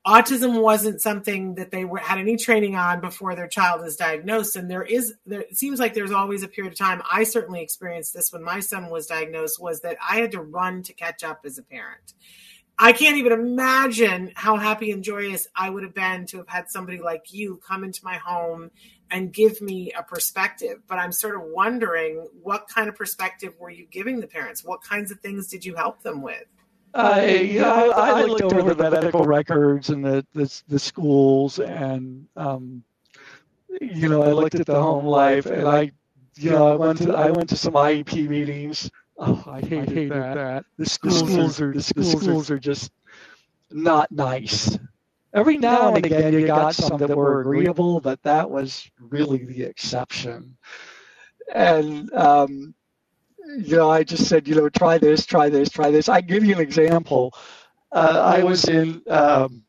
autism 0.06 0.60
wasn't 0.60 1.00
something 1.00 1.54
that 1.54 1.70
they 1.70 1.84
were 1.84 1.98
had 1.98 2.18
any 2.18 2.36
training 2.36 2.76
on 2.76 3.00
before 3.00 3.34
their 3.34 3.48
child 3.48 3.84
is 3.84 3.96
diagnosed. 3.96 4.56
And 4.56 4.70
there 4.70 4.82
is 4.82 5.14
there 5.26 5.40
it 5.40 5.56
seems 5.56 5.80
like 5.80 5.94
there's 5.94 6.12
always 6.12 6.42
a 6.42 6.48
period 6.48 6.72
of 6.72 6.78
time. 6.78 7.02
I 7.10 7.24
certainly 7.24 7.62
experienced 7.62 8.12
this 8.14 8.32
when 8.32 8.42
my 8.42 8.60
son 8.60 8.90
was 8.90 9.06
diagnosed 9.06 9.60
was 9.60 9.80
that 9.80 9.96
i 10.06 10.16
had 10.16 10.32
to 10.32 10.40
run 10.40 10.82
to 10.82 10.92
catch 10.92 11.24
up 11.24 11.40
as 11.44 11.58
a 11.58 11.62
parent. 11.62 12.14
I 12.76 12.92
can't 12.92 13.18
even 13.18 13.32
imagine 13.32 14.32
how 14.34 14.56
happy 14.56 14.90
and 14.90 15.02
joyous 15.02 15.46
i 15.56 15.70
would 15.70 15.84
have 15.84 15.94
been 15.94 16.26
to 16.26 16.38
have 16.38 16.48
had 16.48 16.70
somebody 16.70 16.98
like 16.98 17.32
you 17.32 17.60
come 17.66 17.84
into 17.84 18.04
my 18.04 18.16
home 18.16 18.70
and 19.10 19.32
give 19.32 19.60
me 19.60 19.92
a 19.92 20.02
perspective 20.02 20.78
but 20.88 20.98
i'm 20.98 21.12
sort 21.12 21.34
of 21.34 21.42
wondering 21.42 22.26
what 22.42 22.66
kind 22.68 22.88
of 22.88 22.94
perspective 22.94 23.54
were 23.58 23.70
you 23.70 23.86
giving 23.90 24.20
the 24.20 24.26
parents 24.26 24.64
what 24.64 24.82
kinds 24.82 25.10
of 25.10 25.20
things 25.20 25.48
did 25.48 25.64
you 25.64 25.74
help 25.74 26.02
them 26.02 26.22
with 26.22 26.44
I, 26.94 27.34
you 27.34 27.60
know, 27.60 27.90
I, 27.90 28.20
I 28.20 28.22
looked 28.22 28.42
over 28.42 28.72
the 28.72 28.88
medical 28.90 29.24
records 29.24 29.90
and 29.90 30.04
the, 30.04 30.24
the, 30.32 30.62
the 30.68 30.78
schools 30.78 31.58
and, 31.58 32.28
um, 32.36 32.84
you 33.80 34.08
know, 34.08 34.22
I 34.22 34.30
looked 34.30 34.54
at 34.54 34.66
the 34.66 34.80
home 34.80 35.04
life 35.04 35.46
and 35.46 35.66
I, 35.66 35.90
you 36.36 36.50
know, 36.50 36.72
I 36.72 36.76
went 36.76 36.98
to, 36.98 37.12
I 37.12 37.30
went 37.30 37.48
to 37.48 37.56
some 37.56 37.74
IEP 37.74 38.28
meetings. 38.28 38.90
Oh, 39.18 39.42
I 39.46 39.60
hated, 39.60 39.78
I 39.78 39.92
hated 39.92 40.12
that. 40.12 40.34
that. 40.34 40.64
The 40.78 40.86
schools, 40.86 41.22
the 41.22 41.28
schools 41.28 41.60
are, 41.60 41.72
the 41.72 41.82
schools, 41.82 42.12
the 42.12 42.20
schools 42.20 42.50
are 42.50 42.58
just 42.58 42.92
not 43.70 44.12
nice. 44.12 44.78
Every 45.34 45.58
now 45.58 45.94
and 45.94 46.06
again, 46.06 46.32
you 46.32 46.46
got 46.46 46.76
some 46.76 46.96
that 46.98 47.16
were 47.16 47.40
agreeable, 47.40 48.00
but 48.00 48.22
that 48.22 48.48
was 48.48 48.88
really 49.00 49.44
the 49.44 49.64
exception. 49.64 50.56
And, 51.52 52.12
um, 52.14 52.74
you 53.58 53.76
know, 53.76 53.90
I 53.90 54.04
just 54.04 54.28
said, 54.28 54.46
you 54.46 54.54
know, 54.54 54.68
try 54.68 54.96
this, 54.96 55.26
try 55.26 55.48
this, 55.48 55.70
try 55.70 55.90
this. 55.90 56.08
I 56.08 56.20
give 56.20 56.44
you 56.44 56.54
an 56.54 56.60
example. 56.60 57.34
Uh, 57.90 58.22
I 58.36 58.44
was 58.44 58.64
in, 58.68 59.02
um, 59.08 59.64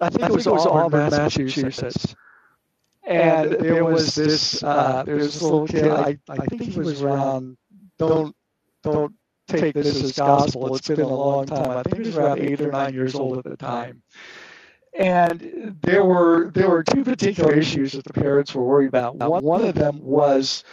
I 0.00 0.10
think, 0.10 0.24
it, 0.24 0.32
was 0.32 0.46
it 0.46 0.52
was 0.52 0.66
Auburn, 0.66 1.10
Massachusetts. 1.10 1.62
Massachusetts. 1.62 2.14
And 3.04 3.52
there 3.52 3.84
was 3.84 4.14
this, 4.14 4.62
uh, 4.62 5.02
there 5.04 5.16
was 5.16 5.32
this 5.32 5.42
little 5.42 5.66
kid. 5.66 5.88
I, 5.88 6.18
I 6.28 6.46
think 6.46 6.62
he 6.62 6.78
was 6.78 7.02
around. 7.02 7.56
Don't 7.98 8.34
don't 8.82 9.14
take 9.48 9.74
this 9.74 10.02
as 10.02 10.12
gospel. 10.12 10.74
It's 10.74 10.88
been 10.88 11.00
a 11.00 11.08
long 11.08 11.46
time. 11.46 11.70
I 11.70 11.82
think 11.82 11.96
he 11.96 12.02
was 12.02 12.16
around 12.16 12.40
eight 12.40 12.60
or 12.60 12.70
nine 12.70 12.94
years 12.94 13.14
old 13.14 13.38
at 13.38 13.44
the 13.44 13.56
time. 13.56 14.02
And 14.98 15.76
there 15.82 16.04
were 16.04 16.50
there 16.52 16.68
were 16.68 16.84
two 16.84 17.02
particular 17.02 17.54
issues 17.54 17.92
that 17.92 18.04
the 18.04 18.12
parents 18.12 18.54
were 18.54 18.62
worried 18.62 18.88
about. 18.88 19.16
One, 19.16 19.42
one 19.42 19.64
of 19.64 19.74
them 19.74 19.98
was 20.02 20.64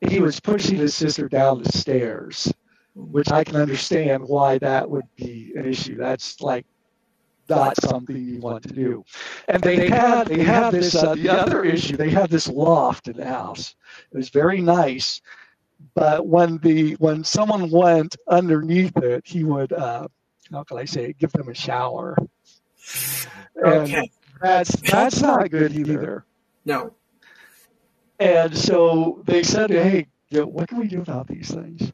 he 0.00 0.20
was 0.20 0.38
pushing 0.38 0.76
his 0.76 0.94
sister 0.94 1.28
down 1.28 1.62
the 1.62 1.72
stairs, 1.72 2.52
which 2.94 3.32
I 3.32 3.42
can 3.42 3.56
understand 3.56 4.22
why 4.24 4.58
that 4.58 4.88
would 4.88 5.06
be 5.16 5.52
an 5.56 5.66
issue. 5.66 5.96
That's 5.96 6.42
like 6.42 6.66
not 7.48 7.80
something 7.80 8.16
you 8.16 8.38
want 8.38 8.62
to 8.64 8.72
do. 8.72 9.04
And 9.48 9.62
they 9.62 9.88
had 9.88 10.26
they 10.28 10.42
had 10.42 10.70
this 10.70 10.94
uh, 10.94 11.14
the 11.14 11.28
other 11.28 11.64
issue. 11.64 11.96
They 11.96 12.10
had 12.10 12.30
this 12.30 12.48
loft 12.48 13.08
in 13.08 13.16
the 13.16 13.26
house. 13.26 13.74
It 14.12 14.16
was 14.16 14.30
very 14.30 14.60
nice, 14.60 15.20
but 15.94 16.26
when 16.26 16.58
the 16.58 16.92
when 16.94 17.24
someone 17.24 17.70
went 17.70 18.16
underneath 18.28 18.96
it, 18.96 19.26
he 19.26 19.44
would 19.44 19.72
uh, 19.72 20.08
how 20.52 20.64
can 20.64 20.78
I 20.78 20.84
say 20.84 21.10
it, 21.10 21.18
give 21.18 21.32
them 21.32 21.48
a 21.48 21.54
shower. 21.54 22.16
Okay. 23.64 23.96
And 23.96 24.10
that's 24.40 24.74
that's 24.90 25.20
not 25.20 25.50
good 25.50 25.72
either. 25.72 26.24
No. 26.64 26.94
And 28.18 28.56
so 28.56 29.22
they 29.26 29.42
said, 29.42 29.70
"Hey, 29.70 30.06
what 30.30 30.68
can 30.68 30.78
we 30.78 30.88
do 30.88 31.00
about 31.00 31.26
these 31.26 31.50
things?" 31.50 31.92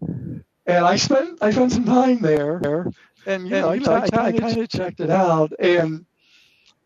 And 0.00 0.44
I 0.68 0.96
spent 0.96 1.38
I 1.42 1.50
spent 1.50 1.72
some 1.72 1.84
time 1.84 2.20
there, 2.20 2.86
and 3.26 3.44
you 3.44 3.50
know, 3.50 3.70
and, 3.70 3.88
I, 3.88 4.08
I, 4.12 4.26
I 4.26 4.32
kind 4.32 4.58
of 4.58 4.68
checked 4.68 5.00
it 5.00 5.10
out, 5.10 5.52
and 5.58 6.04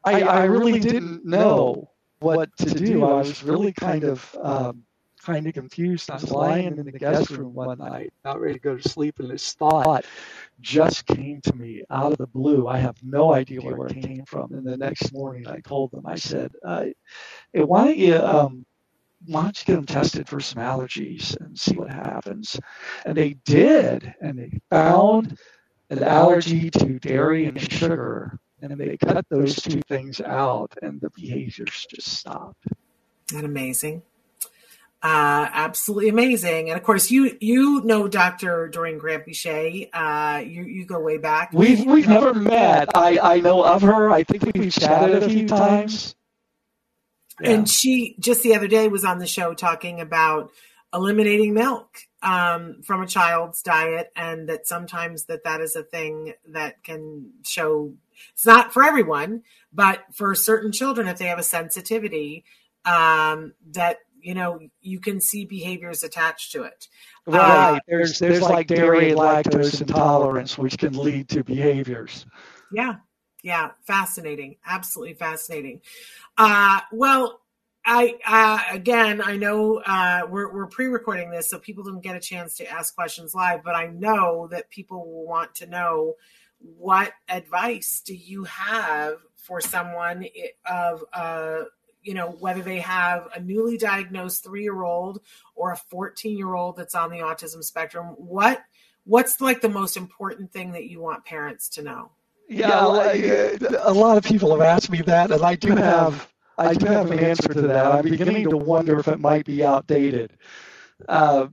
I, 0.05 0.23
I 0.23 0.45
really 0.45 0.81
didn't 0.81 1.25
know 1.25 1.91
what 2.21 2.57
to 2.59 2.71
do. 2.71 3.05
I 3.05 3.15
was 3.15 3.43
really 3.43 3.73
kind 3.73 4.05
of 4.05 4.37
um, 4.41 4.85
kind 5.23 5.47
of 5.47 5.55
confused. 5.55 6.11
I 6.11 6.15
was 6.15 6.31
lying 6.31 6.77
in 6.77 6.85
the 6.85 6.93
guest 6.93 7.31
room 7.31 7.55
one 7.55 7.79
night, 7.79 8.13
not 8.25 8.41
ready 8.41 8.55
to 8.55 8.61
go 8.61 8.77
to 8.77 8.89
sleep, 8.89 9.19
and 9.19 9.31
this 9.31 9.55
thought 9.55 10.05
just 10.61 11.07
came 11.07 11.41
to 11.43 11.55
me 11.57 11.83
out 11.91 12.13
of 12.13 12.19
the 12.19 12.27
blue. 12.27 12.69
I 12.69 12.79
have 12.79 12.97
no 13.03 13.33
idea 13.33 13.61
where 13.61 13.87
it 13.87 14.03
came 14.03 14.25
from. 14.27 14.53
And 14.53 14.67
the 14.67 14.77
next 14.77 15.13
morning, 15.13 15.47
I 15.47 15.61
told 15.61 15.93
them, 15.93 16.07
I 16.07 16.17
said, 16.17 16.53
uh, 16.65 16.87
hey, 17.53 17.63
"Why 17.63 17.85
don't 17.85 17.97
you?" 17.97 18.17
Um, 18.17 18.67
why 19.27 19.43
don't 19.43 19.61
you 19.61 19.65
get 19.67 19.77
them 19.77 19.87
tested 19.87 20.29
for 20.29 20.41
some 20.41 20.63
allergies 20.63 21.37
and 21.41 21.57
see 21.57 21.77
what 21.77 21.91
happens? 21.91 22.59
And 23.07 23.17
they 23.17 23.35
did, 23.45 24.13
and 24.21 24.39
they 24.39 24.61
found 24.69 25.39
an 25.91 26.03
allergy 26.03 26.71
to 26.71 26.99
dairy 26.99 27.47
and 27.47 27.61
sugar. 27.73 28.39
And 28.63 28.79
they 28.79 28.97
cut 28.97 29.27
those 29.29 29.57
two 29.57 29.81
things 29.89 30.21
out, 30.21 30.73
and 30.83 31.01
the 31.01 31.11
behaviors 31.11 31.87
just 31.91 32.09
stopped. 32.09 32.67
Isn't 33.31 33.43
that 33.43 33.45
amazing? 33.45 34.03
Uh, 35.03 35.49
absolutely 35.53 36.09
amazing. 36.09 36.71
And 36.71 36.79
of 36.79 36.85
course, 36.85 37.11
you 37.11 37.37
you 37.41 37.81
know 37.83 38.07
Dr. 38.07 38.69
Doreen 38.69 39.01
Granpeesheh. 39.01 39.89
Uh, 39.93 40.43
you 40.47 40.63
you 40.65 40.87
go 40.87 41.01
way 41.01 41.19
back. 41.19 41.51
We've 41.53 41.85
we've 41.85 42.07
never 42.07 42.33
met. 42.33 42.97
I 42.97 43.19
I 43.19 43.41
know 43.41 43.65
of 43.65 43.83
her. 43.83 44.11
I 44.11 44.23
think 44.23 44.45
we've 44.55 44.73
chatted 44.73 45.25
a 45.25 45.29
few 45.29 45.49
times. 45.49 46.15
Yeah. 47.41 47.51
And 47.51 47.69
she 47.69 48.15
just 48.21 48.45
the 48.45 48.55
other 48.55 48.69
day 48.69 48.87
was 48.87 49.05
on 49.05 49.19
the 49.19 49.27
show 49.27 49.55
talking 49.55 50.01
about 50.01 50.53
eliminating 50.95 51.55
milk 51.55 51.99
um, 52.23 52.83
from 52.85 53.03
a 53.03 53.07
child's 53.07 53.61
diet, 53.63 54.13
and 54.15 54.49
that 54.49 54.69
sometimes 54.69 55.25
that 55.25 55.43
that 55.43 55.61
is 55.61 55.75
a 55.75 55.83
thing 55.83 56.35
that 56.51 56.85
can 56.85 57.33
show. 57.45 57.93
It's 58.35 58.47
not 58.47 58.73
for 58.73 58.85
everyone, 58.85 59.43
but 59.73 60.05
for 60.13 60.33
certain 60.37 60.71
children, 60.71 61.09
if 61.09 61.19
they 61.19 61.27
have 61.27 61.41
a 61.41 61.43
sensitivity, 61.43 62.45
um, 62.85 63.55
that 63.73 63.99
you 64.23 64.35
know 64.35 64.61
you 64.81 65.01
can 65.01 65.21
see 65.21 65.45
behaviors 65.45 66.03
attached 66.03 66.53
to 66.53 66.63
it. 66.63 66.89
Right 67.27 67.77
uh, 67.77 67.81
there's 67.87 68.19
there's 68.19 68.41
like 68.41 68.69
dairy 68.69 69.11
and 69.11 69.19
lactose 69.19 69.81
intolerance 69.81 70.57
which 70.57 70.79
can 70.79 70.95
lead 70.95 71.29
to 71.31 71.45
behaviors. 71.45 72.27
Yeah 72.73 72.97
yeah 73.43 73.71
fascinating 73.87 74.57
absolutely 74.67 75.15
fascinating. 75.15 75.81
Uh, 76.39 76.81
well 76.93 77.41
I 77.85 78.15
uh, 78.25 78.77
again, 78.77 79.21
I 79.21 79.37
know 79.37 79.83
uh, 79.85 80.23
we're 80.29 80.53
we're 80.53 80.67
pre-recording 80.67 81.31
this, 81.31 81.51
so 81.51 81.59
people 81.59 81.83
don't 81.83 82.01
get 82.01 82.15
a 82.15 82.21
chance 82.21 82.55
to 82.59 82.67
ask 82.71 82.95
questions 82.95 83.35
live. 83.35 83.65
But 83.65 83.75
I 83.75 83.89
know 83.89 84.47
that 84.53 84.71
people 84.71 85.05
will 85.05 85.27
want 85.27 85.57
to 85.57 85.67
know 85.67 86.15
what 86.61 87.13
advice 87.29 88.03
do 88.05 88.15
you 88.15 88.45
have 88.45 89.17
for 89.35 89.61
someone 89.61 90.27
of 90.65 91.05
uh, 91.13 91.63
you 92.03 92.15
know, 92.15 92.31
whether 92.31 92.63
they 92.63 92.81
have 92.81 93.29
a 93.35 93.41
newly 93.41 93.79
diagnosed 93.79 94.45
three 94.45 94.63
year 94.63 94.83
old 94.83 95.21
or 95.55 95.73
a 95.73 95.77
14 95.77 96.37
year 96.37 96.55
old 96.55 96.77
that's 96.77 96.95
on 96.95 97.11
the 97.11 97.19
autism 97.19 97.63
spectrum, 97.63 98.15
what 98.19 98.63
what's 99.05 99.41
like 99.41 99.61
the 99.61 99.69
most 99.69 99.97
important 99.97 100.53
thing 100.53 100.73
that 100.73 100.85
you 100.85 101.01
want 101.01 101.25
parents 101.25 101.69
to 101.71 101.83
know? 101.83 102.13
Yeah, 102.49 102.87
a 103.81 103.93
lot 103.93 104.19
of 104.19 104.25
people 104.25 104.51
have 104.53 104.61
asked 104.61 104.91
me 104.91 105.01
that, 105.03 105.31
and 105.31 105.43
I 105.43 105.55
do 105.55 105.75
have 105.75 106.29
I 106.59 106.75
do 106.75 106.87
have 106.87 107.11
an 107.11 107.19
answer 107.19 107.53
to 107.55 107.63
that. 107.63 107.93
I'm 107.93 108.03
beginning 108.03 108.51
to 108.51 108.57
wonder 108.57 108.99
if 108.99 109.09
it 109.09 109.21
might 109.21 109.47
be 109.47 109.65
outdated. 109.65 110.33
Uh, 111.09 111.49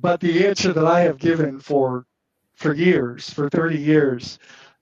but 0.00 0.20
the 0.20 0.46
answer 0.46 0.72
that 0.72 0.86
I 0.86 1.00
have 1.00 1.18
given 1.18 1.60
for 1.60 2.06
for 2.54 2.74
years, 2.74 3.30
for 3.30 3.48
30 3.48 3.78
years, 3.78 4.38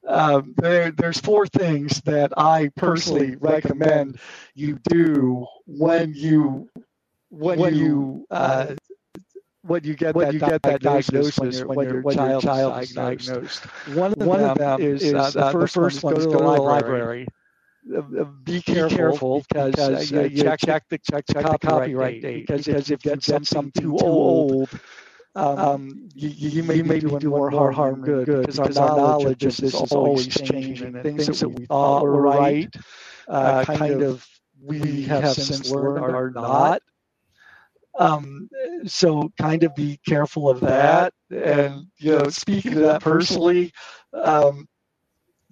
um, 0.08 0.54
there, 0.56 0.90
there's 0.90 1.20
four 1.20 1.46
things 1.46 2.00
that 2.02 2.32
I 2.36 2.70
personally 2.76 3.36
recommend 3.36 4.18
you 4.54 4.78
do 4.84 5.46
when 5.66 6.14
you 6.14 6.68
when, 7.30 7.58
when 7.58 7.74
you 7.74 8.26
uh, 8.30 8.74
when 9.62 9.84
you 9.84 9.94
get 9.94 10.14
when 10.14 10.26
that, 10.26 10.34
you 10.34 10.40
get 10.40 10.62
that 10.62 10.80
diagnosis, 10.80 11.60
when, 11.60 11.76
when, 11.76 11.88
your, 11.88 12.02
when 12.02 12.18
your 12.18 12.40
child 12.40 12.82
is 12.82 12.92
diagnosed. 12.92 13.64
One 13.86 14.12
of 14.12 14.18
them, 14.18 14.28
one 14.28 14.40
of 14.40 14.58
them 14.58 14.80
is, 14.80 15.02
is 15.02 15.14
uh, 15.14 15.30
the 15.30 15.44
first, 15.44 15.74
first 15.74 16.02
one 16.02 16.16
is 16.16 16.26
go 16.26 16.30
to 16.32 16.36
the 16.38 16.38
library. 16.62 17.26
Uh, 17.94 17.98
uh, 17.98 18.24
be 18.44 18.60
careful, 18.60 18.96
careful 18.96 19.44
because, 19.48 19.74
because 19.76 20.12
uh, 20.12 20.22
you 20.22 20.30
check, 20.42 20.58
check 20.58 20.88
the 20.88 20.98
check, 20.98 21.24
check 21.30 21.46
the 21.46 21.58
copyright 21.58 22.20
date 22.20 22.46
because, 22.46 22.66
because 22.66 22.90
if 22.90 23.04
you 23.04 23.10
get 23.10 23.22
something 23.22 23.70
too 23.72 23.96
old 23.98 24.68
um, 25.38 25.58
um, 25.58 26.08
you, 26.14 26.28
you, 26.30 26.62
may, 26.64 26.74
you 26.74 26.84
may 26.84 26.98
be 26.98 27.08
doing 27.08 27.26
more 27.28 27.50
harm, 27.50 27.74
harm 27.74 28.02
good, 28.02 28.26
good 28.26 28.40
because, 28.40 28.58
because 28.58 28.76
our 28.76 28.96
knowledge 28.96 29.44
of 29.44 29.56
this 29.56 29.72
is 29.72 29.92
always 29.92 30.26
changing 30.26 30.96
and 30.96 31.02
things 31.02 31.26
that 31.38 31.48
we 31.48 31.66
thought 31.66 32.02
were 32.02 32.20
right 32.20 32.74
uh, 33.28 33.30
uh 33.30 33.64
kind 33.64 34.02
of 34.02 34.26
we 34.60 35.04
have 35.04 35.34
since 35.34 35.70
learned 35.70 36.04
are 36.04 36.30
not. 36.30 36.82
Um, 38.00 38.48
so 38.86 39.30
kind 39.40 39.62
of 39.62 39.74
be 39.74 40.00
careful 40.06 40.48
of 40.48 40.60
that. 40.60 41.12
And 41.30 41.86
you 41.98 42.18
know, 42.18 42.28
speaking 42.30 42.72
to 42.72 42.80
that 42.80 43.02
personally, 43.02 43.72
um, 44.12 44.66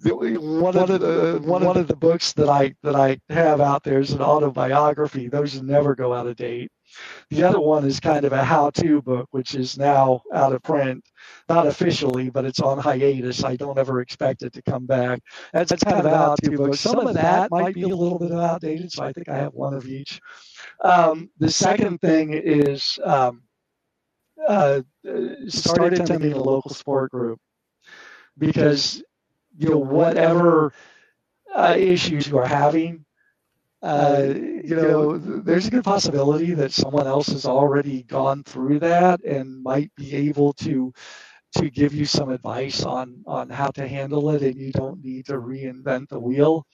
one 0.03 0.77
of 0.77 0.87
the 0.99 1.39
one 1.43 1.77
of 1.77 1.87
the 1.87 1.95
books 1.95 2.33
that 2.33 2.49
I 2.49 2.73
that 2.83 2.95
I 2.95 3.19
have 3.29 3.61
out 3.61 3.83
there 3.83 3.99
is 3.99 4.11
an 4.11 4.21
autobiography. 4.21 5.27
Those 5.27 5.61
never 5.61 5.95
go 5.95 6.13
out 6.13 6.27
of 6.27 6.35
date. 6.35 6.71
The 7.29 7.43
other 7.43 7.59
one 7.59 7.85
is 7.85 7.99
kind 7.99 8.25
of 8.25 8.33
a 8.33 8.43
how-to 8.43 9.01
book, 9.01 9.27
which 9.31 9.55
is 9.55 9.77
now 9.77 10.21
out 10.33 10.53
of 10.53 10.63
print, 10.63 11.03
not 11.49 11.67
officially, 11.67 12.29
but 12.29 12.45
it's 12.45 12.59
on 12.59 12.77
hiatus. 12.77 13.43
I 13.43 13.55
don't 13.55 13.77
ever 13.77 14.01
expect 14.01 14.43
it 14.43 14.53
to 14.53 14.61
come 14.61 14.85
back. 14.85 15.21
That's, 15.53 15.69
that's 15.69 15.83
kind 15.83 15.99
of 15.99 16.05
a 16.05 16.17
how-to 16.17 16.51
book. 16.51 16.75
Some 16.75 17.05
of 17.05 17.13
that 17.15 17.51
might 17.51 17.75
be 17.75 17.83
a 17.83 17.87
little 17.87 18.19
bit 18.19 18.31
outdated, 18.31 18.91
so 18.91 19.03
I 19.03 19.11
think 19.11 19.29
I 19.29 19.37
have 19.37 19.53
one 19.53 19.73
of 19.73 19.85
each. 19.85 20.19
Um, 20.83 21.29
the 21.39 21.51
second 21.51 21.99
thing 21.99 22.33
is 22.33 22.99
um, 23.03 23.43
uh, 24.47 24.81
start 25.47 25.93
attending 25.93 26.33
a 26.33 26.41
local 26.41 26.71
sport 26.71 27.11
group 27.11 27.39
because 28.37 29.03
you 29.57 29.69
know 29.69 29.77
whatever 29.77 30.73
uh, 31.53 31.75
issues 31.77 32.27
you 32.27 32.37
are 32.37 32.47
having 32.47 33.05
uh, 33.87 34.33
you 34.35 34.75
know, 34.75 35.17
there's 35.17 35.67
a 35.67 35.71
good 35.71 35.85
possibility 35.85 36.53
that 36.53 36.73
someone 36.73 37.07
else 37.07 37.27
has 37.27 37.45
already 37.45 38.03
gone 38.03 38.43
through 38.43 38.79
that 38.79 39.23
and 39.23 39.63
might 39.63 39.91
be 39.95 40.13
able 40.15 40.53
to 40.53 40.93
to 41.55 41.69
give 41.69 41.93
you 41.93 42.05
some 42.05 42.29
advice 42.29 42.83
on 42.83 43.23
on 43.25 43.49
how 43.49 43.69
to 43.69 43.87
handle 43.87 44.29
it 44.31 44.43
and 44.43 44.57
you 44.57 44.73
don't 44.73 45.03
need 45.03 45.25
to 45.27 45.35
reinvent 45.35 46.09
the 46.09 46.19
wheel. 46.19 46.65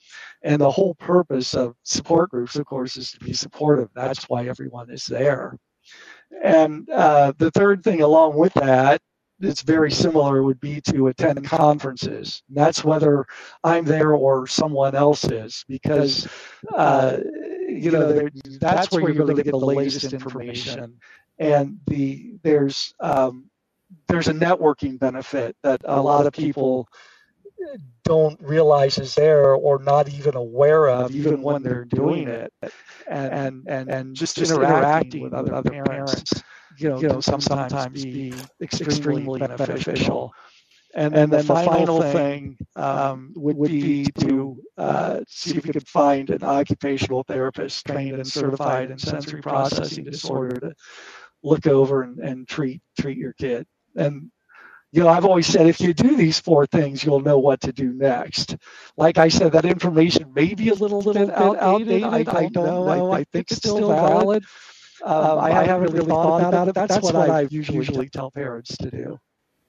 And 0.42 0.60
the 0.60 0.70
whole 0.70 0.96
purpose 0.96 1.54
of 1.54 1.76
support 1.84 2.30
groups 2.30 2.56
of 2.56 2.66
course 2.66 2.96
is 2.96 3.12
to 3.12 3.20
be 3.20 3.32
supportive. 3.32 3.90
That's 3.94 4.24
why 4.28 4.48
everyone 4.48 4.90
is 4.90 5.06
there. 5.06 5.56
And 6.42 6.90
uh, 6.90 7.32
the 7.38 7.52
third 7.52 7.84
thing 7.84 8.02
along 8.02 8.36
with 8.36 8.54
that 8.54 9.00
it's 9.44 9.62
very 9.62 9.90
similar 9.90 10.42
would 10.42 10.60
be 10.60 10.80
to 10.82 11.08
attend 11.08 11.44
conferences. 11.44 12.42
And 12.48 12.56
that's 12.56 12.84
whether 12.84 13.26
I'm 13.62 13.84
there 13.84 14.14
or 14.14 14.46
someone 14.46 14.94
else 14.94 15.24
is, 15.24 15.64
because 15.68 16.28
uh, 16.74 17.18
you 17.68 17.90
know 17.90 18.28
that's 18.60 18.90
where 18.90 19.10
you're 19.10 19.24
going 19.24 19.36
to 19.36 19.42
get 19.42 19.50
the 19.50 19.58
latest 19.58 20.12
information. 20.12 20.98
And 21.38 21.80
the 21.86 22.34
there's 22.42 22.94
um, 23.00 23.50
there's 24.08 24.28
a 24.28 24.34
networking 24.34 24.98
benefit 24.98 25.56
that 25.62 25.80
a 25.84 26.00
lot 26.00 26.26
of 26.26 26.32
people 26.32 26.88
don't 28.04 28.38
realize 28.42 28.98
is 28.98 29.14
there 29.14 29.54
or 29.54 29.78
not 29.78 30.08
even 30.08 30.36
aware 30.36 30.88
of 30.88 31.14
even 31.14 31.40
when 31.40 31.62
they're 31.62 31.86
doing 31.86 32.28
it 32.28 32.52
and 33.08 33.32
and 33.32 33.64
and, 33.66 33.90
and 33.90 34.16
just, 34.16 34.36
just 34.36 34.52
interacting 34.52 35.22
with 35.22 35.32
other, 35.32 35.54
other 35.54 35.70
parents 35.70 36.42
you 36.78 36.88
know, 36.88 37.00
you 37.00 37.08
know 37.08 37.20
sometimes, 37.20 37.44
sometimes 37.44 38.04
be 38.06 38.48
extremely 38.60 39.28
beneficial. 39.30 40.32
And, 40.94 41.14
and 41.14 41.32
then 41.32 41.46
the 41.46 41.56
final 41.56 42.02
thing 42.02 42.56
um, 42.76 43.32
would 43.36 43.58
be 43.78 44.12
to 44.20 44.62
uh, 44.78 45.20
see 45.28 45.56
if 45.56 45.66
you 45.66 45.72
could 45.72 45.88
find 45.88 46.30
an 46.30 46.42
occupational 46.44 47.24
therapist 47.24 47.84
trained 47.86 48.20
and 48.20 48.32
certified 48.32 48.90
in 48.90 48.98
sensory 48.98 49.42
processing 49.42 50.04
disorder 50.04 50.60
to 50.60 50.74
look 51.42 51.66
over 51.66 52.02
and, 52.02 52.18
and 52.18 52.48
treat 52.48 52.80
treat 52.98 53.18
your 53.18 53.32
kid. 53.34 53.66
And 53.96 54.30
you 54.92 55.02
know, 55.02 55.08
I've 55.08 55.24
always 55.24 55.48
said 55.48 55.66
if 55.66 55.80
you 55.80 55.92
do 55.92 56.16
these 56.16 56.38
four 56.38 56.66
things, 56.66 57.04
you'll 57.04 57.20
know 57.20 57.38
what 57.38 57.60
to 57.62 57.72
do 57.72 57.92
next. 57.92 58.56
Like 58.96 59.18
I 59.18 59.28
said, 59.28 59.52
that 59.52 59.64
information 59.64 60.32
may 60.32 60.54
be 60.54 60.68
a 60.68 60.74
little, 60.74 61.00
little 61.00 61.26
bit 61.26 61.58
outdated. 61.60 62.04
I, 62.04 62.18
I 62.18 62.22
don't 62.46 62.54
know. 62.54 62.86
I, 62.88 63.18
I 63.18 63.24
think 63.32 63.50
it's 63.50 63.56
still 63.56 63.88
valid. 63.88 64.44
Um, 65.04 65.38
I, 65.38 65.52
I, 65.52 65.64
haven't 65.64 65.92
really 65.92 66.06
thought 66.06 66.48
about 66.48 66.68
it. 66.68 66.74
That's, 66.74 66.94
that's 66.94 67.04
what, 67.04 67.14
what 67.14 67.30
I 67.30 67.42
usually, 67.50 67.78
usually 67.78 68.08
tell 68.08 68.30
parents 68.30 68.76
to 68.78 68.90
do. 68.90 69.20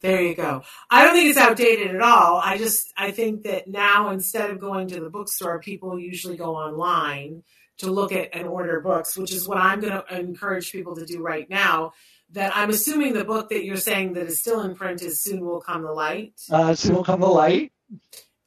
There 0.02 0.22
you 0.22 0.36
go. 0.36 0.64
I 0.90 1.04
don't 1.04 1.14
think 1.14 1.30
it's 1.30 1.38
outdated 1.38 1.96
at 1.96 2.02
all. 2.02 2.40
I 2.44 2.58
just 2.58 2.94
I 2.96 3.12
think 3.12 3.44
that 3.44 3.68
now 3.68 4.12
instead 4.12 4.50
of 4.50 4.60
going 4.60 4.88
to 4.90 5.00
the 5.00 5.10
bookstore, 5.10 5.60
people 5.60 6.00
usually 6.00 6.38
go 6.38 6.56
online 6.56 7.44
to 7.80 7.92
look 7.92 8.12
at 8.12 8.30
and 8.34 8.48
order 8.48 8.80
books, 8.80 9.18
which 9.18 9.34
is 9.34 9.48
what 9.48 9.58
I'm 9.58 9.82
going 9.82 9.94
to 9.94 10.18
encourage 10.18 10.72
people 10.72 10.96
to 10.96 11.06
do 11.06 11.22
right 11.22 11.50
now. 11.50 11.94
That 12.32 12.56
I'm 12.56 12.70
assuming 12.70 13.14
the 13.14 13.26
book 13.26 13.50
that 13.50 13.66
you're 13.66 13.78
saying 13.78 14.14
that 14.14 14.28
is 14.28 14.40
still 14.40 14.62
in 14.62 14.76
print 14.76 15.02
is 15.02 15.22
soon 15.22 15.46
will 15.46 15.62
come 15.62 15.84
the 15.84 15.92
light. 15.92 16.34
Uh, 16.52 16.76
soon 16.76 16.96
will 16.96 17.04
come 17.04 17.20
the 17.20 17.28
light 17.28 17.72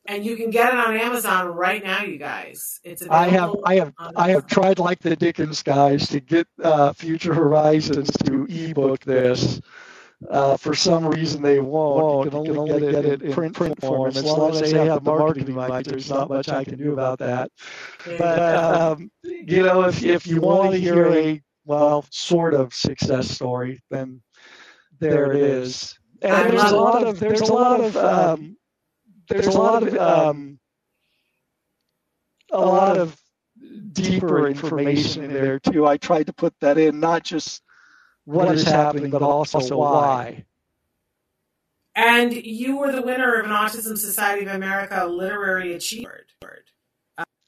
and 0.09 0.25
you 0.25 0.37
can 0.37 0.51
get 0.51 0.73
it 0.73 0.81
on 0.81 0.97
Amazon 0.97 1.49
right 1.49 1.85
now, 1.85 2.03
you 2.03 2.19
guys. 2.19 2.81
It's 2.83 3.07
I 3.09 3.29
have 3.29 3.55
I 3.65 3.77
have 3.77 3.93
I 4.17 4.31
have 4.31 4.47
tried 4.47 4.79
like 4.79 5.01
the 5.01 5.15
Dickens 5.15 5.63
guys 5.63 6.09
to 6.09 6.21
get 6.21 6.49
uh, 6.63 6.93
Future 6.95 7.35
Horizons 7.35 8.11
to 8.25 8.47
ebook 8.49 9.01
this. 9.05 9.61
Uh, 10.29 10.57
for 10.57 10.75
some 10.75 11.07
reason 11.07 11.43
they 11.43 11.61
won't. 11.61 12.25
You 12.25 12.31
can 12.31 12.39
only, 12.39 12.49
you 12.49 12.55
can 12.55 12.75
only 12.75 12.93
get, 12.93 13.05
it, 13.05 13.23
in 13.23 13.33
print, 13.33 13.55
print 13.55 13.81
form. 13.81 14.09
As 14.09 14.25
long 14.25 14.51
as 14.51 14.73
they 14.73 14.85
have 14.85 15.05
the 15.05 15.13
marketing 15.13 15.55
right, 15.55 15.85
there's 15.85 16.11
not 16.11 16.29
much 16.29 16.49
I 16.49 16.65
can 16.65 16.77
do 16.77 16.93
about 16.93 17.21
that. 17.21 17.53
But 18.05 18.57
um, 18.57 19.13
you 19.23 19.63
know, 19.63 19.83
if 19.85 20.03
if 20.03 20.27
you 20.27 20.41
want 20.41 20.73
to 20.73 20.79
hear 20.79 21.07
a 21.07 21.41
well, 21.67 22.05
sort 22.11 22.55
of 22.55 22.75
success 22.75 23.31
story, 23.31 23.81
then 23.91 24.23
there 24.99 25.31
it 25.31 25.37
is. 25.37 25.97
And 26.23 26.51
there's 26.51 26.73
a 26.73 26.77
lot 26.77 27.07
of 27.07 27.21
there's 27.21 27.43
a 27.43 27.53
lot 27.53 27.81
of 27.81 27.97
um, 27.97 28.58
there's 29.29 29.47
a 29.47 29.59
lot 29.59 29.87
of 29.87 29.95
um, 29.97 30.59
a 32.51 32.61
lot 32.61 32.99
of 32.99 33.21
deeper 33.93 34.49
information 34.49 35.25
in 35.25 35.33
there 35.33 35.59
too. 35.59 35.87
I 35.87 35.97
tried 35.97 36.27
to 36.27 36.33
put 36.33 36.55
that 36.61 36.79
in, 36.79 37.01
not 37.01 37.25
just 37.25 37.63
what 38.25 38.55
is 38.55 38.65
happening, 38.65 39.11
but 39.11 39.23
also 39.23 39.77
why. 39.77 40.45
And 41.95 42.33
you 42.33 42.77
were 42.77 42.93
the 42.93 43.03
winner 43.03 43.41
of 43.41 43.47
an 43.47 43.51
Autism 43.51 43.99
Society 43.99 44.47
of 44.47 44.55
America 44.55 45.05
Literary 45.07 45.75
Achievement. 45.75 46.27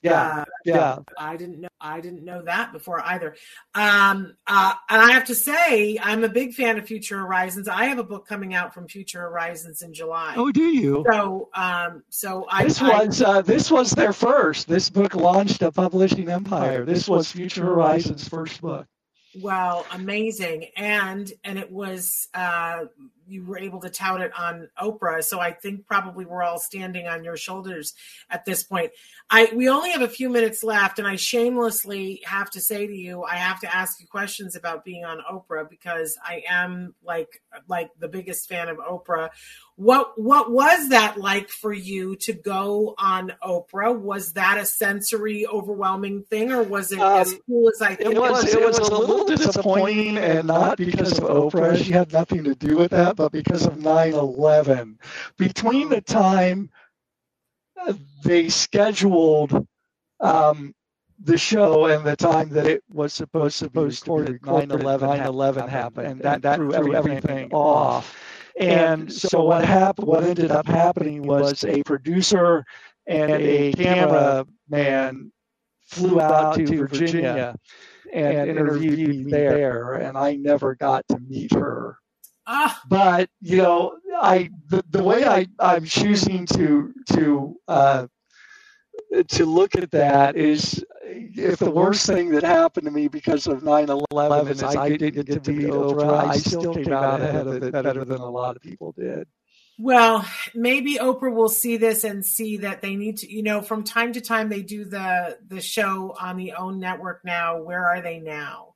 Yeah, 0.03 0.41
uh, 0.41 0.45
yeah. 0.65 0.99
I 1.19 1.37
didn't 1.37 1.61
know. 1.61 1.69
I 1.81 2.01
didn't 2.01 2.25
know 2.25 2.43
that 2.43 2.73
before 2.73 3.01
either. 3.01 3.37
Um, 3.75 4.35
uh, 4.47 4.75
and 4.89 5.03
I 5.03 5.13
have 5.13 5.25
to 5.27 5.35
say, 5.35 5.99
I'm 6.03 6.25
a 6.25 6.29
big 6.29 6.55
fan 6.55 6.79
of 6.79 6.87
Future 6.87 7.19
Horizons. 7.19 7.69
I 7.69 7.85
have 7.85 7.99
a 7.99 8.05
book 8.05 8.27
coming 8.27 8.55
out 8.55 8.73
from 8.73 8.89
Future 8.89 9.21
Horizons 9.21 9.83
in 9.83 9.93
July. 9.93 10.35
Oh, 10.37 10.51
do 10.51 10.65
you? 10.65 11.05
So, 11.11 11.51
um, 11.55 12.03
so 12.09 12.47
I. 12.49 12.65
This 12.65 12.81
was 12.81 13.23
uh, 13.23 13.43
this 13.43 13.71
was 13.71 13.91
their 13.93 14.13
first. 14.13 14.69
This 14.69 14.89
book 14.89 15.15
launched 15.15 15.63
a 15.63 15.71
publishing 15.71 16.31
empire. 16.31 16.85
This 16.85 17.09
was 17.09 17.31
Future 17.31 17.65
Horizons' 17.65 18.27
first 18.27 18.61
book. 18.61 18.87
Well, 19.39 19.87
amazing, 19.93 20.67
and 20.77 21.31
and 21.45 21.59
it 21.59 21.71
was 21.71 22.29
uh, 22.35 22.87
you 23.31 23.45
were 23.45 23.59
able 23.59 23.81
to 23.81 23.91
tout 23.91 24.21
it 24.21 24.33
on 24.39 24.69
Oprah. 24.81 25.23
So 25.23 25.41
I 25.41 25.53
think 25.53 25.87
probably 25.87 26.25
we're 26.25 26.43
all 26.43 26.59
standing 26.59 27.07
on 27.07 27.25
your 27.25 27.37
shoulders 27.37 27.95
at 28.29 28.45
this 28.45 28.63
point. 28.63 28.91
I 29.31 29.51
we 29.55 29.69
only 29.69 29.91
have 29.91 30.03
a 30.03 30.09
few 30.09 30.29
minutes 30.29 30.65
left, 30.65 30.99
and 30.99 31.07
I 31.07 31.17
shamelessly 31.17 32.21
have 32.25 32.51
to 32.51 32.61
say 32.61 32.87
to 32.87 32.95
you, 32.95 33.23
I 33.23 33.37
have 33.37 33.61
to 33.61 33.75
ask 33.75 34.01
you 34.01 34.07
questions 34.09 34.57
about 34.57 34.85
being 34.85 35.05
on 35.05 35.19
Oprah 35.31 35.69
because 35.69 36.19
I 36.25 36.43
am 36.49 36.95
like 37.05 37.41
like 37.69 37.91
the 37.99 38.09
biggest 38.09 38.49
fan 38.49 38.69
of 38.69 38.79
Oprah. 38.79 39.31
What 39.77 40.21
what 40.21 40.51
was 40.51 40.91
that 40.91 41.19
like 41.19 41.49
for 41.49 41.73
you 41.73 42.17
to 42.17 42.33
go 42.33 42.95
on 42.99 43.33
Oprah? 43.43 43.99
Was 43.99 44.35
that 44.35 44.59
a 44.59 44.67
sensory 44.67 45.47
overwhelming 45.47 46.25
thing, 46.25 46.53
or 46.53 46.63
was 46.63 46.93
it 46.93 46.99
um, 46.99 47.21
as 47.21 47.35
cool 47.47 47.71
as 47.71 47.81
I 47.81 47.95
think? 47.95 48.15
It 48.15 48.19
was. 48.19 48.53
It 48.53 48.61
was 48.61 48.79
a 48.79 48.95
little 48.95 49.25
disappointing, 49.25 50.19
and 50.19 50.49
not 50.49 50.77
because 50.77 51.17
of 51.19 51.25
Oprah. 51.25 51.83
She 51.83 51.93
had 51.93 52.13
nothing 52.13 52.45
to 52.45 52.55
do 52.55 52.77
with 52.77 52.91
that 52.91 53.17
but 53.21 53.33
because 53.33 53.67
of 53.67 53.77
9 53.77 54.15
11. 54.15 54.99
Between 55.37 55.91
the 55.91 56.01
time 56.01 56.71
they 58.25 58.49
scheduled 58.49 59.67
um, 60.21 60.75
the 61.23 61.37
show 61.37 61.87
and 61.87 62.05
the 62.05 62.17
time 62.17 62.49
that 62.49 62.67
it 62.67 62.83
was 62.91 63.13
supposed, 63.13 63.57
supposed 63.57 64.05
to 64.05 64.25
be 64.25 64.33
recorded, 64.33 64.83
9 64.83 65.21
11 65.21 65.69
happened, 65.69 66.07
and 66.07 66.21
that, 66.23 66.41
that 66.41 66.57
threw 66.57 66.95
everything 66.95 67.53
off. 67.53 68.17
And 68.59 69.13
so 69.13 69.45
what 69.45 69.67
happened, 69.67 70.07
what 70.09 70.25
ended 70.25 70.51
up 70.51 70.67
happening 70.67 71.23
was 71.23 71.63
a 71.65 71.83
producer 71.83 72.65
and 73.07 73.31
a 73.33 73.73
cameraman 73.75 75.31
flew 75.87 76.23
out 76.23 76.57
to 76.57 76.87
Virginia 76.87 77.55
and 78.15 78.49
interviewed 78.49 79.27
me 79.27 79.31
there, 79.31 79.95
and 79.95 80.17
I 80.17 80.37
never 80.37 80.75
got 80.75 81.07
to 81.09 81.19
meet 81.19 81.53
her. 81.53 81.99
Ah. 82.53 82.83
But 82.89 83.31
you 83.41 83.59
know, 83.59 83.97
I 84.21 84.51
the, 84.67 84.85
the 84.91 85.05
way 85.05 85.25
I 85.25 85.47
I'm 85.61 85.85
choosing 85.85 86.47
to 86.47 86.93
to 87.13 87.57
uh, 87.69 88.07
to 89.29 89.47
look 89.47 89.77
at 89.77 89.93
that 89.93 90.35
is 90.35 90.85
if 91.05 91.61
the 91.61 91.71
worst 91.71 92.07
thing 92.07 92.31
that 92.31 92.43
happened 92.43 92.87
to 92.87 92.91
me 92.91 93.07
because 93.07 93.47
of 93.47 93.63
9/11 93.63 94.51
is 94.51 94.65
I 94.65 94.89
didn't 94.89 95.27
get 95.27 95.45
to 95.45 95.53
meet 95.53 95.69
Oprah, 95.69 96.27
I 96.27 96.37
still 96.39 96.75
came 96.75 96.93
out 96.93 97.21
ahead 97.21 97.47
of 97.47 97.63
it 97.63 97.73
better 97.73 98.05
than 98.05 98.21
a 98.21 98.29
lot 98.29 98.57
of 98.57 98.63
people 98.63 98.95
did. 98.99 99.29
Well, 99.79 100.27
maybe 100.53 100.97
Oprah 100.97 101.33
will 101.33 101.49
see 101.49 101.77
this 101.77 102.03
and 102.03 102.27
see 102.27 102.57
that 102.59 102.83
they 102.83 102.97
need 102.97 103.19
to, 103.19 103.33
you 103.33 103.45
know, 103.45 103.63
from 103.63 103.85
time 103.85 104.13
to 104.15 104.21
time 104.21 104.49
they 104.49 104.63
do 104.63 104.85
the 104.85 105.39
the 105.47 105.61
show 105.61 106.17
on 106.21 106.37
the 106.37 106.55
OWN 106.55 106.81
network 106.81 107.25
now. 107.25 107.63
Where 107.63 107.87
are 107.87 108.01
they 108.01 108.19
now? 108.19 108.70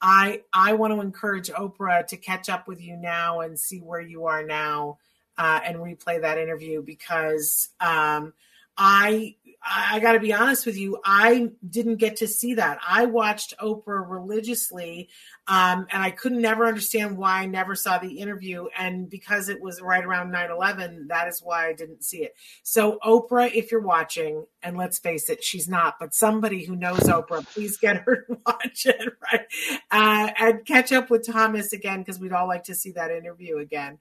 I 0.00 0.42
I 0.52 0.74
want 0.74 0.92
to 0.94 1.00
encourage 1.00 1.48
Oprah 1.48 2.06
to 2.08 2.16
catch 2.16 2.48
up 2.48 2.68
with 2.68 2.80
you 2.80 2.96
now 2.96 3.40
and 3.40 3.58
see 3.58 3.78
where 3.78 4.00
you 4.00 4.26
are 4.26 4.44
now 4.44 4.98
uh, 5.38 5.60
and 5.64 5.78
replay 5.78 6.20
that 6.20 6.38
interview 6.38 6.82
because 6.82 7.68
um, 7.80 8.32
I 8.76 9.36
I 9.64 10.00
got 10.00 10.12
to 10.12 10.20
be 10.20 10.32
honest 10.32 10.66
with 10.66 10.76
you, 10.76 10.98
I 11.04 11.50
didn't 11.68 11.96
get 11.96 12.16
to 12.16 12.28
see 12.28 12.54
that. 12.54 12.78
I 12.86 13.06
watched 13.06 13.54
Oprah 13.58 14.08
religiously, 14.08 15.08
um, 15.48 15.86
and 15.92 16.02
I 16.02 16.10
couldn't 16.10 16.40
never 16.40 16.66
understand 16.66 17.16
why 17.16 17.42
I 17.42 17.46
never 17.46 17.76
saw 17.76 17.98
the 17.98 18.18
interview. 18.18 18.66
And 18.76 19.08
because 19.08 19.48
it 19.48 19.60
was 19.60 19.80
right 19.80 20.04
around 20.04 20.32
9 20.32 20.50
11, 20.50 21.06
that 21.08 21.28
is 21.28 21.40
why 21.40 21.68
I 21.68 21.72
didn't 21.72 22.02
see 22.02 22.24
it. 22.24 22.34
So, 22.64 22.98
Oprah, 23.04 23.52
if 23.54 23.70
you're 23.70 23.80
watching, 23.80 24.46
and 24.62 24.76
let's 24.76 24.98
face 24.98 25.30
it, 25.30 25.44
she's 25.44 25.68
not, 25.68 25.96
but 26.00 26.14
somebody 26.14 26.64
who 26.64 26.74
knows 26.74 27.00
Oprah, 27.00 27.46
please 27.54 27.76
get 27.76 27.98
her 27.98 28.22
to 28.26 28.38
watch 28.44 28.86
it, 28.86 29.12
right? 29.32 29.46
Uh, 29.90 30.30
and 30.36 30.66
catch 30.66 30.90
up 30.90 31.10
with 31.10 31.24
Thomas 31.24 31.72
again, 31.72 32.00
because 32.00 32.18
we'd 32.18 32.32
all 32.32 32.48
like 32.48 32.64
to 32.64 32.74
see 32.74 32.90
that 32.92 33.12
interview 33.12 33.58
again. 33.58 33.98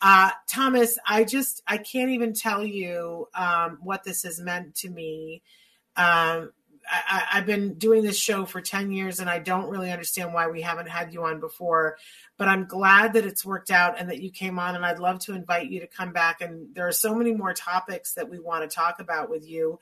Uh, 0.00 0.30
Thomas, 0.48 0.98
I 1.06 1.22
just, 1.22 1.62
I 1.66 1.78
can't 1.78 2.10
even 2.10 2.32
tell 2.32 2.64
you 2.64 3.28
um, 3.34 3.78
what 3.82 4.02
this 4.02 4.24
has 4.24 4.40
meant 4.40 4.74
to 4.76 4.90
me 4.90 5.42
um, 5.98 6.52
I, 6.90 7.36
have 7.36 7.46
been 7.46 7.74
doing 7.74 8.02
this 8.02 8.18
show 8.18 8.44
for 8.44 8.60
10 8.60 8.92
years 8.92 9.20
and 9.20 9.28
I 9.28 9.38
don't 9.38 9.68
really 9.68 9.90
understand 9.90 10.32
why 10.32 10.48
we 10.48 10.62
haven't 10.62 10.88
had 10.88 11.12
you 11.12 11.24
on 11.24 11.40
before, 11.40 11.98
but 12.36 12.48
I'm 12.48 12.66
glad 12.66 13.12
that 13.14 13.26
it's 13.26 13.44
worked 13.44 13.70
out 13.70 13.98
and 13.98 14.08
that 14.10 14.20
you 14.20 14.30
came 14.30 14.58
on. 14.58 14.74
And 14.74 14.84
I'd 14.84 14.98
love 14.98 15.18
to 15.20 15.34
invite 15.34 15.70
you 15.70 15.80
to 15.80 15.86
come 15.86 16.12
back. 16.12 16.40
And 16.40 16.74
there 16.74 16.88
are 16.88 16.92
so 16.92 17.14
many 17.14 17.32
more 17.32 17.52
topics 17.52 18.14
that 18.14 18.30
we 18.30 18.38
want 18.38 18.68
to 18.68 18.74
talk 18.74 19.00
about 19.00 19.30
with 19.30 19.46
you. 19.46 19.78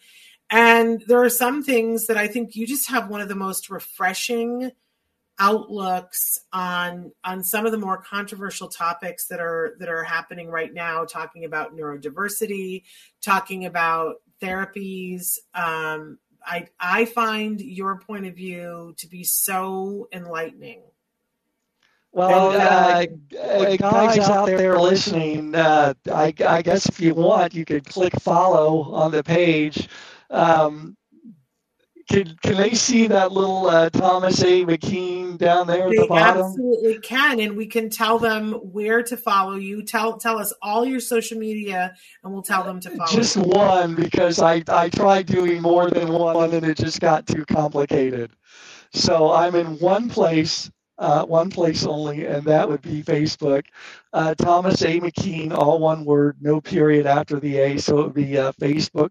And 0.50 1.02
there 1.06 1.22
are 1.22 1.30
some 1.30 1.62
things 1.62 2.06
that 2.06 2.16
I 2.16 2.28
think 2.28 2.56
you 2.56 2.66
just 2.66 2.90
have 2.90 3.08
one 3.08 3.20
of 3.20 3.28
the 3.28 3.34
most 3.34 3.70
refreshing 3.70 4.72
outlooks 5.38 6.40
on 6.50 7.12
on 7.22 7.44
some 7.44 7.66
of 7.66 7.72
the 7.72 7.76
more 7.76 7.98
controversial 7.98 8.68
topics 8.68 9.26
that 9.26 9.38
are 9.38 9.76
that 9.78 9.90
are 9.90 10.02
happening 10.02 10.48
right 10.48 10.72
now 10.72 11.04
talking 11.04 11.44
about 11.44 11.76
neurodiversity 11.76 12.84
talking 13.20 13.66
about 13.66 14.16
therapies. 14.40 15.38
Um, 15.54 16.18
I 16.46 16.68
I 16.78 17.04
find 17.04 17.60
your 17.60 17.98
point 17.98 18.26
of 18.26 18.34
view 18.34 18.94
to 18.98 19.08
be 19.08 19.24
so 19.24 20.08
enlightening. 20.12 20.82
Well, 22.12 22.52
uh, 22.52 23.04
uh, 23.38 23.76
guys 23.76 24.18
out 24.20 24.46
there 24.46 24.78
listening, 24.78 25.54
uh, 25.54 25.92
I, 26.10 26.32
I, 26.46 26.62
guess 26.62 26.88
if 26.88 26.98
you 26.98 27.12
want, 27.12 27.54
you 27.54 27.66
could 27.66 27.84
click 27.84 28.18
follow 28.20 28.90
on 28.94 29.10
the 29.10 29.22
page. 29.22 29.86
Um, 30.30 30.96
can, 32.08 32.36
can 32.40 32.56
they 32.56 32.74
see 32.74 33.08
that 33.08 33.32
little 33.32 33.66
uh, 33.66 33.90
Thomas 33.90 34.40
A. 34.42 34.64
McKean 34.64 35.36
down 35.38 35.66
there 35.66 35.86
at 35.86 35.90
they 35.90 35.96
the 35.96 36.06
bottom? 36.06 36.44
absolutely 36.44 36.98
can, 37.00 37.40
and 37.40 37.56
we 37.56 37.66
can 37.66 37.90
tell 37.90 38.18
them 38.18 38.52
where 38.52 39.02
to 39.02 39.16
follow 39.16 39.56
you. 39.56 39.82
Tell 39.82 40.16
tell 40.16 40.38
us 40.38 40.52
all 40.62 40.84
your 40.84 41.00
social 41.00 41.38
media, 41.38 41.94
and 42.22 42.32
we'll 42.32 42.42
tell 42.42 42.62
them 42.62 42.78
to 42.80 42.90
follow. 42.90 43.10
Just 43.10 43.36
you. 43.36 43.42
one, 43.42 43.94
because 43.96 44.40
I 44.40 44.62
I 44.68 44.88
tried 44.88 45.26
doing 45.26 45.60
more 45.60 45.90
than 45.90 46.12
one, 46.12 46.54
and 46.54 46.64
it 46.64 46.76
just 46.76 47.00
got 47.00 47.26
too 47.26 47.44
complicated. 47.44 48.30
So 48.92 49.32
I'm 49.32 49.54
in 49.54 49.78
one 49.78 50.08
place. 50.08 50.70
Uh, 50.98 51.26
one 51.26 51.50
place 51.50 51.84
only, 51.84 52.24
and 52.24 52.42
that 52.46 52.66
would 52.66 52.80
be 52.80 53.02
Facebook. 53.02 53.66
Uh, 54.14 54.34
Thomas 54.34 54.80
A. 54.80 54.98
McKean, 54.98 55.52
all 55.52 55.78
one 55.78 56.06
word, 56.06 56.38
no 56.40 56.58
period 56.58 57.04
after 57.04 57.38
the 57.38 57.58
A, 57.58 57.76
so 57.76 57.98
it 57.98 58.02
would 58.04 58.14
be 58.14 58.38
uh, 58.38 58.52
Facebook 58.52 59.10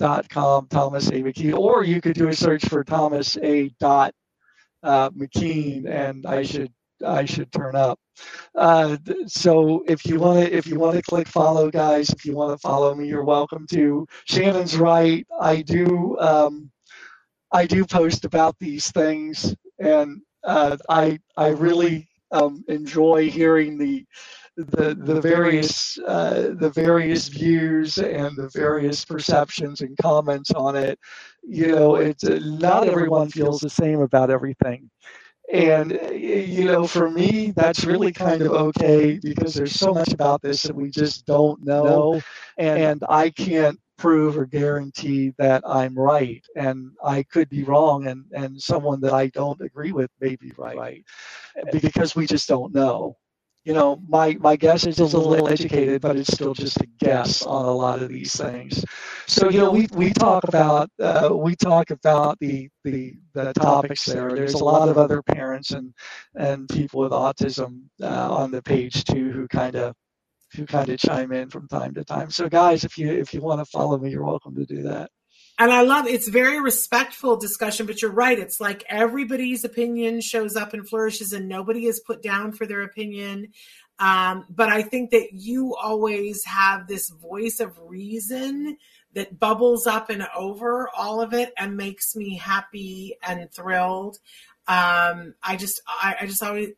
dot 0.00 0.28
com 0.28 0.66
Thomas 0.66 1.08
A 1.08 1.22
McKean, 1.22 1.54
or 1.54 1.84
you 1.84 2.00
could 2.00 2.14
do 2.14 2.28
a 2.28 2.34
search 2.34 2.64
for 2.66 2.82
Thomas 2.82 3.36
A 3.36 3.68
dot 3.78 4.12
uh, 4.82 5.10
McKean, 5.10 5.86
and 5.86 6.24
I 6.24 6.42
should 6.42 6.72
I 7.06 7.26
should 7.26 7.52
turn 7.52 7.76
up. 7.76 7.98
Uh, 8.54 8.96
so 9.26 9.84
if 9.86 10.06
you 10.06 10.18
want 10.18 10.40
to 10.40 10.56
if 10.56 10.66
you 10.66 10.78
want 10.78 10.96
to 10.96 11.02
click 11.02 11.28
follow, 11.28 11.70
guys, 11.70 12.08
if 12.10 12.24
you 12.24 12.34
want 12.34 12.52
to 12.52 12.58
follow 12.68 12.94
me, 12.94 13.06
you're 13.08 13.24
welcome 13.24 13.66
to. 13.72 14.06
Shannon's 14.24 14.76
right. 14.76 15.26
I 15.38 15.62
do 15.62 16.18
um, 16.18 16.70
I 17.52 17.66
do 17.66 17.84
post 17.84 18.24
about 18.24 18.56
these 18.58 18.90
things, 18.90 19.54
and 19.78 20.22
uh, 20.44 20.76
I 20.88 21.20
I 21.36 21.48
really 21.48 22.08
um, 22.30 22.64
enjoy 22.68 23.28
hearing 23.28 23.76
the 23.76 24.06
the 24.68 24.94
the 24.94 25.20
various 25.20 25.98
uh, 26.06 26.50
the 26.54 26.70
various 26.70 27.28
views 27.28 27.98
and 27.98 28.36
the 28.36 28.50
various 28.54 29.04
perceptions 29.04 29.80
and 29.80 29.96
comments 29.98 30.50
on 30.52 30.76
it. 30.76 30.98
You 31.42 31.68
know, 31.68 31.96
it's 31.96 32.24
uh, 32.24 32.38
not 32.42 32.86
everyone 32.86 33.30
feels 33.30 33.60
the 33.60 33.70
same 33.70 34.00
about 34.00 34.30
everything. 34.30 34.90
And 35.52 35.98
you 36.12 36.64
know, 36.64 36.86
for 36.86 37.10
me, 37.10 37.52
that's 37.56 37.84
really 37.84 38.12
kind 38.12 38.42
of 38.42 38.52
okay 38.52 39.18
because 39.18 39.52
there's 39.54 39.74
so 39.74 39.92
much 39.92 40.12
about 40.12 40.42
this 40.42 40.62
that 40.62 40.76
we 40.76 40.90
just 40.90 41.26
don't 41.26 41.64
know, 41.64 42.20
and 42.56 43.02
I 43.08 43.30
can't 43.30 43.80
prove 43.98 44.38
or 44.38 44.46
guarantee 44.46 45.34
that 45.38 45.62
I'm 45.66 45.98
right, 45.98 46.44
and 46.56 46.92
I 47.04 47.24
could 47.24 47.48
be 47.48 47.64
wrong, 47.64 48.06
and 48.06 48.24
and 48.32 48.62
someone 48.62 49.00
that 49.00 49.12
I 49.12 49.26
don't 49.28 49.60
agree 49.60 49.92
with 49.92 50.10
may 50.20 50.36
be 50.36 50.52
right, 50.56 51.04
because 51.72 52.14
we 52.14 52.26
just 52.26 52.48
don't 52.48 52.72
know. 52.72 53.16
You 53.64 53.74
know, 53.74 54.00
my, 54.08 54.36
my 54.40 54.56
guess 54.56 54.86
is 54.86 54.98
it's 54.98 55.12
a 55.12 55.18
little 55.18 55.48
educated, 55.48 56.00
but 56.00 56.16
it's 56.16 56.32
still 56.32 56.54
just 56.54 56.80
a 56.80 56.86
guess 56.98 57.42
on 57.42 57.66
a 57.66 57.70
lot 57.70 58.02
of 58.02 58.08
these 58.08 58.34
things. 58.34 58.84
So, 59.26 59.50
you 59.50 59.58
know, 59.58 59.70
we, 59.70 59.86
we 59.92 60.12
talk 60.12 60.44
about 60.44 60.90
uh, 61.00 61.28
we 61.32 61.56
talk 61.56 61.90
about 61.90 62.38
the, 62.40 62.68
the 62.84 63.14
the 63.34 63.52
topics 63.52 64.06
there. 64.06 64.30
There's 64.34 64.54
a 64.54 64.64
lot 64.64 64.88
of 64.88 64.96
other 64.96 65.22
parents 65.22 65.72
and 65.72 65.92
and 66.34 66.68
people 66.68 67.00
with 67.00 67.12
autism 67.12 67.82
uh, 68.02 68.34
on 68.34 68.50
the 68.50 68.62
page 68.62 69.04
too 69.04 69.30
who 69.30 69.46
kind 69.46 69.76
of 69.76 69.94
who 70.54 70.66
kind 70.66 70.88
of 70.88 70.98
chime 70.98 71.30
in 71.32 71.50
from 71.50 71.68
time 71.68 71.94
to 71.94 72.04
time. 72.04 72.30
So, 72.30 72.48
guys, 72.48 72.84
if 72.84 72.96
you 72.96 73.12
if 73.12 73.34
you 73.34 73.40
want 73.40 73.60
to 73.60 73.66
follow 73.66 73.98
me, 73.98 74.10
you're 74.10 74.24
welcome 74.24 74.56
to 74.56 74.64
do 74.64 74.82
that 74.82 75.10
and 75.60 75.70
I 75.70 75.82
love 75.82 76.06
it's 76.06 76.26
very 76.26 76.58
respectful 76.58 77.36
discussion, 77.36 77.84
but 77.84 78.00
you're 78.00 78.10
right. 78.10 78.38
It's 78.38 78.62
like 78.62 78.82
everybody's 78.88 79.62
opinion 79.62 80.22
shows 80.22 80.56
up 80.56 80.72
and 80.72 80.88
flourishes, 80.88 81.34
and 81.34 81.48
nobody 81.48 81.84
is 81.84 82.00
put 82.00 82.22
down 82.22 82.52
for 82.52 82.66
their 82.66 82.80
opinion. 82.80 83.52
Um, 83.98 84.46
but 84.48 84.70
I 84.70 84.80
think 84.80 85.10
that 85.10 85.34
you 85.34 85.76
always 85.76 86.42
have 86.46 86.88
this 86.88 87.10
voice 87.10 87.60
of 87.60 87.78
reason 87.78 88.78
that 89.12 89.38
bubbles 89.38 89.86
up 89.86 90.08
and 90.08 90.26
over 90.34 90.88
all 90.96 91.20
of 91.20 91.34
it 91.34 91.52
and 91.58 91.76
makes 91.76 92.16
me 92.16 92.38
happy 92.38 93.18
and 93.22 93.52
thrilled. 93.52 94.16
Um, 94.66 95.34
I 95.42 95.56
just, 95.58 95.82
I, 95.86 96.16
I 96.22 96.26
just 96.26 96.42
always, 96.42 96.70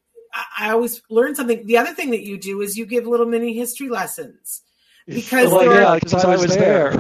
I 0.58 0.70
always 0.70 1.02
learn 1.08 1.36
something. 1.36 1.66
The 1.66 1.78
other 1.78 1.94
thing 1.94 2.10
that 2.10 2.24
you 2.24 2.36
do 2.36 2.60
is 2.62 2.76
you 2.76 2.86
give 2.86 3.06
little 3.06 3.26
mini 3.26 3.52
history 3.52 3.90
lessons 3.90 4.62
because 5.06 5.50
well, 5.50 5.72
yeah, 5.72 5.94
because 5.94 6.24
I 6.24 6.34
was 6.34 6.56
there. 6.56 6.94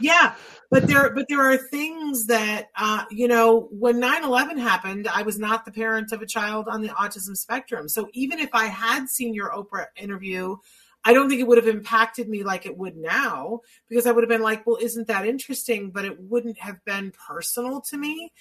Yeah, 0.00 0.34
but 0.72 0.86
there 0.86 1.10
but 1.14 1.28
there 1.28 1.42
are 1.42 1.58
things 1.58 2.26
that 2.26 2.70
uh, 2.76 3.04
you 3.10 3.28
know 3.28 3.68
when 3.70 4.00
9-11 4.00 4.58
happened 4.58 5.06
i 5.06 5.22
was 5.22 5.38
not 5.38 5.64
the 5.64 5.70
parent 5.70 6.12
of 6.12 6.22
a 6.22 6.26
child 6.26 6.66
on 6.66 6.80
the 6.80 6.88
autism 6.88 7.36
spectrum. 7.36 7.88
So 7.88 8.08
even 8.14 8.38
if 8.38 8.48
i 8.54 8.64
had 8.64 9.08
seen 9.08 9.34
your 9.34 9.50
oprah 9.50 9.86
interview 9.96 10.56
i 11.04 11.12
don't 11.12 11.28
think 11.28 11.40
it 11.40 11.46
would 11.46 11.58
have 11.58 11.68
impacted 11.68 12.28
me 12.28 12.42
like 12.42 12.64
it 12.64 12.76
would 12.76 12.96
now 12.96 13.60
because 13.88 14.06
i 14.06 14.12
would 14.12 14.24
have 14.24 14.30
been 14.30 14.42
like 14.42 14.66
well 14.66 14.78
isn't 14.80 15.08
that 15.08 15.26
interesting? 15.26 15.90
But 15.90 16.06
it 16.06 16.18
wouldn't 16.18 16.58
have 16.58 16.82
been 16.86 17.12
personal 17.12 17.82
to 17.82 17.98
me. 17.98 18.32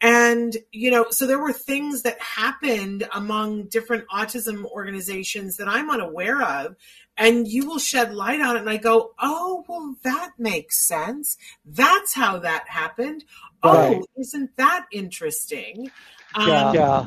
And 0.00 0.56
you 0.70 0.92
know 0.92 1.06
so 1.10 1.26
there 1.26 1.40
were 1.40 1.52
things 1.52 2.02
that 2.02 2.20
happened 2.20 3.08
among 3.12 3.64
different 3.64 4.04
autism 4.08 4.64
organizations 4.64 5.56
that 5.56 5.66
i'm 5.66 5.90
unaware 5.90 6.40
of 6.40 6.76
and 7.20 7.46
you 7.46 7.66
will 7.66 7.78
shed 7.78 8.14
light 8.14 8.40
on 8.40 8.56
it. 8.56 8.60
And 8.60 8.70
I 8.70 8.78
go, 8.78 9.12
oh, 9.20 9.64
well, 9.68 9.94
that 10.02 10.32
makes 10.38 10.84
sense. 10.88 11.36
That's 11.64 12.14
how 12.14 12.38
that 12.38 12.64
happened. 12.66 13.24
Right. 13.62 14.00
Oh, 14.00 14.06
isn't 14.18 14.56
that 14.56 14.86
interesting? 14.90 15.90
Yeah. 16.36 16.68
Um, 16.68 16.74
yeah. 16.74 17.04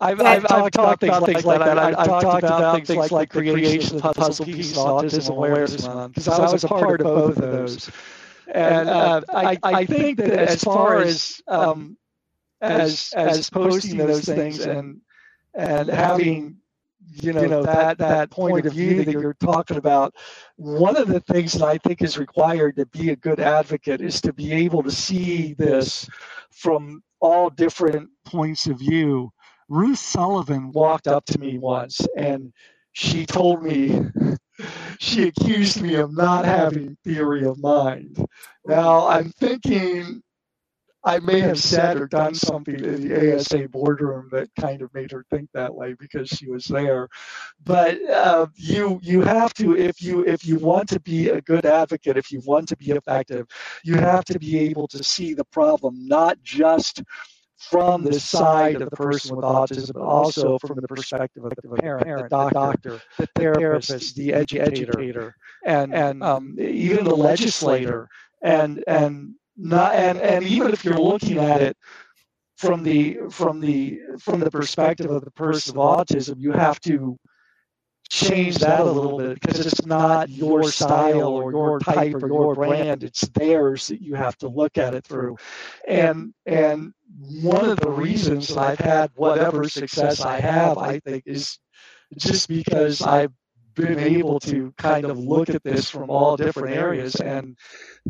I've, 0.00 0.20
I've, 0.20 0.46
I've, 0.50 0.70
talked 0.70 1.02
about 1.02 1.24
things 1.24 1.46
like 1.46 1.60
that. 1.60 1.78
I've, 1.78 1.96
I've 1.96 2.06
talked 2.06 2.44
about 2.44 2.86
things 2.86 3.10
like 3.10 3.32
the 3.32 3.40
creation 3.40 4.02
of 4.02 4.14
puzzle 4.14 4.44
piece 4.44 4.76
and 4.76 4.86
autism 4.86 5.30
awareness 5.30 5.86
month 5.86 6.14
because 6.14 6.28
I 6.28 6.52
was 6.52 6.64
a 6.64 6.68
part 6.68 7.00
of 7.00 7.06
both 7.06 7.38
of 7.38 7.50
those. 7.50 7.90
And 8.52 8.88
uh, 8.90 9.22
I, 9.30 9.58
I 9.62 9.86
think 9.86 10.18
that 10.18 10.32
as 10.32 10.62
far 10.62 10.98
as 10.98 11.40
um, 11.48 11.96
as 12.60 13.14
as 13.16 13.48
posting 13.48 13.96
those 13.96 14.26
things 14.26 14.60
and 14.66 15.00
and 15.54 15.88
having 15.88 16.58
you 17.10 17.32
know, 17.32 17.42
you 17.42 17.48
know 17.48 17.62
that, 17.62 17.98
that 17.98 18.30
point 18.30 18.66
of 18.66 18.72
view 18.72 19.04
that 19.04 19.12
you're 19.12 19.34
talking 19.34 19.76
about 19.76 20.14
one 20.56 20.96
of 20.96 21.08
the 21.08 21.20
things 21.20 21.52
that 21.52 21.62
i 21.64 21.78
think 21.78 22.02
is 22.02 22.18
required 22.18 22.76
to 22.76 22.86
be 22.86 23.10
a 23.10 23.16
good 23.16 23.40
advocate 23.40 24.00
is 24.00 24.20
to 24.20 24.32
be 24.32 24.52
able 24.52 24.82
to 24.82 24.90
see 24.90 25.54
this 25.54 26.08
from 26.50 27.02
all 27.20 27.48
different 27.48 28.10
points 28.26 28.66
of 28.66 28.78
view. 28.78 29.30
Ruth 29.70 29.98
sullivan 29.98 30.72
walked 30.72 31.08
up 31.08 31.24
to 31.26 31.38
me 31.38 31.58
once 31.58 32.00
and 32.16 32.52
she 32.92 33.24
told 33.24 33.62
me 33.62 33.98
she 35.00 35.28
accused 35.28 35.80
me 35.80 35.94
of 35.94 36.14
not 36.14 36.44
having 36.44 36.96
theory 37.02 37.44
of 37.44 37.58
mind. 37.58 38.24
Now 38.66 39.08
i'm 39.08 39.30
thinking 39.30 40.22
I 41.04 41.18
may 41.18 41.40
have 41.40 41.58
said 41.58 42.00
or 42.00 42.06
done 42.06 42.34
something 42.34 42.74
in 42.76 43.08
the 43.08 43.36
ASA 43.36 43.68
boardroom 43.68 44.28
that 44.32 44.48
kind 44.58 44.80
of 44.80 44.92
made 44.94 45.10
her 45.12 45.24
think 45.30 45.50
that 45.52 45.74
way 45.74 45.94
because 45.98 46.28
she 46.28 46.48
was 46.48 46.64
there. 46.64 47.08
But 47.62 48.02
uh, 48.08 48.46
you 48.54 49.00
you 49.02 49.20
have 49.20 49.52
to 49.54 49.76
if 49.76 50.00
you 50.02 50.24
if 50.24 50.46
you 50.46 50.58
want 50.58 50.88
to 50.90 51.00
be 51.00 51.28
a 51.28 51.40
good 51.42 51.66
advocate, 51.66 52.16
if 52.16 52.32
you 52.32 52.40
want 52.44 52.68
to 52.68 52.76
be 52.76 52.90
effective, 52.90 53.46
you 53.84 53.96
have 53.96 54.24
to 54.26 54.38
be 54.38 54.58
able 54.58 54.88
to 54.88 55.04
see 55.04 55.34
the 55.34 55.44
problem 55.44 56.06
not 56.08 56.42
just 56.42 57.02
from 57.56 58.02
the 58.02 58.18
side 58.18 58.76
of 58.76 58.90
the 58.90 58.96
person 58.96 59.36
with 59.36 59.44
autism, 59.44 59.92
but 59.94 60.02
also 60.02 60.58
from 60.58 60.80
the 60.80 60.88
perspective 60.88 61.44
of 61.44 61.52
the 61.62 61.76
parent, 61.76 62.30
the 62.30 62.50
doctor, 62.52 63.00
the 63.18 63.26
therapist, 63.34 64.16
the 64.16 64.32
educator, 64.32 65.34
and 65.64 65.94
and 65.94 66.22
um, 66.22 66.56
even 66.58 67.04
the 67.04 67.14
legislator, 67.14 68.08
and 68.42 68.82
and 68.86 69.34
not 69.56 69.94
and 69.94 70.18
and 70.18 70.44
even 70.44 70.72
if 70.72 70.84
you're 70.84 70.98
looking 70.98 71.38
at 71.38 71.60
it 71.60 71.76
from 72.56 72.82
the 72.82 73.18
from 73.30 73.60
the 73.60 74.00
from 74.18 74.40
the 74.40 74.50
perspective 74.50 75.10
of 75.10 75.24
the 75.24 75.30
person 75.30 75.74
with 75.74 75.84
autism, 75.84 76.36
you 76.38 76.52
have 76.52 76.80
to 76.80 77.18
change 78.10 78.58
that 78.58 78.80
a 78.80 78.84
little 78.84 79.18
bit 79.18 79.40
because 79.40 79.64
it's 79.64 79.86
not 79.86 80.28
your 80.28 80.64
style 80.64 81.28
or 81.28 81.50
your 81.50 81.78
type 81.80 82.14
or 82.14 82.28
your 82.28 82.54
brand. 82.54 83.02
It's 83.02 83.22
theirs 83.28 83.88
that 83.88 84.00
you 84.00 84.14
have 84.14 84.36
to 84.38 84.48
look 84.48 84.78
at 84.78 84.94
it 84.94 85.04
through. 85.04 85.36
And 85.88 86.34
and 86.46 86.92
one 87.42 87.68
of 87.68 87.78
the 87.78 87.90
reasons 87.90 88.56
i've 88.56 88.78
had 88.78 89.10
whatever 89.14 89.68
success 89.68 90.20
i 90.20 90.40
have 90.40 90.78
i 90.78 90.98
think 91.00 91.22
is 91.26 91.58
just 92.16 92.48
because 92.48 93.02
i've 93.02 93.32
been 93.74 93.98
able 93.98 94.40
to 94.40 94.72
kind 94.78 95.04
of 95.04 95.18
look 95.18 95.50
at 95.50 95.62
this 95.62 95.90
from 95.90 96.10
all 96.10 96.36
different 96.36 96.76
areas 96.76 97.16
and 97.16 97.56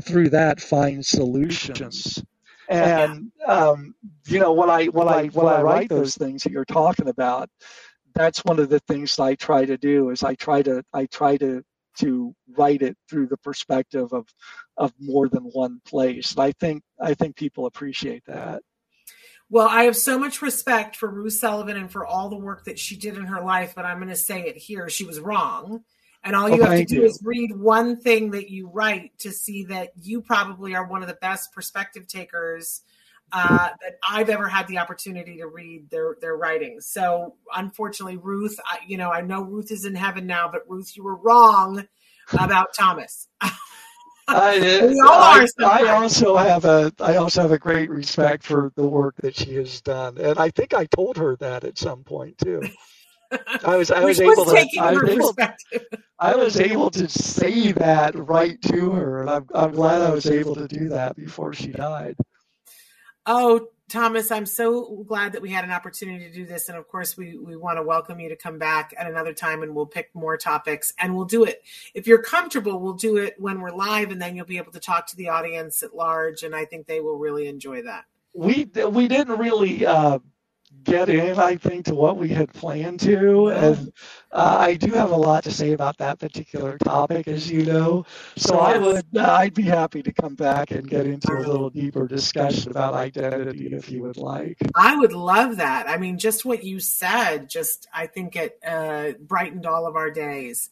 through 0.03 0.31
that 0.31 0.61
find 0.61 1.05
solutions. 1.05 2.23
And 2.69 3.31
um, 3.47 3.95
you 4.27 4.39
know, 4.39 4.53
when 4.53 4.71
I 4.71 4.87
when 4.87 5.09
I 5.09 5.27
when 5.29 5.47
I 5.47 5.61
write 5.61 5.89
those 5.89 6.15
things 6.15 6.43
that 6.43 6.53
you're 6.53 6.65
talking 6.65 7.09
about, 7.09 7.51
that's 8.15 8.45
one 8.45 8.59
of 8.59 8.69
the 8.69 8.81
things 8.81 9.19
I 9.19 9.35
try 9.35 9.65
to 9.65 9.77
do 9.77 10.11
is 10.11 10.23
I 10.23 10.35
try 10.35 10.63
to 10.63 10.83
I 10.93 11.07
try 11.07 11.37
to 11.39 11.63
to 11.99 12.35
write 12.57 12.83
it 12.83 12.97
through 13.09 13.27
the 13.27 13.37
perspective 13.39 14.13
of 14.13 14.27
of 14.77 14.93
more 14.99 15.29
than 15.29 15.45
one 15.45 15.81
place. 15.87 16.33
And 16.33 16.41
I 16.41 16.53
think 16.53 16.83
I 17.01 17.15
think 17.15 17.37
people 17.37 17.67
appreciate 17.67 18.25
that. 18.27 18.63
Well, 19.55 19.69
I 19.69 19.85
have 19.85 19.95
so 19.95 20.19
much 20.19 20.43
respect 20.43 20.97
for 20.97 21.09
Ruth 21.09 21.35
Sullivan 21.35 21.77
and 21.77 21.89
for 21.89 22.05
all 22.05 22.29
the 22.29 22.37
work 22.37 22.65
that 22.65 22.77
she 22.77 22.97
did 22.97 23.17
in 23.17 23.27
her 23.27 23.41
life, 23.41 23.73
but 23.77 23.85
I'm 23.85 23.99
going 23.99 24.09
to 24.09 24.17
say 24.17 24.41
it 24.41 24.57
here. 24.57 24.89
She 24.89 25.05
was 25.05 25.21
wrong. 25.21 25.85
And 26.25 26.35
all 26.35 26.49
you 26.49 26.61
have 26.65 26.77
to 26.77 26.85
do 26.85 26.97
you. 26.97 27.05
is 27.05 27.21
read 27.23 27.57
one 27.57 28.01
thing 28.01 28.33
that 28.33 28.51
you 28.51 28.69
write 28.69 29.17
to 29.21 29.31
see 29.31 29.63
that 29.67 29.93
you 30.03 30.23
probably 30.23 30.75
are 30.75 30.85
one 30.85 31.03
of 31.03 31.09
the 31.09 31.19
best 31.21 31.53
perspective 31.53 32.09
takers 32.09 32.83
uh, 33.31 33.69
that 33.81 33.99
I've 34.03 34.29
ever 34.29 34.49
had 34.49 34.67
the 34.67 34.79
opportunity 34.79 35.37
to 35.37 35.47
read 35.47 35.89
their 35.89 36.17
their 36.21 36.37
writings. 36.37 36.89
So, 36.89 37.37
unfortunately, 37.55 38.17
Ruth, 38.17 38.59
I, 38.67 38.79
you 38.89 38.97
know, 38.97 39.13
I 39.13 39.21
know 39.21 39.43
Ruth 39.43 39.71
is 39.71 39.85
in 39.85 39.95
heaven 39.95 40.27
now, 40.27 40.49
but 40.51 40.63
Ruth, 40.69 40.97
you 40.97 41.05
were 41.05 41.15
wrong 41.15 41.87
about 42.33 42.75
Thomas. 42.75 43.29
I, 44.27 44.87
we 44.87 45.01
all 45.01 45.11
I, 45.11 45.47
I 45.61 45.89
also 45.89 46.37
have 46.37 46.65
a 46.65 46.93
I 47.01 47.17
also 47.17 47.43
have 47.43 47.53
a 47.53 47.59
great 47.59 47.91
respect 47.91 48.43
for 48.43 48.73
the 48.75 48.87
work 48.87 49.17
that 49.19 49.37
she 49.37 49.55
has 49.57 49.81
done, 49.81 50.19
and 50.19 50.39
I 50.39 50.51
think 50.51 50.73
I 50.73 50.87
told 50.87 51.17
her 51.19 51.37
that 51.37 51.65
at 51.65 51.79
some 51.79 52.05
point 52.05 52.39
too. 52.39 52.63
I 53.65 53.77
was 53.77 53.91
I 53.91 54.01
was 54.01 54.21
able 54.21 54.45
to 54.45 54.67
I 54.81 54.93
was 54.93 55.11
able, 55.11 55.35
I 56.19 56.37
was 56.37 56.61
able 56.61 56.91
to 56.93 57.09
say 57.09 57.73
that 57.73 58.15
right 58.15 58.61
to 58.63 58.91
her, 58.93 59.21
and 59.21 59.31
I'm 59.31 59.47
I'm 59.55 59.73
glad 59.73 60.03
I 60.03 60.11
was 60.11 60.27
able 60.27 60.55
to 60.55 60.69
do 60.69 60.89
that 60.91 61.17
before 61.17 61.53
she 61.53 61.69
died. 61.69 62.17
Oh, 63.27 63.69
Thomas, 63.89 64.31
I'm 64.31 64.47
so 64.47 65.05
glad 65.07 65.33
that 65.33 65.43
we 65.43 65.51
had 65.51 65.65
an 65.65 65.71
opportunity 65.71 66.25
to 66.25 66.33
do 66.33 66.47
this. 66.47 66.69
And 66.69 66.79
of 66.79 66.89
course, 66.89 67.17
we, 67.17 67.37
we 67.37 67.57
want 67.57 67.77
to 67.77 67.83
welcome 67.83 68.19
you 68.19 68.29
to 68.31 68.37
come 68.37 68.59
back 68.59 68.95
at 68.99 69.07
another 69.07 69.35
time 69.35 69.63
and 69.63 69.75
we'll 69.75 69.87
pick 69.87 70.11
more 70.15 70.37
topics 70.37 70.95
and 70.99 71.15
we'll 71.15 71.27
do 71.27 71.45
it. 71.45 71.63
If 71.93 72.07
you're 72.07 72.23
comfortable, 72.23 72.81
we'll 72.81 72.95
do 72.95 73.19
it 73.19 73.35
when 73.39 73.61
we're 73.61 73.73
live 73.73 74.11
and 74.11 74.21
then 74.21 74.35
you'll 74.37 74.47
be 74.47 74.57
able 74.57 74.73
to 74.73 74.81
talk 74.81 75.07
to 75.09 75.17
the 75.17 75.29
audience 75.29 75.83
at 75.83 75.95
large. 75.95 76.45
And 76.45 76.57
I 76.57 76.65
think 76.65 76.87
they 76.87 77.01
will 77.01 77.19
really 77.19 77.47
enjoy 77.47 77.83
that. 77.83 78.05
We, 78.33 78.71
we 78.91 79.07
didn't 79.07 79.39
really 79.39 79.85
uh, 79.87 80.19
get 80.83 81.09
in, 81.09 81.39
I 81.39 81.57
think, 81.57 81.87
to 81.87 81.95
what 81.95 82.17
we 82.17 82.29
had 82.29 82.53
planned 82.53 83.01
to. 83.01 83.49
And 83.49 83.93
uh, 84.33 84.57
I 84.61 84.75
do 84.75 84.93
have 84.93 85.11
a 85.11 85.17
lot 85.17 85.45
to 85.45 85.51
say 85.53 85.73
about 85.73 85.99
that 85.99 86.19
particular 86.19 86.79
topic, 86.79 87.29
as 87.29 87.51
you 87.51 87.65
know. 87.65 88.05
So 88.37 88.59
I 88.59 88.79
would, 88.79 89.07
uh, 89.17 89.37
I'd 89.39 89.55
be 89.55 89.63
happy 89.63 90.03
to 90.03 90.13
come 90.13 90.35
back 90.35 90.71
and 90.71 90.89
get 90.89 91.07
into 91.07 91.33
a 91.33 91.41
little 91.41 91.71
deeper 91.71 92.07
discussion 92.07 92.71
about 92.71 92.95
identity 92.95 93.73
if 93.73 93.91
you 93.91 94.03
would 94.03 94.17
like. 94.17 94.59
I 94.75 94.97
would 94.97 95.13
love 95.13 95.57
that. 95.59 95.89
I 95.89 95.97
mean, 95.97 96.19
just 96.19 96.45
what 96.45 96.65
you 96.65 96.81
said, 96.81 97.49
just 97.49 97.87
I 97.93 98.07
think 98.07 98.37
it 98.37 98.59
uh, 98.67 99.13
brightened 99.21 99.67
all 99.67 99.87
of 99.87 99.97
our 99.97 100.11
days. 100.11 100.71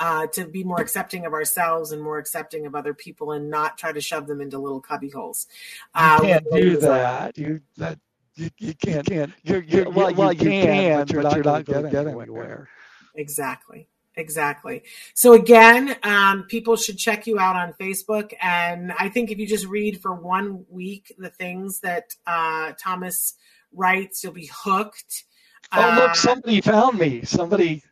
Uh, 0.00 0.28
to 0.28 0.46
be 0.46 0.62
more 0.62 0.80
accepting 0.80 1.26
of 1.26 1.32
ourselves 1.32 1.90
and 1.90 2.00
more 2.00 2.18
accepting 2.18 2.66
of 2.66 2.76
other 2.76 2.94
people 2.94 3.32
and 3.32 3.50
not 3.50 3.76
try 3.76 3.90
to 3.90 4.00
shove 4.00 4.28
them 4.28 4.40
into 4.40 4.56
little 4.56 4.80
cubby 4.80 5.10
holes. 5.10 5.48
Uh, 5.92 6.20
you 6.22 6.28
can't 6.28 6.50
do 6.52 6.76
that. 6.76 7.36
You 7.36 7.60
that 7.78 7.98
you, 8.38 8.50
you 8.58 8.74
can't. 8.74 9.08
You 9.08 9.14
can't. 9.16 9.32
You're, 9.42 9.62
you're, 9.62 9.90
well, 9.90 10.14
well, 10.14 10.32
you, 10.32 10.38
can, 10.38 10.66
can, 10.66 10.98
but 10.98 11.12
you're 11.12 11.22
not, 11.22 11.30
but 11.30 11.36
you're 11.36 11.44
not 11.44 11.64
going 11.64 11.84
to 11.84 11.90
get 11.90 12.06
anywhere. 12.06 12.68
Exactly. 13.14 13.88
Exactly. 14.16 14.82
So 15.14 15.34
again, 15.34 15.96
um, 16.02 16.42
people 16.48 16.74
should 16.76 16.98
check 16.98 17.26
you 17.28 17.38
out 17.38 17.54
on 17.54 17.72
Facebook, 17.74 18.32
and 18.42 18.92
I 18.98 19.08
think 19.08 19.30
if 19.30 19.38
you 19.38 19.46
just 19.46 19.66
read 19.66 20.00
for 20.02 20.12
one 20.12 20.64
week 20.68 21.14
the 21.18 21.30
things 21.30 21.80
that 21.80 22.14
uh, 22.26 22.72
Thomas 22.82 23.34
writes, 23.72 24.24
you'll 24.24 24.32
be 24.32 24.50
hooked. 24.52 25.24
Oh, 25.72 25.80
Uh, 25.80 25.94
look, 25.96 26.16
somebody 26.16 26.60
found 26.60 26.98
me. 26.98 27.22
Somebody, 27.22 27.82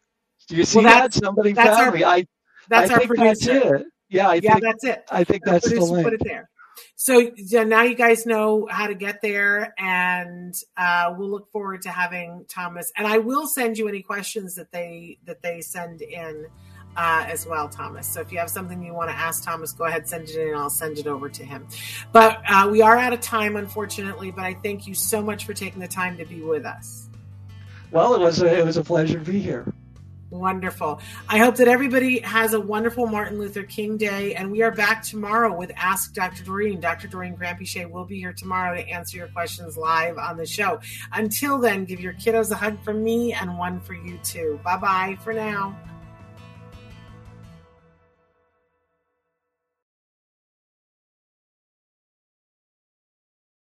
do 0.48 0.56
you 0.56 0.64
see 0.64 0.78
Well, 0.78 0.86
that? 1.02 1.14
Somebody 1.14 1.54
found 1.54 1.68
our- 1.68 1.92
me. 1.92 2.02
I, 2.02 2.26
That's 2.68 2.90
I 2.90 2.94
our 2.94 2.98
think 3.00 3.08
producer. 3.14 3.52
that's 3.60 3.82
it. 3.82 3.86
Yeah, 4.08 4.28
I 4.28 4.34
yeah, 4.34 4.52
think 4.54 4.62
that's 4.64 4.84
it. 4.84 5.04
I 5.10 5.22
think 5.24 5.46
Our 5.46 5.52
that's 5.54 5.70
the 5.70 5.80
link. 5.80 6.04
put 6.04 6.14
it 6.14 6.22
there. 6.24 6.48
So 6.94 7.30
yeah, 7.36 7.64
now 7.64 7.82
you 7.82 7.94
guys 7.94 8.26
know 8.26 8.66
how 8.70 8.86
to 8.86 8.94
get 8.94 9.22
there, 9.22 9.74
and 9.78 10.54
uh, 10.76 11.14
we'll 11.16 11.30
look 11.30 11.50
forward 11.50 11.82
to 11.82 11.90
having 11.90 12.44
Thomas. 12.48 12.92
And 12.96 13.06
I 13.06 13.18
will 13.18 13.46
send 13.46 13.78
you 13.78 13.88
any 13.88 14.02
questions 14.02 14.54
that 14.56 14.72
they 14.72 15.18
that 15.24 15.42
they 15.42 15.60
send 15.60 16.02
in 16.02 16.46
uh, 16.96 17.24
as 17.28 17.46
well, 17.46 17.68
Thomas. 17.68 18.08
So 18.08 18.20
if 18.20 18.32
you 18.32 18.38
have 18.38 18.50
something 18.50 18.82
you 18.82 18.94
want 18.94 19.10
to 19.10 19.16
ask 19.16 19.44
Thomas, 19.44 19.72
go 19.72 19.84
ahead 19.84 20.08
send 20.08 20.28
it 20.28 20.36
in. 20.36 20.54
I'll 20.54 20.70
send 20.70 20.98
it 20.98 21.06
over 21.06 21.28
to 21.28 21.44
him. 21.44 21.66
But 22.12 22.40
uh, 22.48 22.68
we 22.70 22.82
are 22.82 22.96
out 22.96 23.12
of 23.12 23.20
time, 23.20 23.56
unfortunately. 23.56 24.30
But 24.30 24.44
I 24.44 24.54
thank 24.54 24.86
you 24.86 24.94
so 24.94 25.22
much 25.22 25.44
for 25.44 25.54
taking 25.54 25.80
the 25.80 25.88
time 25.88 26.16
to 26.18 26.24
be 26.24 26.42
with 26.42 26.64
us. 26.64 27.08
Well, 27.90 28.14
it 28.14 28.20
was 28.20 28.42
a, 28.42 28.58
it 28.58 28.64
was 28.64 28.76
a 28.76 28.84
pleasure 28.84 29.18
to 29.18 29.24
be 29.24 29.40
here. 29.40 29.72
Wonderful. 30.30 31.00
I 31.28 31.38
hope 31.38 31.56
that 31.56 31.68
everybody 31.68 32.18
has 32.18 32.52
a 32.52 32.60
wonderful 32.60 33.06
Martin 33.06 33.38
Luther 33.38 33.62
King 33.62 33.96
Day. 33.96 34.34
And 34.34 34.50
we 34.50 34.60
are 34.62 34.72
back 34.72 35.02
tomorrow 35.02 35.56
with 35.56 35.70
Ask 35.76 36.14
Dr. 36.14 36.42
Doreen. 36.42 36.80
Dr. 36.80 37.06
Doreen 37.06 37.36
Granpeesheh 37.36 37.88
will 37.88 38.04
be 38.04 38.18
here 38.18 38.32
tomorrow 38.32 38.74
to 38.74 38.88
answer 38.88 39.16
your 39.16 39.28
questions 39.28 39.76
live 39.76 40.18
on 40.18 40.36
the 40.36 40.46
show. 40.46 40.80
Until 41.12 41.58
then, 41.58 41.84
give 41.84 42.00
your 42.00 42.14
kiddos 42.14 42.50
a 42.50 42.56
hug 42.56 42.82
from 42.82 43.04
me 43.04 43.34
and 43.34 43.56
one 43.56 43.80
for 43.80 43.94
you 43.94 44.18
too. 44.24 44.58
Bye 44.64 44.78
bye 44.78 45.18
for 45.22 45.32
now. 45.32 45.78